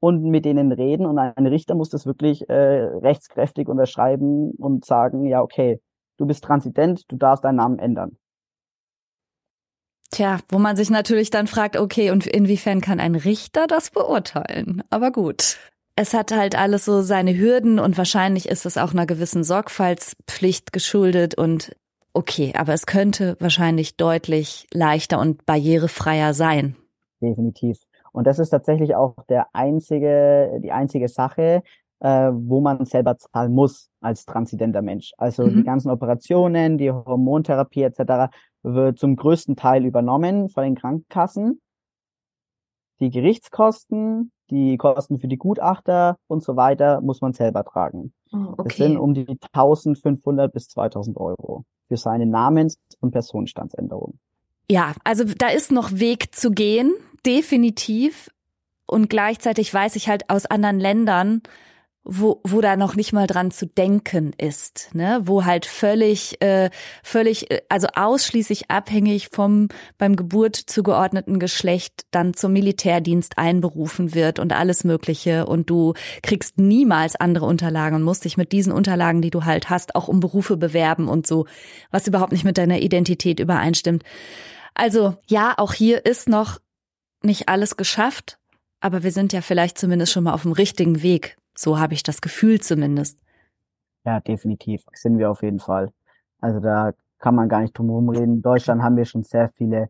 und 0.00 0.22
mit 0.22 0.44
denen 0.44 0.72
reden 0.72 1.06
und 1.06 1.18
ein 1.18 1.46
Richter 1.46 1.74
muss 1.74 1.90
das 1.90 2.06
wirklich 2.06 2.48
äh, 2.48 2.54
rechtskräftig 2.54 3.68
unterschreiben 3.68 4.50
und 4.52 4.84
sagen, 4.84 5.26
ja, 5.26 5.42
okay, 5.42 5.80
du 6.16 6.26
bist 6.26 6.44
Transident, 6.44 7.04
du 7.08 7.16
darfst 7.16 7.44
deinen 7.44 7.56
Namen 7.56 7.78
ändern. 7.78 8.16
Tja, 10.10 10.38
wo 10.48 10.58
man 10.58 10.76
sich 10.76 10.90
natürlich 10.90 11.30
dann 11.30 11.46
fragt, 11.46 11.76
okay, 11.76 12.10
und 12.10 12.26
inwiefern 12.26 12.80
kann 12.80 13.00
ein 13.00 13.16
Richter 13.16 13.66
das 13.66 13.90
beurteilen? 13.90 14.82
Aber 14.90 15.10
gut. 15.10 15.58
Es 15.96 16.12
hat 16.12 16.32
halt 16.32 16.58
alles 16.58 16.84
so 16.84 17.02
seine 17.02 17.36
Hürden 17.38 17.78
und 17.78 17.96
wahrscheinlich 17.96 18.48
ist 18.48 18.66
es 18.66 18.78
auch 18.78 18.92
einer 18.92 19.06
gewissen 19.06 19.44
Sorgfaltspflicht 19.44 20.72
geschuldet 20.72 21.36
und 21.36 21.76
okay, 22.12 22.52
aber 22.56 22.72
es 22.72 22.86
könnte 22.86 23.36
wahrscheinlich 23.38 23.96
deutlich 23.96 24.66
leichter 24.72 25.20
und 25.20 25.46
barrierefreier 25.46 26.34
sein. 26.34 26.76
Definitiv. 27.20 27.78
Und 28.12 28.26
das 28.26 28.38
ist 28.38 28.50
tatsächlich 28.50 28.94
auch 28.94 29.14
der 29.28 29.46
einzige, 29.52 30.60
die 30.62 30.72
einzige 30.72 31.08
Sache, 31.08 31.62
äh, 32.00 32.30
wo 32.32 32.60
man 32.60 32.84
selber 32.84 33.16
zahlen 33.16 33.52
muss 33.52 33.90
als 34.00 34.24
transidenter 34.24 34.82
Mensch. 34.82 35.12
Also 35.16 35.44
mhm. 35.46 35.56
die 35.56 35.64
ganzen 35.64 35.90
Operationen, 35.90 36.78
die 36.78 36.90
Hormontherapie 36.90 37.82
etc. 37.82 38.32
wird 38.62 38.98
zum 38.98 39.16
größten 39.16 39.56
Teil 39.56 39.84
übernommen 39.84 40.48
von 40.48 40.64
den 40.64 40.74
Krankenkassen. 40.74 41.60
Die 43.04 43.10
Gerichtskosten, 43.10 44.32
die 44.48 44.78
Kosten 44.78 45.18
für 45.18 45.28
die 45.28 45.36
Gutachter 45.36 46.16
und 46.26 46.42
so 46.42 46.56
weiter 46.56 47.02
muss 47.02 47.20
man 47.20 47.34
selber 47.34 47.62
tragen. 47.62 48.14
Oh, 48.32 48.54
okay. 48.56 48.62
Das 48.64 48.76
sind 48.78 48.96
um 48.96 49.12
die 49.12 49.26
1500 49.52 50.50
bis 50.50 50.68
2000 50.68 51.18
Euro 51.18 51.66
für 51.86 51.98
seine 51.98 52.24
Namens- 52.24 52.78
und 53.00 53.10
Personenstandsänderung. 53.10 54.18
Ja, 54.70 54.94
also 55.04 55.24
da 55.24 55.48
ist 55.48 55.70
noch 55.70 55.92
Weg 55.92 56.34
zu 56.34 56.50
gehen, 56.50 56.94
definitiv. 57.26 58.30
Und 58.86 59.10
gleichzeitig 59.10 59.72
weiß 59.74 59.96
ich 59.96 60.08
halt 60.08 60.30
aus 60.30 60.46
anderen 60.46 60.80
Ländern, 60.80 61.42
wo, 62.04 62.40
wo 62.44 62.60
da 62.60 62.76
noch 62.76 62.96
nicht 62.96 63.14
mal 63.14 63.26
dran 63.26 63.50
zu 63.50 63.66
denken 63.66 64.34
ist, 64.36 64.90
ne? 64.94 65.22
wo 65.24 65.44
halt 65.46 65.64
völlig, 65.64 66.40
äh, 66.42 66.68
völlig, 67.02 67.50
äh, 67.50 67.62
also 67.70 67.88
ausschließlich 67.94 68.70
abhängig 68.70 69.30
vom 69.32 69.68
beim 69.96 70.14
Geburt 70.14 70.56
zugeordneten 70.56 71.38
Geschlecht 71.38 72.04
dann 72.10 72.34
zum 72.34 72.52
Militärdienst 72.52 73.38
einberufen 73.38 74.14
wird 74.14 74.38
und 74.38 74.52
alles 74.52 74.84
Mögliche 74.84 75.46
und 75.46 75.70
du 75.70 75.94
kriegst 76.22 76.58
niemals 76.58 77.16
andere 77.16 77.46
Unterlagen 77.46 77.96
und 77.96 78.02
musst 78.02 78.26
dich 78.26 78.36
mit 78.36 78.52
diesen 78.52 78.72
Unterlagen, 78.72 79.22
die 79.22 79.30
du 79.30 79.44
halt 79.44 79.70
hast, 79.70 79.94
auch 79.94 80.08
um 80.08 80.20
Berufe 80.20 80.58
bewerben 80.58 81.08
und 81.08 81.26
so, 81.26 81.46
was 81.90 82.06
überhaupt 82.06 82.32
nicht 82.32 82.44
mit 82.44 82.58
deiner 82.58 82.80
Identität 82.80 83.40
übereinstimmt. 83.40 84.02
Also 84.74 85.16
ja, 85.26 85.54
auch 85.56 85.72
hier 85.72 86.04
ist 86.04 86.28
noch 86.28 86.58
nicht 87.22 87.48
alles 87.48 87.78
geschafft, 87.78 88.38
aber 88.80 89.02
wir 89.02 89.12
sind 89.12 89.32
ja 89.32 89.40
vielleicht 89.40 89.78
zumindest 89.78 90.12
schon 90.12 90.24
mal 90.24 90.34
auf 90.34 90.42
dem 90.42 90.52
richtigen 90.52 91.02
Weg, 91.02 91.38
so 91.56 91.78
habe 91.78 91.94
ich 91.94 92.02
das 92.02 92.20
Gefühl 92.20 92.60
zumindest. 92.60 93.18
Ja, 94.04 94.20
definitiv. 94.20 94.84
Sind 94.92 95.18
wir 95.18 95.30
auf 95.30 95.42
jeden 95.42 95.60
Fall. 95.60 95.92
Also 96.40 96.60
da 96.60 96.92
kann 97.18 97.34
man 97.34 97.48
gar 97.48 97.60
nicht 97.60 97.76
drum 97.76 97.88
herum 97.88 98.08
reden. 98.10 98.34
In 98.34 98.42
Deutschland 98.42 98.82
haben 98.82 98.96
wir 98.96 99.06
schon 99.06 99.22
sehr 99.22 99.50
viele 99.56 99.88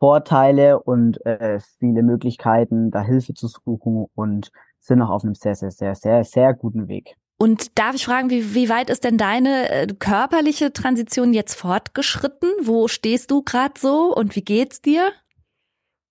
Vorteile 0.00 0.82
und 0.82 1.24
äh, 1.24 1.60
viele 1.78 2.02
Möglichkeiten, 2.02 2.90
da 2.90 3.02
Hilfe 3.02 3.32
zu 3.34 3.46
suchen 3.46 4.06
und 4.14 4.50
sind 4.80 4.98
noch 4.98 5.10
auf 5.10 5.24
einem 5.24 5.34
sehr, 5.34 5.54
sehr, 5.54 5.70
sehr, 5.70 5.94
sehr, 5.94 6.24
sehr 6.24 6.52
guten 6.52 6.88
Weg. 6.88 7.14
Und 7.38 7.78
darf 7.78 7.94
ich 7.94 8.04
fragen, 8.04 8.30
wie, 8.30 8.54
wie 8.54 8.68
weit 8.68 8.90
ist 8.90 9.04
denn 9.04 9.18
deine 9.18 9.70
äh, 9.70 9.86
körperliche 9.86 10.72
Transition 10.72 11.32
jetzt 11.32 11.54
fortgeschritten? 11.54 12.50
Wo 12.62 12.88
stehst 12.88 13.30
du 13.30 13.42
gerade 13.42 13.74
so 13.78 14.14
und 14.14 14.36
wie 14.36 14.42
geht's 14.42 14.82
dir? 14.82 15.10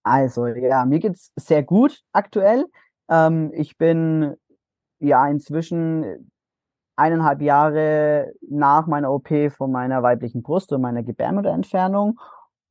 Also 0.04 0.48
ja, 0.48 0.86
mir 0.86 1.00
geht's 1.00 1.32
sehr 1.36 1.64
gut 1.64 2.04
aktuell. 2.12 2.66
Ähm, 3.10 3.52
ich 3.54 3.78
bin 3.78 4.36
ja 5.04 5.28
inzwischen 5.28 6.32
eineinhalb 6.96 7.42
Jahre 7.42 8.34
nach 8.42 8.88
meiner 8.88 9.12
OP 9.12 9.30
von 9.56 9.72
meiner 9.72 10.04
weiblichen 10.04 10.44
Brust 10.44 10.72
und 10.74 10.82
meiner 10.82 11.04
Gebärmutterentfernung 11.04 12.20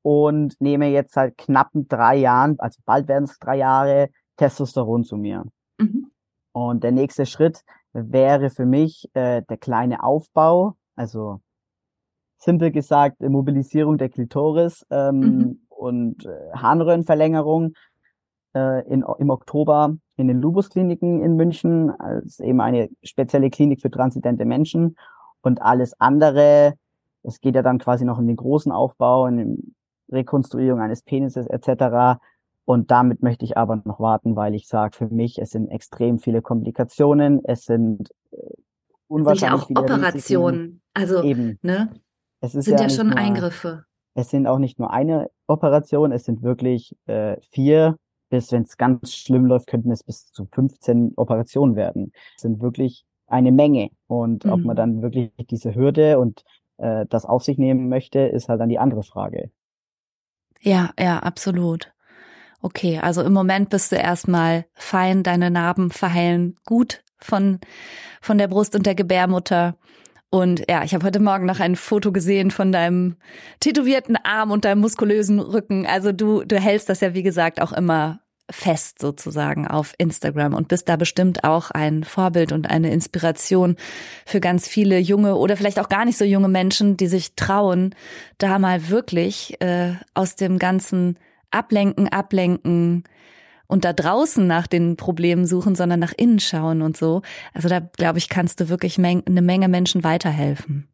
und 0.03 0.61
nehme 0.61 0.89
jetzt 0.89 1.14
seit 1.14 1.37
knappen 1.39 1.89
drei 1.89 2.16
Jahren, 2.16 2.59
also 2.59 2.80
bald 2.85 3.09
werden 3.09 3.24
es 3.24 3.39
drei 3.39 3.57
Jahre, 3.57 4.11
Testosteron 4.37 5.05
zu 5.05 5.16
mir. 5.16 5.45
Mhm. 5.78 6.11
Und 6.53 6.85
der 6.85 6.93
nächste 6.93 7.26
Schritt 7.26 7.62
wäre 7.93 8.51
für 8.51 8.66
mich 8.66 9.09
äh, 9.14 9.43
der 9.43 9.57
kleine 9.57 10.03
Aufbau, 10.03 10.76
also 10.97 11.41
simpel 12.39 12.72
gesagt 12.72 13.20
Mobilisierung 13.20 13.99
der 13.99 14.09
Klitoris 14.09 14.85
ähm, 14.91 15.20
mhm. 15.20 15.66
und 15.68 16.26
äh, 16.26 16.53
Harnröhrenverlängerung 16.55 17.74
äh, 18.55 18.87
in, 18.89 19.05
im 19.18 19.30
Oktober 19.30 19.97
in 20.17 20.29
den 20.29 20.41
Lubus-Kliniken 20.41 21.23
in 21.23 21.37
München, 21.37 21.91
als 21.91 22.41
eben 22.41 22.61
eine 22.61 22.91
spezielle 23.03 23.51
Klinik 23.51 23.81
für 23.81 23.91
transidente 23.91 24.45
Menschen. 24.45 24.97
Und 25.41 25.63
alles 25.63 25.99
andere, 26.01 26.75
es 27.23 27.41
geht 27.41 27.55
ja 27.55 27.63
dann 27.63 27.79
quasi 27.79 28.05
noch 28.05 28.19
in 28.19 28.27
den 28.27 28.37
großen 28.37 28.73
Aufbau, 28.73 29.27
in 29.27 29.57
die 29.57 29.75
Rekonstruierung 30.13 30.81
eines 30.81 31.03
Penises 31.03 31.47
etc. 31.47 32.21
Und 32.65 32.91
damit 32.91 33.23
möchte 33.23 33.45
ich 33.45 33.57
aber 33.57 33.83
noch 33.85 33.99
warten, 33.99 34.37
weil 34.37 34.55
ich 34.55 34.69
sage, 34.69 34.97
für 34.97 35.09
mich, 35.09 35.41
es 35.41 35.51
sind 35.51 35.69
extrem 35.69 36.19
viele 36.19 36.43
Komplikationen, 36.43 37.45
es 37.45 37.65
sind 37.65 38.11
äh, 38.31 38.37
unwahrscheinlich 39.09 39.65
sind 39.65 39.77
ja 39.79 39.83
auch 39.83 39.85
Operationen. 39.85 40.61
Risiken. 40.61 40.83
Also 40.95 41.23
eben. 41.23 41.59
Ne? 41.63 41.91
Es 42.41 42.53
sind 42.53 42.67
ja, 42.69 42.83
ja 42.83 42.91
schon 42.91 43.09
nur, 43.09 43.19
Eingriffe. 43.19 43.85
Es 44.15 44.31
sind 44.31 44.47
auch 44.47 44.59
nicht 44.59 44.79
nur 44.79 44.93
eine 44.93 45.31
Operation, 45.47 46.13
es 46.13 46.25
sind 46.25 46.43
wirklich 46.43 46.95
äh, 47.07 47.41
vier 47.41 47.97
bis, 48.33 48.51
wenn 48.51 48.62
es 48.62 48.78
ganz 48.78 49.12
schlimm 49.12 49.45
läuft, 49.45 49.66
könnten 49.66 49.93
es 49.93 50.03
bis 50.03 50.33
zu 50.33 50.47
15 50.47 51.12
Operationen 51.16 51.76
werden. 51.76 52.12
Das 52.35 52.43
sind 52.43 52.62
wirklich 52.62 53.05
eine 53.26 53.53
Menge. 53.53 53.91
Und 54.07 54.47
mhm. 54.47 54.53
ob 54.53 54.61
man 54.64 54.74
dann 54.74 55.03
wirklich 55.03 55.30
diese 55.51 55.74
Hürde 55.74 56.18
und 56.18 56.43
äh, 56.78 57.05
das 57.11 57.26
auf 57.26 57.45
sich 57.45 57.59
nehmen 57.59 57.91
möchte, 57.91 58.20
ist 58.20 58.49
halt 58.49 58.61
dann 58.62 58.70
die 58.70 58.78
andere 58.78 59.03
Frage. 59.03 59.51
Ja, 60.61 60.93
ja, 60.99 61.18
absolut. 61.18 61.93
Okay, 62.62 63.01
also 63.01 63.22
im 63.22 63.35
Moment 63.35 63.68
bist 63.68 63.93
du 63.93 63.97
erstmal 63.97 64.64
fein, 64.72 65.22
deine 65.22 65.51
Narben 65.51 65.91
verheilen 65.91 66.57
gut 66.64 67.05
von, 67.18 67.61
von 68.22 68.39
der 68.39 68.49
Brust 68.49 68.74
und 68.74 68.87
der 68.87 68.95
Gebärmutter. 68.95 69.76
Und 70.35 70.64
ja, 70.66 70.83
ich 70.83 70.95
habe 70.95 71.05
heute 71.05 71.20
Morgen 71.20 71.45
noch 71.45 71.61
ein 71.61 71.76
Foto 71.76 72.11
gesehen 72.11 72.51
von 72.51 72.72
deinem 72.72 73.16
tätowierten 73.61 74.16
Arm 74.16 74.51
und 74.51 74.64
deinem 74.64 74.80
muskulösen 74.80 75.39
Rücken. 75.39 75.87
Also 75.87 76.11
du, 76.11 76.43
du 76.43 76.59
hältst 76.59 76.89
das 76.89 77.01
ja, 77.01 77.12
wie 77.12 77.22
gesagt, 77.22 77.61
auch 77.61 77.70
immer 77.70 78.20
fest 78.51 78.99
sozusagen 78.99 79.68
auf 79.68 79.93
Instagram 79.99 80.55
und 80.55 80.68
bist 80.68 80.89
da 80.89 80.97
bestimmt 80.97 81.45
auch 81.45 81.70
ein 81.70 82.03
Vorbild 82.03 82.53
und 82.53 82.70
eine 82.70 82.91
Inspiration 82.93 83.76
für 84.24 84.41
ganz 84.41 84.66
viele 84.66 84.99
junge 84.99 85.37
oder 85.37 85.55
vielleicht 85.59 85.78
auch 85.78 85.91
gar 85.91 86.07
nicht 86.07 86.16
so 86.16 86.24
junge 86.24 86.49
Menschen, 86.49 86.97
die 86.97 87.09
sich 87.09 87.35
trauen, 87.35 87.95
da 88.39 88.59
mal 88.59 88.89
wirklich 88.89 89.61
äh, 89.61 89.97
aus 90.14 90.35
dem 90.35 90.59
ganzen 90.59 91.18
Ablenken, 91.51 92.09
Ablenken 92.09 93.05
und 93.73 93.87
da 93.87 93.95
draußen 93.95 94.47
nach 94.47 94.66
den 94.66 94.97
Problemen 94.97 95.47
suchen, 95.47 95.75
sondern 95.75 95.99
nach 95.99 96.12
innen 96.14 96.41
schauen 96.41 96.83
und 96.83 96.95
so. 96.95 97.23
Also 97.55 97.70
da 97.70 97.81
glaube 97.81 98.18
ich, 98.18 98.29
kannst 98.29 98.61
du 98.61 98.68
wirklich 98.68 98.99
eine 98.99 99.43
Menge 99.43 99.68
Menschen 99.68 100.05
weiterhelfen. 100.05 100.89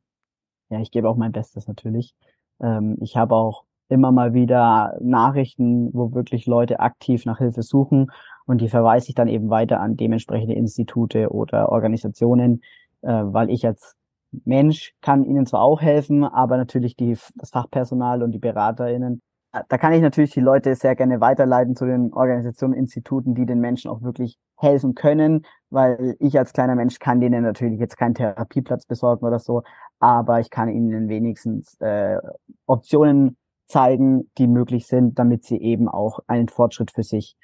Ja, 0.70 0.80
ich 0.80 0.92
gebe 0.92 1.08
auch 1.08 1.16
mein 1.16 1.32
Bestes 1.32 1.66
natürlich. 1.66 2.14
Ähm, 2.62 2.96
ich 3.00 3.16
habe 3.16 3.34
auch 3.34 3.64
immer 3.88 4.12
mal 4.12 4.32
wieder 4.32 4.96
Nachrichten, 5.00 5.92
wo 5.92 6.14
wirklich 6.14 6.46
Leute 6.46 6.78
aktiv 6.78 7.24
nach 7.24 7.38
Hilfe 7.38 7.62
suchen 7.62 8.12
und 8.46 8.60
die 8.60 8.68
verweise 8.68 9.08
ich 9.08 9.16
dann 9.16 9.28
eben 9.28 9.50
weiter 9.50 9.80
an 9.80 9.96
dementsprechende 9.96 10.54
Institute 10.54 11.30
oder 11.30 11.72
Organisationen, 11.72 12.62
äh, 13.02 13.08
weil 13.08 13.50
ich 13.50 13.66
als 13.66 13.96
Mensch 14.44 14.92
kann 15.00 15.24
ihnen 15.24 15.46
zwar 15.46 15.62
auch 15.62 15.80
helfen, 15.80 16.22
aber 16.22 16.56
natürlich 16.56 16.94
die, 16.94 17.16
das 17.34 17.50
Fachpersonal 17.50 18.22
und 18.22 18.30
die 18.30 18.38
BeraterInnen, 18.38 19.20
da 19.52 19.78
kann 19.78 19.92
ich 19.92 20.02
natürlich 20.02 20.32
die 20.32 20.40
Leute 20.40 20.74
sehr 20.74 20.94
gerne 20.94 21.20
weiterleiten 21.20 21.74
zu 21.74 21.86
den 21.86 22.12
Organisationen, 22.12 22.74
Instituten, 22.74 23.34
die 23.34 23.46
den 23.46 23.60
Menschen 23.60 23.90
auch 23.90 24.02
wirklich 24.02 24.38
helfen 24.56 24.94
können, 24.94 25.46
weil 25.70 26.16
ich 26.18 26.38
als 26.38 26.52
kleiner 26.52 26.74
Mensch 26.74 26.98
kann 26.98 27.20
denen 27.20 27.44
natürlich 27.44 27.78
jetzt 27.80 27.96
keinen 27.96 28.14
Therapieplatz 28.14 28.86
besorgen 28.86 29.24
oder 29.26 29.38
so, 29.38 29.62
aber 30.00 30.40
ich 30.40 30.50
kann 30.50 30.68
ihnen 30.68 31.08
wenigstens 31.08 31.76
äh, 31.80 32.18
Optionen 32.66 33.36
zeigen, 33.66 34.30
die 34.38 34.48
möglich 34.48 34.86
sind, 34.86 35.18
damit 35.18 35.44
sie 35.44 35.58
eben 35.58 35.88
auch 35.88 36.20
einen 36.26 36.48
Fortschritt 36.48 36.90
für 36.90 37.02
sich 37.02 37.36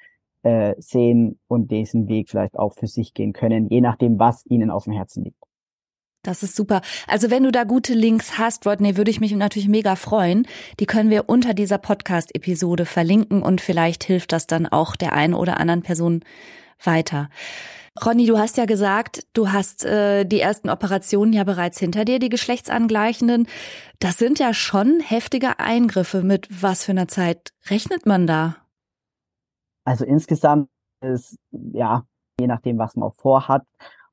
äh, 0.43 0.75
sehen 0.77 1.39
und 1.47 1.71
diesen 1.71 2.07
Weg 2.07 2.29
vielleicht 2.29 2.57
auch 2.57 2.73
für 2.73 2.87
sich 2.87 3.13
gehen 3.13 3.33
können, 3.33 3.67
je 3.69 3.81
nachdem, 3.81 4.19
was 4.19 4.45
ihnen 4.45 4.69
auf 4.69 4.83
dem 4.83 4.93
Herzen 4.93 5.23
liegt. 5.23 5.44
Das 6.25 6.41
ist 6.41 6.55
super. 6.55 6.81
Also 7.07 7.29
wenn 7.29 7.43
du 7.43 7.51
da 7.51 7.63
gute 7.63 7.93
Links 7.93 8.37
hast, 8.37 8.65
Rodney, 8.65 8.97
würde 8.97 9.11
ich 9.11 9.19
mich 9.19 9.31
natürlich 9.35 9.67
mega 9.67 9.95
freuen. 9.95 10.47
Die 10.79 10.87
können 10.87 11.11
wir 11.11 11.29
unter 11.29 11.53
dieser 11.53 11.77
Podcast-Episode 11.77 12.85
verlinken 12.85 13.43
und 13.43 13.61
vielleicht 13.61 14.03
hilft 14.03 14.31
das 14.31 14.47
dann 14.47 14.65
auch 14.65 14.95
der 14.95 15.13
einen 15.13 15.35
oder 15.35 15.59
anderen 15.59 15.83
Person 15.83 16.23
weiter. 16.83 17.29
Ronny, 18.03 18.25
du 18.25 18.37
hast 18.37 18.57
ja 18.57 18.65
gesagt, 18.65 19.25
du 19.33 19.51
hast 19.51 19.85
äh, 19.85 20.25
die 20.25 20.41
ersten 20.41 20.69
Operationen 20.69 21.31
ja 21.31 21.43
bereits 21.43 21.79
hinter 21.79 22.03
dir, 22.03 22.19
die 22.19 22.29
geschlechtsangleichenden. 22.29 23.47
Das 23.99 24.17
sind 24.17 24.39
ja 24.39 24.53
schon 24.53 24.99
heftige 24.99 25.59
Eingriffe. 25.59 26.23
Mit 26.23 26.47
was 26.49 26.83
für 26.83 26.91
einer 26.91 27.07
Zeit 27.07 27.53
rechnet 27.69 28.05
man 28.05 28.27
da? 28.27 28.57
Also 29.85 30.03
insgesamt 30.03 30.69
ist, 31.01 31.37
ja, 31.51 32.03
je 32.39 32.47
nachdem, 32.47 32.79
was 32.79 32.95
man 32.95 33.07
auch 33.07 33.15
vorhat, 33.15 33.63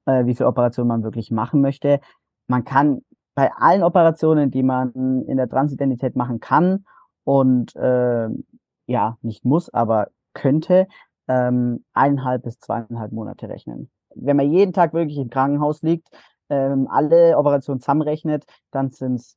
äh, 0.07 0.27
wie 0.27 0.35
viel 0.35 0.47
Operationen 0.47 0.89
man 0.89 1.03
wirklich 1.03 1.31
machen 1.31 1.61
möchte. 1.61 2.01
Man 2.47 2.65
kann 2.65 3.03
bei 3.35 3.51
allen 3.53 3.83
Operationen, 3.83 4.51
die 4.51 4.63
man 4.63 4.93
in 5.27 5.37
der 5.37 5.49
Transidentität 5.49 6.17
machen 6.17 6.41
kann 6.41 6.85
und 7.25 7.75
äh, 7.77 8.29
ja, 8.87 9.17
nicht 9.23 9.45
muss, 9.45 9.73
aber 9.73 10.09
könnte, 10.35 10.87
ähm, 11.29 11.85
eineinhalb 11.95 12.43
bis 12.43 12.59
zweieinhalb 12.59 13.13
Monate 13.13 13.49
rechnen. 13.49 13.91
Wenn 14.15 14.37
man 14.37 14.51
jeden 14.51 14.73
Tag 14.73 14.93
wirklich 14.93 15.19
im 15.19 15.31
Krankenhaus 15.31 15.83
liegt, 15.83 16.09
ähm, 16.51 16.89
alle 16.91 17.39
Operationen 17.39 17.81
zusammenrechnet, 17.81 18.45
dann 18.71 18.91
sind 18.91 19.15
es 19.15 19.37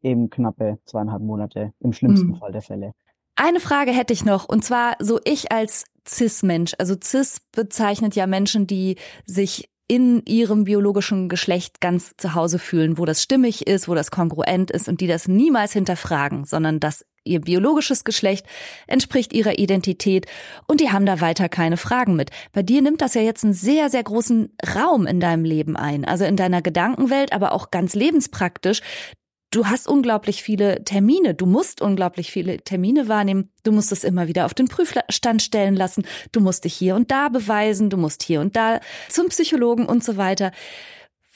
eben 0.00 0.30
knappe 0.30 0.78
zweieinhalb 0.84 1.22
Monate 1.22 1.72
im 1.80 1.92
schlimmsten 1.92 2.28
mhm. 2.28 2.36
Fall 2.36 2.52
der 2.52 2.62
Fälle. 2.62 2.92
Eine 3.36 3.60
Frage 3.60 3.90
hätte 3.90 4.12
ich 4.12 4.24
noch, 4.24 4.48
und 4.48 4.64
zwar 4.64 4.94
so 5.00 5.18
ich 5.24 5.50
als 5.50 5.84
Cis-Mensch. 6.06 6.74
Also 6.78 6.94
Cis 7.02 7.40
bezeichnet 7.52 8.14
ja 8.14 8.26
Menschen, 8.26 8.66
die 8.66 8.96
sich 9.26 9.68
in 9.86 10.22
ihrem 10.24 10.64
biologischen 10.64 11.28
Geschlecht 11.28 11.80
ganz 11.80 12.14
zu 12.16 12.34
Hause 12.34 12.58
fühlen, 12.58 12.96
wo 12.96 13.04
das 13.04 13.22
stimmig 13.22 13.66
ist, 13.66 13.86
wo 13.88 13.94
das 13.94 14.10
kongruent 14.10 14.70
ist 14.70 14.88
und 14.88 15.00
die 15.00 15.06
das 15.06 15.28
niemals 15.28 15.72
hinterfragen, 15.72 16.44
sondern 16.44 16.80
das 16.80 17.04
ihr 17.24 17.40
biologisches 17.40 18.04
Geschlecht 18.04 18.46
entspricht 18.86 19.32
ihrer 19.32 19.58
Identität 19.58 20.26
und 20.66 20.80
die 20.80 20.90
haben 20.90 21.06
da 21.06 21.20
weiter 21.20 21.48
keine 21.48 21.76
Fragen 21.76 22.16
mit. 22.16 22.30
Bei 22.52 22.62
dir 22.62 22.82
nimmt 22.82 23.00
das 23.00 23.14
ja 23.14 23.22
jetzt 23.22 23.44
einen 23.44 23.54
sehr, 23.54 23.90
sehr 23.90 24.02
großen 24.02 24.54
Raum 24.74 25.06
in 25.06 25.20
deinem 25.20 25.44
Leben 25.44 25.76
ein, 25.76 26.04
also 26.04 26.24
in 26.24 26.36
deiner 26.36 26.62
Gedankenwelt, 26.62 27.32
aber 27.32 27.52
auch 27.52 27.70
ganz 27.70 27.94
lebenspraktisch. 27.94 28.80
Du 29.54 29.66
hast 29.66 29.86
unglaublich 29.86 30.42
viele 30.42 30.82
Termine, 30.82 31.32
du 31.32 31.46
musst 31.46 31.80
unglaublich 31.80 32.32
viele 32.32 32.56
Termine 32.56 33.08
wahrnehmen, 33.08 33.52
du 33.62 33.70
musst 33.70 33.92
es 33.92 34.02
immer 34.02 34.26
wieder 34.26 34.46
auf 34.46 34.54
den 34.54 34.66
Prüfstand 34.66 35.42
stellen 35.42 35.76
lassen, 35.76 36.04
du 36.32 36.40
musst 36.40 36.64
dich 36.64 36.74
hier 36.74 36.96
und 36.96 37.12
da 37.12 37.28
beweisen, 37.28 37.88
du 37.88 37.96
musst 37.96 38.24
hier 38.24 38.40
und 38.40 38.56
da 38.56 38.80
zum 39.08 39.28
Psychologen 39.28 39.86
und 39.86 40.02
so 40.02 40.16
weiter. 40.16 40.50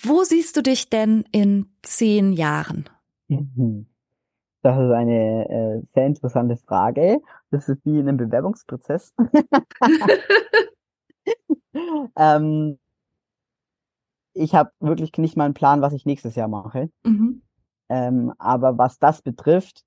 Wo 0.02 0.24
siehst 0.24 0.56
du 0.56 0.64
dich 0.64 0.90
denn 0.90 1.26
in 1.30 1.66
zehn 1.82 2.32
Jahren? 2.32 2.90
Mhm. 3.28 3.86
Das 4.62 4.76
ist 4.76 4.90
eine 4.90 5.48
äh, 5.48 5.86
sehr 5.86 6.06
interessante 6.06 6.56
Frage. 6.56 7.20
Das 7.52 7.68
ist 7.68 7.84
wie 7.84 8.00
in 8.00 8.08
einem 8.08 8.16
Bewerbungsprozess. 8.16 9.14
ähm, 12.16 12.80
ich 14.34 14.56
habe 14.56 14.72
wirklich 14.80 15.16
nicht 15.18 15.36
mal 15.36 15.44
einen 15.44 15.54
Plan, 15.54 15.82
was 15.82 15.92
ich 15.92 16.04
nächstes 16.04 16.34
Jahr 16.34 16.48
mache. 16.48 16.90
Mhm. 17.04 17.42
Ähm, 17.89 18.32
aber 18.39 18.78
was 18.78 18.99
das 18.99 19.22
betrifft, 19.22 19.84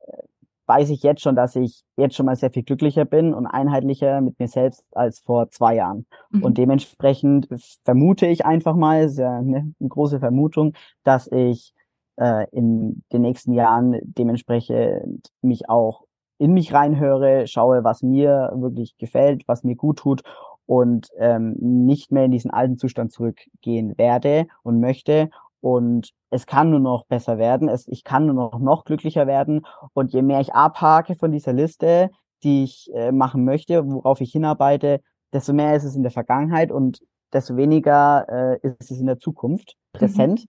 äh, 0.00 0.22
weiß 0.66 0.90
ich 0.90 1.02
jetzt 1.02 1.22
schon, 1.22 1.36
dass 1.36 1.56
ich 1.56 1.82
jetzt 1.96 2.14
schon 2.14 2.26
mal 2.26 2.36
sehr 2.36 2.50
viel 2.50 2.62
glücklicher 2.62 3.04
bin 3.04 3.34
und 3.34 3.46
einheitlicher 3.46 4.20
mit 4.20 4.38
mir 4.38 4.48
selbst 4.48 4.84
als 4.92 5.18
vor 5.18 5.50
zwei 5.50 5.76
Jahren. 5.76 6.06
Mhm. 6.30 6.42
Und 6.42 6.58
dementsprechend 6.58 7.48
vermute 7.84 8.26
ich 8.26 8.46
einfach 8.46 8.76
mal, 8.76 9.04
ist 9.04 9.18
ja 9.18 9.38
eine, 9.38 9.74
eine 9.78 9.88
große 9.88 10.20
Vermutung, 10.20 10.74
dass 11.04 11.26
ich 11.30 11.74
äh, 12.16 12.46
in 12.50 13.02
den 13.12 13.22
nächsten 13.22 13.52
Jahren 13.52 13.98
dementsprechend 14.02 15.30
mich 15.40 15.68
auch 15.68 16.04
in 16.38 16.54
mich 16.54 16.72
reinhöre, 16.72 17.46
schaue, 17.46 17.84
was 17.84 18.02
mir 18.02 18.52
wirklich 18.56 18.98
gefällt, 18.98 19.46
was 19.46 19.62
mir 19.62 19.76
gut 19.76 19.98
tut 19.98 20.22
und 20.66 21.08
ähm, 21.18 21.54
nicht 21.60 22.10
mehr 22.10 22.24
in 22.24 22.30
diesen 22.32 22.50
alten 22.50 22.78
Zustand 22.78 23.12
zurückgehen 23.12 23.96
werde 23.96 24.46
und 24.62 24.80
möchte. 24.80 25.30
Und 25.62 26.10
es 26.30 26.44
kann 26.46 26.70
nur 26.70 26.80
noch 26.80 27.06
besser 27.06 27.38
werden. 27.38 27.68
Es, 27.68 27.86
ich 27.86 28.02
kann 28.02 28.26
nur 28.26 28.34
noch, 28.34 28.58
noch 28.58 28.84
glücklicher 28.84 29.26
werden. 29.26 29.64
Und 29.94 30.12
je 30.12 30.22
mehr 30.22 30.40
ich 30.40 30.54
abhake 30.54 31.14
von 31.14 31.30
dieser 31.30 31.52
Liste, 31.52 32.10
die 32.42 32.64
ich 32.64 32.90
äh, 32.92 33.12
machen 33.12 33.44
möchte, 33.44 33.88
worauf 33.88 34.20
ich 34.20 34.32
hinarbeite, 34.32 35.00
desto 35.32 35.52
mehr 35.52 35.76
ist 35.76 35.84
es 35.84 35.94
in 35.94 36.02
der 36.02 36.10
Vergangenheit 36.10 36.72
und 36.72 37.00
desto 37.32 37.56
weniger 37.56 38.26
äh, 38.28 38.58
ist 38.66 38.90
es 38.90 38.98
in 38.98 39.06
der 39.06 39.18
Zukunft 39.18 39.76
präsent. 39.92 40.40
Mhm. 40.40 40.46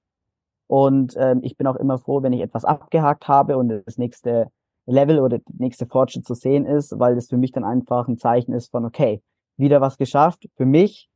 Und 0.68 1.16
ähm, 1.18 1.42
ich 1.44 1.58
bin 1.58 1.68
auch 1.68 1.76
immer 1.76 2.00
froh, 2.00 2.24
wenn 2.24 2.34
ich 2.34 2.42
etwas 2.42 2.66
abgehakt 2.66 3.28
habe 3.28 3.58
und 3.58 3.70
das 3.86 4.00
nächste 4.00 4.48
Level 4.88 5.20
oder 5.20 5.38
der 5.38 5.56
nächste 5.60 5.86
Fortschritt 5.86 6.26
zu 6.26 6.34
sehen 6.34 6.66
ist, 6.66 7.00
weil 7.00 7.14
das 7.14 7.28
für 7.28 7.38
mich 7.38 7.52
dann 7.52 7.64
einfach 7.64 8.08
ein 8.08 8.18
Zeichen 8.18 8.54
ist 8.54 8.72
von, 8.72 8.84
okay, 8.84 9.22
wieder 9.58 9.80
was 9.80 9.98
geschafft 9.98 10.50
für 10.56 10.66
mich. 10.66 11.08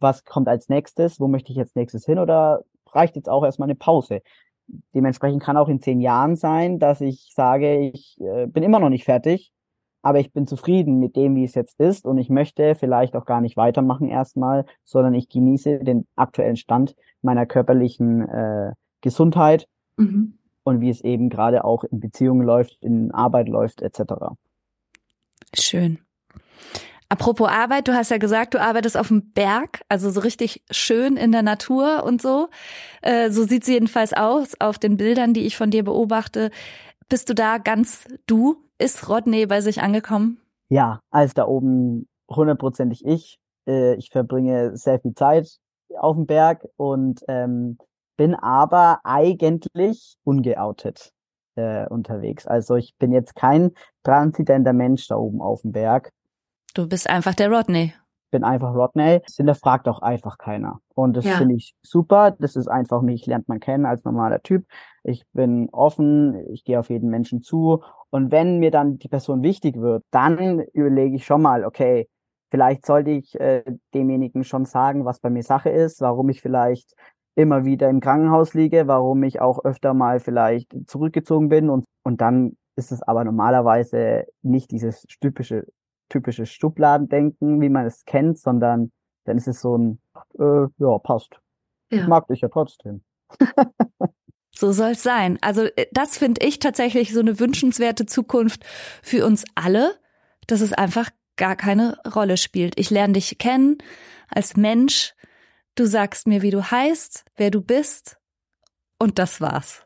Was 0.00 0.24
kommt 0.24 0.48
als 0.48 0.68
nächstes? 0.68 1.20
Wo 1.20 1.28
möchte 1.28 1.52
ich 1.52 1.56
jetzt 1.58 1.76
nächstes 1.76 2.06
hin? 2.06 2.18
Oder 2.18 2.64
reicht 2.94 3.16
jetzt 3.16 3.28
auch 3.28 3.44
erstmal 3.44 3.66
eine 3.66 3.76
Pause? 3.76 4.22
Dementsprechend 4.94 5.42
kann 5.42 5.56
auch 5.56 5.68
in 5.68 5.80
zehn 5.80 6.00
Jahren 6.00 6.36
sein, 6.36 6.78
dass 6.78 7.00
ich 7.00 7.32
sage, 7.34 7.78
ich 7.78 8.18
äh, 8.20 8.46
bin 8.46 8.62
immer 8.62 8.80
noch 8.80 8.88
nicht 8.88 9.04
fertig, 9.04 9.52
aber 10.02 10.20
ich 10.20 10.32
bin 10.32 10.46
zufrieden 10.46 11.00
mit 11.00 11.16
dem, 11.16 11.34
wie 11.34 11.44
es 11.44 11.54
jetzt 11.54 11.78
ist 11.80 12.06
und 12.06 12.18
ich 12.18 12.30
möchte 12.30 12.74
vielleicht 12.74 13.16
auch 13.16 13.24
gar 13.24 13.40
nicht 13.40 13.56
weitermachen 13.56 14.08
erstmal, 14.08 14.64
sondern 14.84 15.14
ich 15.14 15.28
genieße 15.28 15.80
den 15.80 16.06
aktuellen 16.16 16.56
Stand 16.56 16.94
meiner 17.22 17.46
körperlichen 17.46 18.28
äh, 18.28 18.72
Gesundheit 19.00 19.66
mhm. 19.96 20.38
und 20.62 20.80
wie 20.80 20.90
es 20.90 21.02
eben 21.02 21.28
gerade 21.28 21.64
auch 21.64 21.84
in 21.84 22.00
Beziehungen 22.00 22.46
läuft, 22.46 22.82
in 22.82 23.10
Arbeit 23.12 23.48
läuft, 23.48 23.82
etc. 23.82 24.14
Schön. 25.54 25.98
Apropos 27.14 27.48
Arbeit, 27.48 27.86
du 27.86 27.94
hast 27.94 28.10
ja 28.10 28.18
gesagt, 28.18 28.54
du 28.54 28.60
arbeitest 28.60 28.96
auf 28.96 29.06
dem 29.06 29.30
Berg, 29.30 29.82
also 29.88 30.10
so 30.10 30.18
richtig 30.18 30.64
schön 30.72 31.16
in 31.16 31.30
der 31.30 31.42
Natur 31.42 32.02
und 32.02 32.20
so. 32.20 32.48
Äh, 33.02 33.30
so 33.30 33.44
sieht 33.44 33.64
sie 33.64 33.74
jedenfalls 33.74 34.12
aus 34.14 34.60
auf 34.60 34.80
den 34.80 34.96
Bildern, 34.96 35.32
die 35.32 35.46
ich 35.46 35.56
von 35.56 35.70
dir 35.70 35.84
beobachte. 35.84 36.50
Bist 37.08 37.28
du 37.28 37.34
da 37.36 37.58
ganz 37.58 38.08
du? 38.26 38.56
Ist 38.78 39.08
Rodney 39.08 39.46
bei 39.46 39.60
sich 39.60 39.80
angekommen? 39.80 40.40
Ja, 40.70 40.98
als 41.12 41.34
da 41.34 41.46
oben 41.46 42.08
hundertprozentig 42.28 43.04
ich. 43.06 43.38
Äh, 43.68 43.94
ich 43.94 44.10
verbringe 44.10 44.76
sehr 44.76 44.98
viel 44.98 45.14
Zeit 45.14 45.48
auf 45.96 46.16
dem 46.16 46.26
Berg 46.26 46.66
und 46.76 47.20
ähm, 47.28 47.78
bin 48.16 48.34
aber 48.34 48.98
eigentlich 49.04 50.16
ungeoutet 50.24 51.12
äh, 51.54 51.86
unterwegs. 51.86 52.48
Also 52.48 52.74
ich 52.74 52.96
bin 52.98 53.12
jetzt 53.12 53.36
kein 53.36 53.70
transidenter 54.02 54.72
Mensch 54.72 55.06
da 55.06 55.14
oben 55.14 55.40
auf 55.40 55.62
dem 55.62 55.70
Berg. 55.70 56.10
Du 56.74 56.88
bist 56.88 57.08
einfach 57.08 57.34
der 57.34 57.50
Rodney. 57.50 57.94
Bin 58.30 58.42
einfach 58.42 58.74
Rodney. 58.74 59.20
Das 59.24 59.36
hinterfragt 59.36 59.88
auch 59.88 60.02
einfach 60.02 60.38
keiner. 60.38 60.80
Und 60.94 61.16
das 61.16 61.24
ja. 61.24 61.36
finde 61.36 61.54
ich 61.54 61.74
super. 61.82 62.32
Das 62.32 62.56
ist 62.56 62.68
einfach, 62.68 63.00
mich 63.00 63.26
lernt 63.26 63.48
man 63.48 63.60
kennen 63.60 63.86
als 63.86 64.04
normaler 64.04 64.42
Typ. 64.42 64.66
Ich 65.04 65.24
bin 65.32 65.68
offen, 65.70 66.34
ich 66.52 66.64
gehe 66.64 66.80
auf 66.80 66.90
jeden 66.90 67.10
Menschen 67.10 67.42
zu. 67.42 67.82
Und 68.10 68.32
wenn 68.32 68.58
mir 68.58 68.72
dann 68.72 68.98
die 68.98 69.08
Person 69.08 69.42
wichtig 69.42 69.76
wird, 69.76 70.02
dann 70.10 70.60
überlege 70.72 71.16
ich 71.16 71.24
schon 71.24 71.42
mal, 71.42 71.64
okay, 71.64 72.08
vielleicht 72.50 72.86
sollte 72.86 73.10
ich 73.10 73.38
äh, 73.38 73.62
demjenigen 73.94 74.44
schon 74.44 74.64
sagen, 74.64 75.04
was 75.04 75.20
bei 75.20 75.30
mir 75.30 75.42
Sache 75.42 75.70
ist, 75.70 76.00
warum 76.00 76.28
ich 76.28 76.42
vielleicht 76.42 76.94
immer 77.36 77.64
wieder 77.64 77.88
im 77.88 78.00
Krankenhaus 78.00 78.54
liege, 78.54 78.86
warum 78.86 79.22
ich 79.22 79.40
auch 79.40 79.64
öfter 79.64 79.94
mal 79.94 80.20
vielleicht 80.20 80.72
zurückgezogen 80.86 81.48
bin 81.48 81.70
und, 81.70 81.84
und 82.04 82.20
dann 82.20 82.56
ist 82.76 82.92
es 82.92 83.02
aber 83.02 83.24
normalerweise 83.24 84.26
nicht 84.42 84.70
dieses 84.70 85.02
typische, 85.20 85.66
typische 86.14 86.46
Schubladendenken, 86.46 87.60
wie 87.60 87.68
man 87.68 87.86
es 87.86 88.04
kennt, 88.04 88.38
sondern 88.38 88.92
dann 89.24 89.36
ist 89.36 89.48
es 89.48 89.60
so 89.60 89.76
ein, 89.76 90.00
äh, 90.38 90.66
ja, 90.78 90.98
passt. 90.98 91.40
Ja. 91.90 92.02
Ich 92.02 92.06
mag 92.06 92.26
dich 92.28 92.40
ja 92.40 92.48
trotzdem. 92.48 93.02
So 94.56 94.70
soll's 94.70 95.02
sein. 95.02 95.36
Also 95.40 95.64
äh, 95.64 95.86
das 95.90 96.16
finde 96.16 96.46
ich 96.46 96.60
tatsächlich 96.60 97.12
so 97.12 97.18
eine 97.18 97.40
wünschenswerte 97.40 98.06
Zukunft 98.06 98.64
für 99.02 99.26
uns 99.26 99.42
alle, 99.56 99.96
dass 100.46 100.60
es 100.60 100.72
einfach 100.72 101.10
gar 101.34 101.56
keine 101.56 101.98
Rolle 102.14 102.36
spielt. 102.36 102.78
Ich 102.78 102.88
lerne 102.88 103.14
dich 103.14 103.36
kennen 103.38 103.78
als 104.30 104.56
Mensch, 104.56 105.12
Du 105.76 105.86
sagst 105.86 106.28
mir, 106.28 106.42
wie 106.42 106.52
du 106.52 106.70
heißt, 106.70 107.24
wer 107.36 107.50
du 107.50 107.60
bist 107.60 108.18
und 108.98 109.18
das 109.18 109.40
war's. 109.40 109.84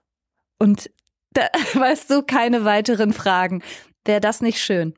Und 0.59 0.91
da 1.33 1.43
weißt 1.75 2.11
du 2.11 2.23
keine 2.23 2.65
weiteren 2.65 3.13
Fragen. 3.13 3.63
Wäre 4.05 4.21
das 4.21 4.43
nicht 4.43 4.61
schön? 4.61 4.95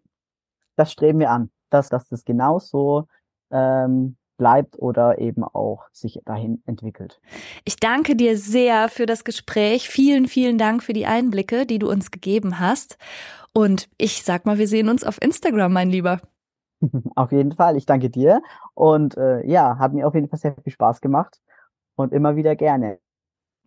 Das 0.80 0.92
streben 0.92 1.18
wir 1.18 1.30
an, 1.30 1.50
dass, 1.68 1.90
dass 1.90 2.08
das 2.08 2.24
genauso 2.24 3.06
ähm, 3.50 4.16
bleibt 4.38 4.78
oder 4.78 5.18
eben 5.18 5.44
auch 5.44 5.84
sich 5.92 6.22
dahin 6.24 6.62
entwickelt. 6.64 7.20
Ich 7.66 7.76
danke 7.76 8.16
dir 8.16 8.38
sehr 8.38 8.88
für 8.88 9.04
das 9.04 9.24
Gespräch. 9.24 9.90
Vielen, 9.90 10.26
vielen 10.26 10.56
Dank 10.56 10.82
für 10.82 10.94
die 10.94 11.04
Einblicke, 11.04 11.66
die 11.66 11.78
du 11.78 11.90
uns 11.90 12.10
gegeben 12.10 12.60
hast. 12.60 12.96
Und 13.52 13.90
ich 13.98 14.22
sag 14.22 14.46
mal, 14.46 14.56
wir 14.56 14.68
sehen 14.68 14.88
uns 14.88 15.04
auf 15.04 15.20
Instagram, 15.20 15.74
mein 15.74 15.90
Lieber. 15.90 16.22
Auf 17.14 17.30
jeden 17.30 17.52
Fall, 17.52 17.76
ich 17.76 17.84
danke 17.84 18.08
dir. 18.08 18.40
Und 18.72 19.18
äh, 19.18 19.46
ja, 19.46 19.78
hat 19.78 19.92
mir 19.92 20.06
auf 20.06 20.14
jeden 20.14 20.30
Fall 20.30 20.38
sehr 20.38 20.54
viel 20.64 20.72
Spaß 20.72 21.02
gemacht 21.02 21.42
und 21.94 22.14
immer 22.14 22.36
wieder 22.36 22.56
gerne. 22.56 23.00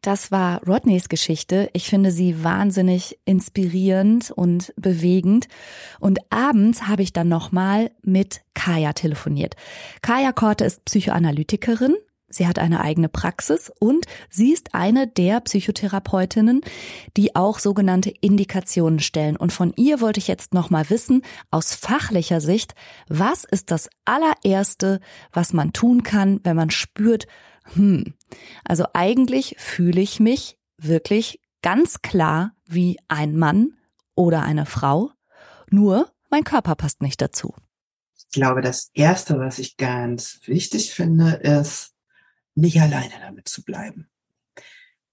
Das 0.04 0.32
war 0.32 0.62
Rodneys 0.68 1.08
Geschichte. 1.08 1.70
Ich 1.72 1.88
finde 1.88 2.12
sie 2.12 2.44
wahnsinnig 2.44 3.18
inspirierend 3.24 4.32
und 4.32 4.74
bewegend. 4.76 5.48
Und 5.98 6.20
abends 6.30 6.90
habe 6.90 7.04
ich 7.04 7.14
dann 7.14 7.30
nochmal 7.30 7.90
mit 8.02 8.42
Kaya 8.54 8.92
telefoniert. 8.92 9.56
Kaya 10.02 10.34
Korte 10.34 10.66
ist 10.66 10.84
Psychoanalytikerin. 10.84 11.96
Sie 12.28 12.48
hat 12.48 12.60
eine 12.60 12.82
eigene 12.82 13.08
Praxis 13.08 13.72
und 13.80 14.06
sie 14.30 14.52
ist 14.52 14.76
eine 14.76 15.08
der 15.08 15.40
Psychotherapeutinnen, 15.40 16.62
die 17.16 17.38
auch 17.38 17.60
sogenannte 17.60 18.10
Indikationen 18.10 19.00
stellen. 19.00 19.38
Und 19.38 19.54
von 19.54 19.72
ihr 19.78 20.02
wollte 20.02 20.20
ich 20.20 20.28
jetzt 20.28 20.54
nochmal 20.54 20.90
wissen, 20.90 21.22
aus 21.50 21.76
fachlicher 21.76 22.42
Sicht, 22.42 22.76
was 23.08 23.46
ist 23.46 23.72
das 23.72 23.90
allererste, 24.04 25.00
was 25.32 25.54
man 25.54 25.72
tun 25.72 26.04
kann, 26.04 26.42
wenn 26.44 26.58
man 26.58 26.72
spürt, 26.72 27.26
hm, 27.76 28.14
also 28.64 28.86
eigentlich 28.94 29.56
fühle 29.58 30.02
ich 30.02 30.20
mich 30.20 30.58
wirklich 30.78 31.40
ganz 31.62 32.02
klar 32.02 32.54
wie 32.66 33.00
ein 33.08 33.38
Mann 33.38 33.78
oder 34.16 34.44
eine 34.44 34.66
Frau, 34.66 35.12
nur 35.70 36.12
mein 36.30 36.44
Körper 36.44 36.76
passt 36.76 37.02
nicht 37.02 37.22
dazu. 37.22 37.54
Ich 38.16 38.30
glaube, 38.30 38.62
das 38.62 38.90
Erste, 38.94 39.40
was 39.40 39.60
ich 39.60 39.78
ganz 39.78 40.40
wichtig 40.46 40.92
finde, 40.92 41.34
ist, 41.34 41.94
nicht 42.56 42.82
alleine 42.82 43.14
damit 43.22 43.48
zu 43.48 43.64
bleiben. 43.64 44.10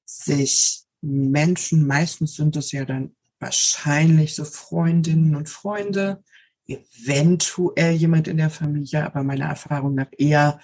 Sich 0.04 0.84
Menschen, 1.00 1.86
meistens 1.86 2.34
sind 2.34 2.56
es 2.56 2.72
ja 2.72 2.84
dann 2.84 3.14
wahrscheinlich 3.38 4.34
so 4.34 4.44
Freundinnen 4.44 5.34
und 5.34 5.48
Freunde, 5.48 6.22
eventuell 6.66 7.94
jemand 7.94 8.28
in 8.28 8.36
der 8.36 8.50
Familie, 8.50 9.04
aber 9.04 9.22
meiner 9.22 9.46
Erfahrung 9.46 9.94
nach 9.94 10.10
eher 10.16 10.60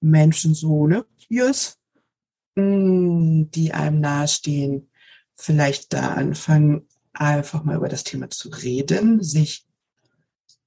Menschen 0.00 0.54
so, 0.54 0.86
ne, 0.86 1.04
mm, 1.28 1.76
die 2.56 3.72
einem 3.72 4.00
nahestehen, 4.00 4.90
vielleicht 5.34 5.92
da 5.92 6.14
anfangen, 6.14 6.86
einfach 7.12 7.64
mal 7.64 7.76
über 7.76 7.88
das 7.88 8.04
Thema 8.04 8.30
zu 8.30 8.48
reden, 8.48 9.22
sich 9.22 9.66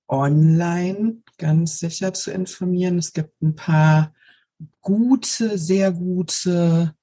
online 0.07 1.21
ganz 1.37 1.79
sicher 1.79 2.13
zu 2.13 2.31
informieren. 2.31 2.97
Es 2.97 3.13
gibt 3.13 3.41
ein 3.41 3.55
paar 3.55 4.13
gute, 4.81 5.57
sehr 5.57 5.91
gute 5.91 6.95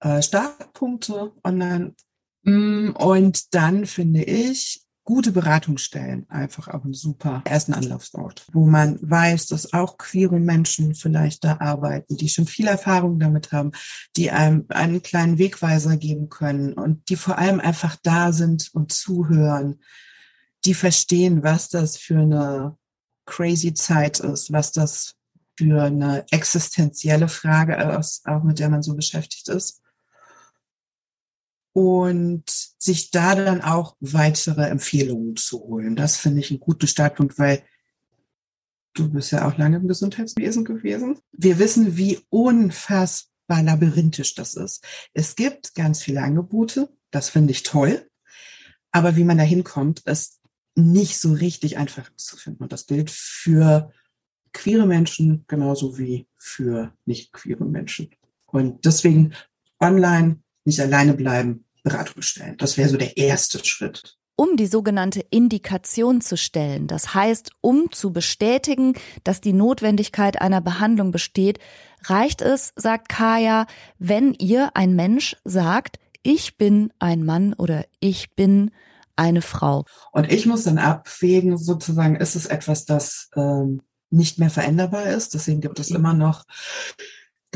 äh, 0.00 0.22
Startpunkte 0.22 1.32
online. 1.42 1.94
Mm, 2.42 2.90
und 2.90 3.54
dann 3.54 3.86
finde 3.86 4.22
ich, 4.22 4.85
gute 5.06 5.30
Beratungsstellen 5.30 6.28
einfach 6.28 6.66
auch 6.66 6.84
ein 6.84 6.92
super 6.92 7.40
ersten 7.44 7.72
Anlaufsort, 7.72 8.44
wo 8.52 8.66
man 8.66 8.98
weiß, 9.00 9.46
dass 9.46 9.72
auch 9.72 9.98
queere 9.98 10.40
Menschen 10.40 10.96
vielleicht 10.96 11.44
da 11.44 11.58
arbeiten, 11.60 12.16
die 12.16 12.28
schon 12.28 12.46
viel 12.46 12.66
Erfahrung 12.66 13.20
damit 13.20 13.52
haben, 13.52 13.70
die 14.16 14.32
einem 14.32 14.66
einen 14.68 15.02
kleinen 15.02 15.38
Wegweiser 15.38 15.96
geben 15.96 16.28
können 16.28 16.72
und 16.72 17.08
die 17.08 17.14
vor 17.14 17.38
allem 17.38 17.60
einfach 17.60 17.96
da 18.02 18.32
sind 18.32 18.68
und 18.74 18.92
zuhören, 18.92 19.80
die 20.64 20.74
verstehen, 20.74 21.44
was 21.44 21.68
das 21.68 21.96
für 21.96 22.18
eine 22.18 22.76
crazy 23.26 23.74
Zeit 23.74 24.18
ist, 24.18 24.52
was 24.52 24.72
das 24.72 25.14
für 25.56 25.84
eine 25.84 26.26
existenzielle 26.32 27.28
Frage 27.28 27.76
ist, 27.98 28.26
auch 28.26 28.42
mit 28.42 28.58
der 28.58 28.70
man 28.70 28.82
so 28.82 28.96
beschäftigt 28.96 29.48
ist 29.48 29.82
und 31.76 32.44
sich 32.78 33.10
da 33.10 33.34
dann 33.34 33.60
auch 33.60 33.96
weitere 34.00 34.62
Empfehlungen 34.62 35.36
zu 35.36 35.60
holen. 35.60 35.94
Das 35.94 36.16
finde 36.16 36.40
ich 36.40 36.50
einen 36.50 36.58
guten 36.58 36.86
Startpunkt, 36.86 37.38
weil 37.38 37.64
du 38.94 39.12
bist 39.12 39.30
ja 39.30 39.46
auch 39.46 39.58
lange 39.58 39.76
im 39.76 39.86
Gesundheitswesen 39.86 40.64
gewesen. 40.64 41.18
Wir 41.32 41.58
wissen, 41.58 41.98
wie 41.98 42.18
unfassbar 42.30 43.62
labyrinthisch 43.62 44.34
das 44.34 44.54
ist. 44.54 44.86
Es 45.12 45.36
gibt 45.36 45.74
ganz 45.74 46.02
viele 46.02 46.22
Angebote, 46.22 46.88
das 47.10 47.28
finde 47.28 47.50
ich 47.50 47.62
toll, 47.62 48.08
aber 48.90 49.16
wie 49.16 49.24
man 49.24 49.36
da 49.36 49.44
hinkommt, 49.44 50.00
ist 50.06 50.40
nicht 50.76 51.18
so 51.18 51.34
richtig 51.34 51.76
einfach 51.76 52.10
zu 52.16 52.38
finden. 52.38 52.62
Und 52.62 52.72
das 52.72 52.86
gilt 52.86 53.10
für 53.10 53.92
queere 54.54 54.86
Menschen 54.86 55.44
genauso 55.46 55.98
wie 55.98 56.26
für 56.38 56.94
nicht 57.04 57.34
queere 57.34 57.66
Menschen. 57.66 58.08
Und 58.46 58.86
deswegen 58.86 59.34
online 59.78 60.40
nicht 60.64 60.80
alleine 60.80 61.12
bleiben, 61.12 61.65
Beratung 61.86 62.22
stellen. 62.22 62.56
Das 62.58 62.76
wäre 62.76 62.88
so 62.88 62.96
der 62.96 63.16
erste 63.16 63.64
Schritt. 63.64 64.16
Um 64.34 64.56
die 64.56 64.66
sogenannte 64.66 65.20
Indikation 65.30 66.20
zu 66.20 66.36
stellen, 66.36 66.88
das 66.88 67.14
heißt, 67.14 67.52
um 67.62 67.90
zu 67.90 68.12
bestätigen, 68.12 68.94
dass 69.24 69.40
die 69.40 69.54
Notwendigkeit 69.54 70.40
einer 70.42 70.60
Behandlung 70.60 71.10
besteht, 71.10 71.58
reicht 72.04 72.42
es, 72.42 72.74
sagt 72.76 73.08
Kaya, 73.08 73.66
wenn 73.98 74.34
ihr 74.34 74.72
ein 74.74 74.94
Mensch 74.94 75.36
sagt, 75.44 75.98
ich 76.22 76.58
bin 76.58 76.92
ein 76.98 77.24
Mann 77.24 77.54
oder 77.54 77.86
ich 78.00 78.34
bin 78.34 78.72
eine 79.14 79.40
Frau. 79.40 79.86
Und 80.12 80.30
ich 80.30 80.44
muss 80.44 80.64
dann 80.64 80.78
abwägen, 80.78 81.56
sozusagen, 81.56 82.16
ist 82.16 82.34
es 82.34 82.46
etwas, 82.46 82.84
das 82.84 83.30
ähm, 83.36 83.80
nicht 84.10 84.38
mehr 84.38 84.50
veränderbar 84.50 85.06
ist. 85.06 85.34
Deswegen 85.34 85.60
gibt 85.60 85.78
es 85.78 85.90
immer 85.90 86.12
noch 86.12 86.44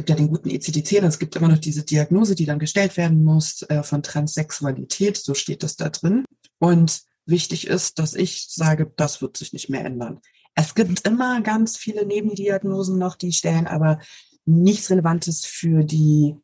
gibt 0.00 0.08
ja 0.08 0.16
den 0.16 0.28
guten 0.28 0.48
ECDC, 0.48 1.02
es 1.02 1.18
gibt 1.18 1.36
immer 1.36 1.48
noch 1.48 1.58
diese 1.58 1.84
Diagnose, 1.84 2.34
die 2.34 2.46
dann 2.46 2.58
gestellt 2.58 2.96
werden 2.96 3.22
muss 3.22 3.60
äh, 3.68 3.82
von 3.82 4.02
Transsexualität, 4.02 5.18
so 5.18 5.34
steht 5.34 5.62
das 5.62 5.76
da 5.76 5.90
drin. 5.90 6.24
Und 6.58 7.02
wichtig 7.26 7.66
ist, 7.66 7.98
dass 7.98 8.14
ich 8.14 8.46
sage, 8.48 8.90
das 8.96 9.20
wird 9.20 9.36
sich 9.36 9.52
nicht 9.52 9.68
mehr 9.68 9.84
ändern. 9.84 10.20
Es 10.54 10.74
gibt 10.74 11.06
immer 11.06 11.42
ganz 11.42 11.76
viele 11.76 12.06
Nebendiagnosen 12.06 12.98
noch, 12.98 13.14
die 13.14 13.30
stellen 13.30 13.66
aber 13.66 13.98
nichts 14.46 14.90
Relevantes 14.90 15.44
für 15.44 15.84
die 15.84 16.34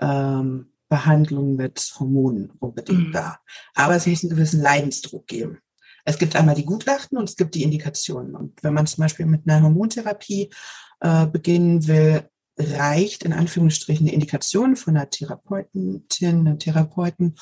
ähm, 0.00 0.72
Behandlung 0.88 1.54
mit 1.54 1.94
Hormonen 2.00 2.50
unbedingt 2.58 3.10
mhm. 3.10 3.12
da. 3.12 3.38
Aber 3.76 3.94
es 3.94 4.08
muss 4.08 4.24
einen 4.24 4.30
gewissen 4.30 4.60
Leidensdruck 4.60 5.28
geben. 5.28 5.58
Es 6.04 6.18
gibt 6.18 6.34
einmal 6.34 6.56
die 6.56 6.66
Gutachten 6.66 7.18
und 7.18 7.28
es 7.28 7.36
gibt 7.36 7.54
die 7.54 7.62
Indikationen. 7.62 8.34
Und 8.34 8.60
wenn 8.64 8.74
man 8.74 8.88
zum 8.88 9.02
Beispiel 9.02 9.26
mit 9.26 9.48
einer 9.48 9.62
Hormontherapie 9.62 10.50
äh, 10.98 11.26
beginnen 11.26 11.86
will, 11.86 12.28
reicht 12.58 13.24
in 13.24 13.32
Anführungsstrichen 13.32 14.06
eine 14.06 14.14
Indikation 14.14 14.76
von 14.76 14.96
einer 14.96 15.10
Therapeutin, 15.10 16.04
einem 16.22 16.58
Therapeuten. 16.58 17.36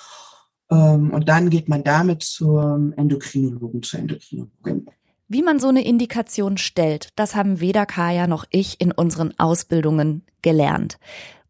Ähm, 0.70 1.12
und 1.12 1.28
dann 1.28 1.50
geht 1.50 1.68
man 1.68 1.84
damit 1.84 2.22
zum 2.22 2.92
Endokrinologen, 2.94 3.82
zur 3.82 4.00
Endokrinologin. 4.00 4.86
Wie 5.28 5.42
man 5.42 5.58
so 5.58 5.68
eine 5.68 5.84
Indikation 5.84 6.58
stellt, 6.58 7.08
das 7.16 7.34
haben 7.34 7.60
weder 7.60 7.86
Kaya 7.86 8.26
noch 8.26 8.44
ich 8.50 8.80
in 8.80 8.92
unseren 8.92 9.38
Ausbildungen 9.38 10.22
gelernt. 10.42 10.98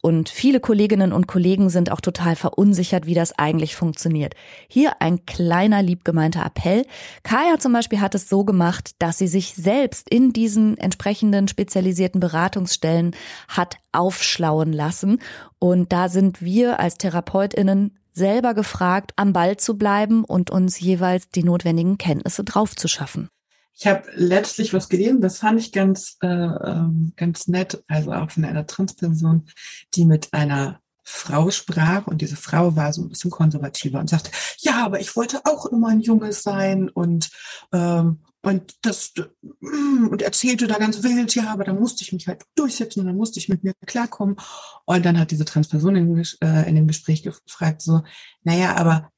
Und 0.05 0.29
viele 0.29 0.61
Kolleginnen 0.61 1.15
und 1.15 1.27
Kollegen 1.27 1.71
sind 1.71 1.91
auch 1.91 2.03
total 2.03 2.37
verunsichert, 2.37 3.07
wie 3.07 3.15
das 3.15 3.39
eigentlich 3.39 3.75
funktioniert. 3.75 4.35
Hier 4.69 5.01
ein 5.01 5.25
kleiner 5.25 5.83
liebgemeinter 5.83 6.45
Appell. 6.45 6.85
Kaya 7.23 7.59
zum 7.59 7.73
Beispiel 7.73 8.03
hat 8.03 8.15
es 8.15 8.29
so 8.29 8.45
gemacht, 8.45 8.97
dass 8.99 9.17
sie 9.17 9.29
sich 9.29 9.55
selbst 9.55 10.11
in 10.11 10.35
diesen 10.35 10.77
entsprechenden 10.77 11.49
spezialisierten 11.49 12.21
Beratungsstellen 12.21 13.17
hat 13.49 13.77
aufschlauen 13.93 14.75
lassen. 14.75 15.23
Und 15.59 15.91
da 15.91 16.11
sind 16.11 16.43
wir 16.43 16.81
als 16.81 16.99
Therapeutinnen 16.99 17.97
selber 18.13 18.53
gefragt, 18.53 19.13
am 19.17 19.33
Ball 19.33 19.57
zu 19.57 19.79
bleiben 19.79 20.25
und 20.25 20.51
uns 20.51 20.79
jeweils 20.81 21.31
die 21.31 21.45
notwendigen 21.45 21.97
Kenntnisse 21.97 22.45
drauf 22.45 22.77
zu 22.77 22.89
schaffen. 22.89 23.31
Ich 23.77 23.87
habe 23.87 24.05
letztlich 24.15 24.73
was 24.73 24.89
gelesen, 24.89 25.21
das 25.21 25.39
fand 25.39 25.59
ich 25.59 25.73
ganz, 25.73 26.17
äh, 26.23 26.27
ähm, 26.27 27.13
ganz 27.17 27.49
nett, 27.49 27.83
also 27.89 28.13
auch 28.13 28.31
von 28.31 28.45
einer 28.45 28.67
Transperson, 28.67 29.47
die 29.95 30.05
mit 30.05 30.33
einer 30.33 30.81
Frau 31.03 31.51
sprach 31.51 32.07
und 32.07 32.23
diese 32.23 32.37
Frau 32.37 32.77
war 32.77 32.93
so 32.93 33.03
ein 33.03 33.09
bisschen 33.09 33.31
konservativer 33.31 33.99
und 34.01 34.09
sagte, 34.09 34.31
ja, 34.59 34.85
aber 34.85 35.01
ich 35.01 35.15
wollte 35.17 35.41
auch 35.45 35.67
immer 35.67 35.89
ein 35.89 36.01
Junges 36.01 36.43
sein 36.43 36.89
und 36.89 37.31
ähm, 37.73 38.21
und 38.45 38.75
das 38.83 39.13
mm, 39.61 40.09
und 40.09 40.23
erzählte 40.23 40.67
da 40.67 40.79
ganz 40.79 41.03
wild, 41.03 41.35
ja, 41.35 41.51
aber 41.51 41.65
da 41.65 41.73
musste 41.73 42.05
ich 42.05 42.13
mich 42.13 42.29
halt 42.29 42.43
durchsetzen 42.55 43.01
und 43.01 43.07
dann 43.07 43.17
musste 43.17 43.39
ich 43.39 43.49
mit 43.49 43.65
mir 43.65 43.73
klarkommen. 43.87 44.37
Und 44.85 45.05
dann 45.05 45.19
hat 45.19 45.31
diese 45.31 45.47
Transperson 45.47 45.97
in, 45.97 46.23
äh, 46.43 46.69
in 46.69 46.75
dem 46.75 46.87
Gespräch 46.87 47.23
gefragt 47.23 47.81
so, 47.81 48.03
naja, 48.43 48.77
aber 48.77 49.11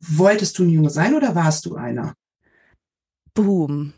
wolltest 0.00 0.58
du 0.58 0.64
ein 0.64 0.70
Junge 0.70 0.90
sein 0.90 1.14
oder 1.14 1.34
warst 1.34 1.66
du 1.66 1.76
einer? 1.76 2.14
Boom. 3.36 3.92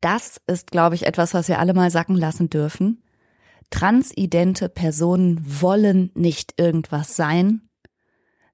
Das 0.00 0.40
ist, 0.46 0.70
glaube 0.70 0.94
ich, 0.94 1.06
etwas, 1.06 1.34
was 1.34 1.48
wir 1.48 1.58
alle 1.58 1.74
mal 1.74 1.90
sacken 1.90 2.16
lassen 2.16 2.48
dürfen. 2.48 3.02
Transidente 3.70 4.68
Personen 4.68 5.40
wollen 5.60 6.10
nicht 6.14 6.54
irgendwas 6.56 7.14
sein, 7.14 7.68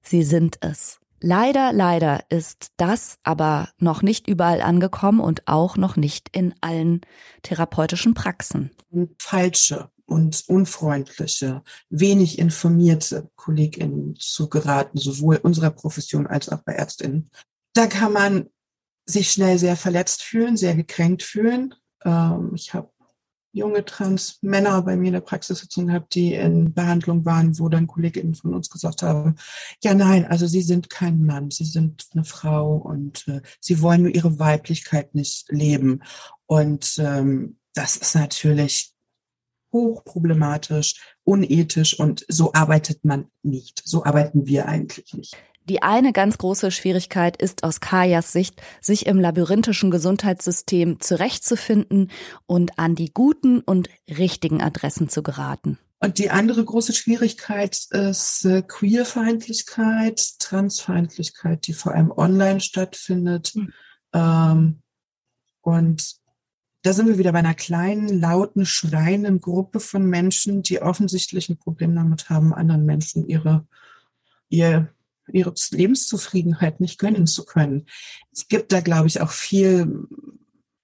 sie 0.01 0.23
sind 0.23 0.57
es. 0.61 0.99
Leider, 1.21 1.71
leider 1.71 2.23
ist 2.29 2.71
das 2.77 3.19
aber 3.23 3.69
noch 3.77 4.01
nicht 4.01 4.27
überall 4.27 4.61
angekommen 4.61 5.19
und 5.19 5.47
auch 5.47 5.77
noch 5.77 5.95
nicht 5.95 6.29
in 6.35 6.53
allen 6.59 7.01
therapeutischen 7.43 8.13
Praxen. 8.13 8.71
Falsche 9.17 9.91
und 10.05 10.43
unfreundliche, 10.47 11.63
wenig 11.89 12.37
informierte 12.37 13.29
KollegInnen 13.35 14.15
zu 14.17 14.49
geraten, 14.49 14.97
sowohl 14.97 15.37
unserer 15.37 15.69
Profession 15.69 16.27
als 16.27 16.49
auch 16.49 16.63
bei 16.63 16.73
ÄrztInnen. 16.73 17.29
Da 17.73 17.87
kann 17.87 18.11
man 18.11 18.49
sich 19.05 19.31
schnell 19.31 19.57
sehr 19.57 19.75
verletzt 19.75 20.23
fühlen, 20.23 20.57
sehr 20.57 20.75
gekränkt 20.75 21.23
fühlen. 21.23 21.73
Ähm, 22.03 22.51
ich 22.55 22.73
habe 22.73 22.89
junge 23.53 23.83
Trans-Männer 23.83 24.81
bei 24.83 24.95
mir 24.95 25.07
in 25.07 25.13
der 25.13 25.21
Praxissitzung 25.21 25.87
gehabt, 25.87 26.15
die 26.15 26.33
in 26.33 26.73
Behandlung 26.73 27.25
waren, 27.25 27.57
wo 27.59 27.67
dann 27.67 27.87
KollegInnen 27.87 28.35
von 28.35 28.53
uns 28.53 28.69
gesagt 28.69 29.01
haben, 29.01 29.35
ja 29.83 29.93
nein, 29.93 30.25
also 30.25 30.47
sie 30.47 30.61
sind 30.61 30.89
kein 30.89 31.25
Mann, 31.25 31.51
sie 31.51 31.65
sind 31.65 32.07
eine 32.13 32.23
Frau 32.23 32.77
und 32.77 33.27
äh, 33.27 33.41
sie 33.59 33.81
wollen 33.81 34.03
nur 34.03 34.15
ihre 34.15 34.39
Weiblichkeit 34.39 35.13
nicht 35.15 35.51
leben. 35.51 36.01
Und 36.45 36.97
ähm, 36.99 37.57
das 37.73 37.97
ist 37.97 38.15
natürlich 38.15 38.93
hochproblematisch, 39.73 41.15
unethisch 41.23 41.97
und 41.97 42.25
so 42.27 42.53
arbeitet 42.53 43.05
man 43.05 43.27
nicht. 43.41 43.81
So 43.85 44.03
arbeiten 44.03 44.47
wir 44.47 44.67
eigentlich 44.67 45.13
nicht. 45.13 45.37
Die 45.69 45.83
eine 45.83 46.11
ganz 46.11 46.37
große 46.37 46.71
Schwierigkeit 46.71 47.37
ist 47.37 47.63
aus 47.63 47.79
Kajas 47.81 48.31
Sicht, 48.31 48.61
sich 48.81 49.05
im 49.05 49.19
labyrinthischen 49.19 49.91
Gesundheitssystem 49.91 50.99
zurechtzufinden 50.99 52.11
und 52.47 52.79
an 52.79 52.95
die 52.95 53.13
guten 53.13 53.61
und 53.61 53.89
richtigen 54.09 54.61
Adressen 54.61 55.07
zu 55.07 55.21
geraten. 55.21 55.77
Und 55.99 56.17
die 56.17 56.31
andere 56.31 56.65
große 56.65 56.93
Schwierigkeit 56.93 57.79
ist 57.91 58.43
äh, 58.43 58.63
Queerfeindlichkeit, 58.67 60.39
Transfeindlichkeit, 60.39 61.67
die 61.67 61.73
vor 61.73 61.93
allem 61.93 62.11
online 62.11 62.59
stattfindet. 62.59 63.53
Mhm. 63.53 63.71
Ähm, 64.13 64.81
und 65.61 66.15
da 66.81 66.93
sind 66.93 67.07
wir 67.07 67.19
wieder 67.19 67.31
bei 67.33 67.39
einer 67.39 67.53
kleinen, 67.53 68.19
lauten, 68.19 68.65
schreienden 68.65 69.39
Gruppe 69.39 69.79
von 69.79 70.03
Menschen, 70.07 70.63
die 70.63 70.81
offensichtlich 70.81 71.49
ein 71.49 71.57
Problem 71.57 71.95
damit 71.95 72.31
haben, 72.31 72.51
anderen 72.51 72.87
Menschen 72.87 73.27
ihre, 73.27 73.67
ihr 74.49 74.91
ihre 75.33 75.53
Lebenszufriedenheit 75.71 76.79
nicht 76.79 76.99
gönnen 76.99 77.27
zu 77.27 77.45
können. 77.45 77.85
Es 78.31 78.47
gibt 78.47 78.71
da, 78.71 78.81
glaube 78.81 79.07
ich, 79.07 79.21
auch 79.21 79.31
viel 79.31 80.07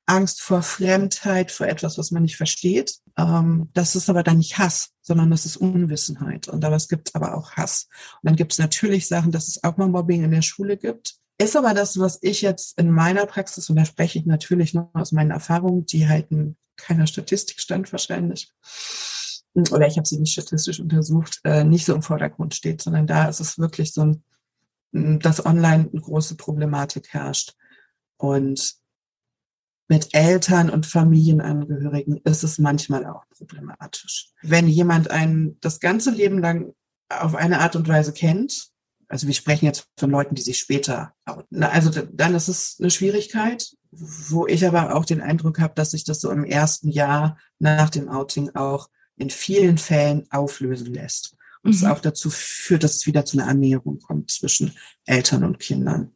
Angst 0.06 0.42
vor 0.42 0.62
Fremdheit, 0.64 1.52
vor 1.52 1.68
etwas, 1.68 1.98
was 1.98 2.12
man 2.12 2.24
nicht 2.24 2.38
versteht. 2.38 2.96
Ähm, 3.18 3.70
das 3.74 3.96
ist 3.96 4.10
aber 4.10 4.24
dann 4.24 4.38
nicht 4.38 4.58
Hass, 4.58 4.92
sondern 5.02 5.30
das 5.30 5.46
ist 5.46 5.58
Unwissenheit. 5.58 6.48
Und 6.48 6.64
es 6.64 6.88
gibt 6.88 7.14
aber 7.14 7.36
auch 7.36 7.52
Hass. 7.52 7.88
Und 8.22 8.30
dann 8.30 8.36
gibt 8.38 8.54
es 8.54 8.58
natürlich 8.58 9.08
Sachen, 9.08 9.32
dass 9.32 9.48
es 9.50 9.64
auch 9.64 9.78
mal 9.78 9.90
Mobbing 9.90 10.24
in 10.24 10.32
der 10.32 10.42
Schule 10.42 10.78
gibt. 10.78 11.16
Ist 11.40 11.56
aber 11.56 11.74
das, 11.74 12.00
was 12.00 12.20
ich 12.22 12.42
jetzt 12.42 12.80
in 12.80 12.90
meiner 12.90 13.26
Praxis, 13.26 13.70
und 13.70 13.76
da 13.76 13.86
spreche 13.86 14.18
ich 14.18 14.26
natürlich 14.26 14.74
nur 14.74 14.90
aus 14.94 15.12
meinen 15.12 15.32
Erfahrungen, 15.32 15.86
die 15.86 16.08
halt 16.08 16.32
in 16.32 16.56
keiner 16.78 17.06
Statistik 17.06 17.60
stand 17.60 17.92
wahrscheinlich, 17.92 18.52
oder 19.72 19.88
ich 19.88 19.98
habe 19.98 20.08
sie 20.08 20.20
nicht 20.20 20.34
statistisch 20.34 20.80
untersucht, 20.80 21.40
äh, 21.44 21.64
nicht 21.64 21.86
so 21.86 21.96
im 21.96 22.04
Vordergrund 22.04 22.54
steht, 22.54 22.82
sondern 22.82 23.08
da 23.08 23.28
ist 23.28 23.40
es 23.40 23.58
wirklich 23.58 23.94
so 23.94 24.02
ein 24.02 24.24
dass 25.20 25.46
online 25.46 25.90
eine 25.92 26.02
große 26.02 26.36
Problematik 26.36 27.10
herrscht. 27.10 27.54
Und 28.18 28.76
mit 29.90 30.10
Eltern 30.14 30.70
und 30.70 30.86
Familienangehörigen 30.86 32.18
ist 32.24 32.44
es 32.44 32.60
manchmal 32.60 33.06
auch 33.06 33.24
problematisch. 33.38 34.32
Wenn 34.42 34.68
jemand 34.68 35.12
einen 35.12 35.60
das 35.62 35.80
ganze 35.80 36.12
Leben 36.12 36.40
lang 36.40 36.74
auf 37.10 37.36
eine 37.36 37.60
Art 37.60 37.76
und 37.76 37.88
Weise 37.88 38.12
kennt, 38.12 38.70
also 39.08 39.28
wir 39.28 39.34
sprechen 39.34 39.66
jetzt 39.66 39.88
von 39.98 40.10
Leuten, 40.10 40.36
die 40.36 40.42
sich 40.42 40.60
später 40.60 41.14
outen, 41.26 41.64
also 41.64 41.90
dann 41.90 42.36
ist 42.36 42.50
es 42.50 42.78
eine 42.80 42.92
Schwierigkeit, 42.92 43.72
wo 43.92 44.46
ich 44.48 44.66
aber 44.68 44.96
auch 44.96 45.06
den 45.06 45.22
Eindruck 45.22 45.60
habe, 45.60 45.74
dass 45.76 45.92
sich 45.92 46.04
das 46.04 46.20
so 46.20 46.30
im 46.30 46.44
ersten 46.44 46.90
Jahr 46.90 47.38
nach 47.58 47.90
dem 47.90 48.10
Outing 48.10 48.56
auch 48.56 48.90
in 49.16 49.30
vielen 49.30 49.78
Fällen 49.78 50.28
auflösen 50.30 50.94
lässt. 50.94 51.37
Und 51.64 51.74
es 51.74 51.82
mhm. 51.82 51.90
auch 51.90 52.00
dazu 52.00 52.30
führt, 52.30 52.84
dass 52.84 52.96
es 52.96 53.08
wieder 53.08 53.26
zu 53.26 53.38
einer 53.38 53.48
Annäherung 53.48 54.00
kommt 54.00 54.32
zwischen 54.32 54.74
Eltern 55.06 55.44
und 55.44 55.60
Kindern. 55.60 56.12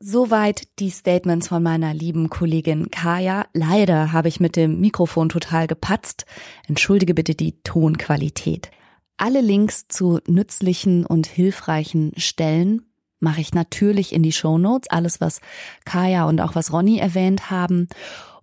Soweit 0.00 0.68
die 0.78 0.90
Statements 0.90 1.48
von 1.48 1.62
meiner 1.62 1.92
lieben 1.92 2.30
Kollegin 2.30 2.90
Kaya. 2.90 3.46
Leider 3.52 4.12
habe 4.12 4.28
ich 4.28 4.38
mit 4.38 4.54
dem 4.54 4.80
Mikrofon 4.80 5.28
total 5.28 5.66
gepatzt. 5.66 6.24
Entschuldige 6.68 7.14
bitte 7.14 7.34
die 7.34 7.60
Tonqualität. 7.62 8.70
Alle 9.16 9.40
Links 9.40 9.88
zu 9.88 10.20
nützlichen 10.28 11.04
und 11.04 11.26
hilfreichen 11.26 12.12
Stellen 12.16 12.82
mache 13.18 13.40
ich 13.40 13.52
natürlich 13.52 14.12
in 14.12 14.22
die 14.22 14.30
Show 14.30 14.58
Notes. 14.58 14.88
Alles, 14.88 15.20
was 15.20 15.40
Kaya 15.84 16.26
und 16.26 16.40
auch 16.40 16.54
was 16.54 16.72
Ronny 16.72 16.98
erwähnt 16.98 17.50
haben. 17.50 17.88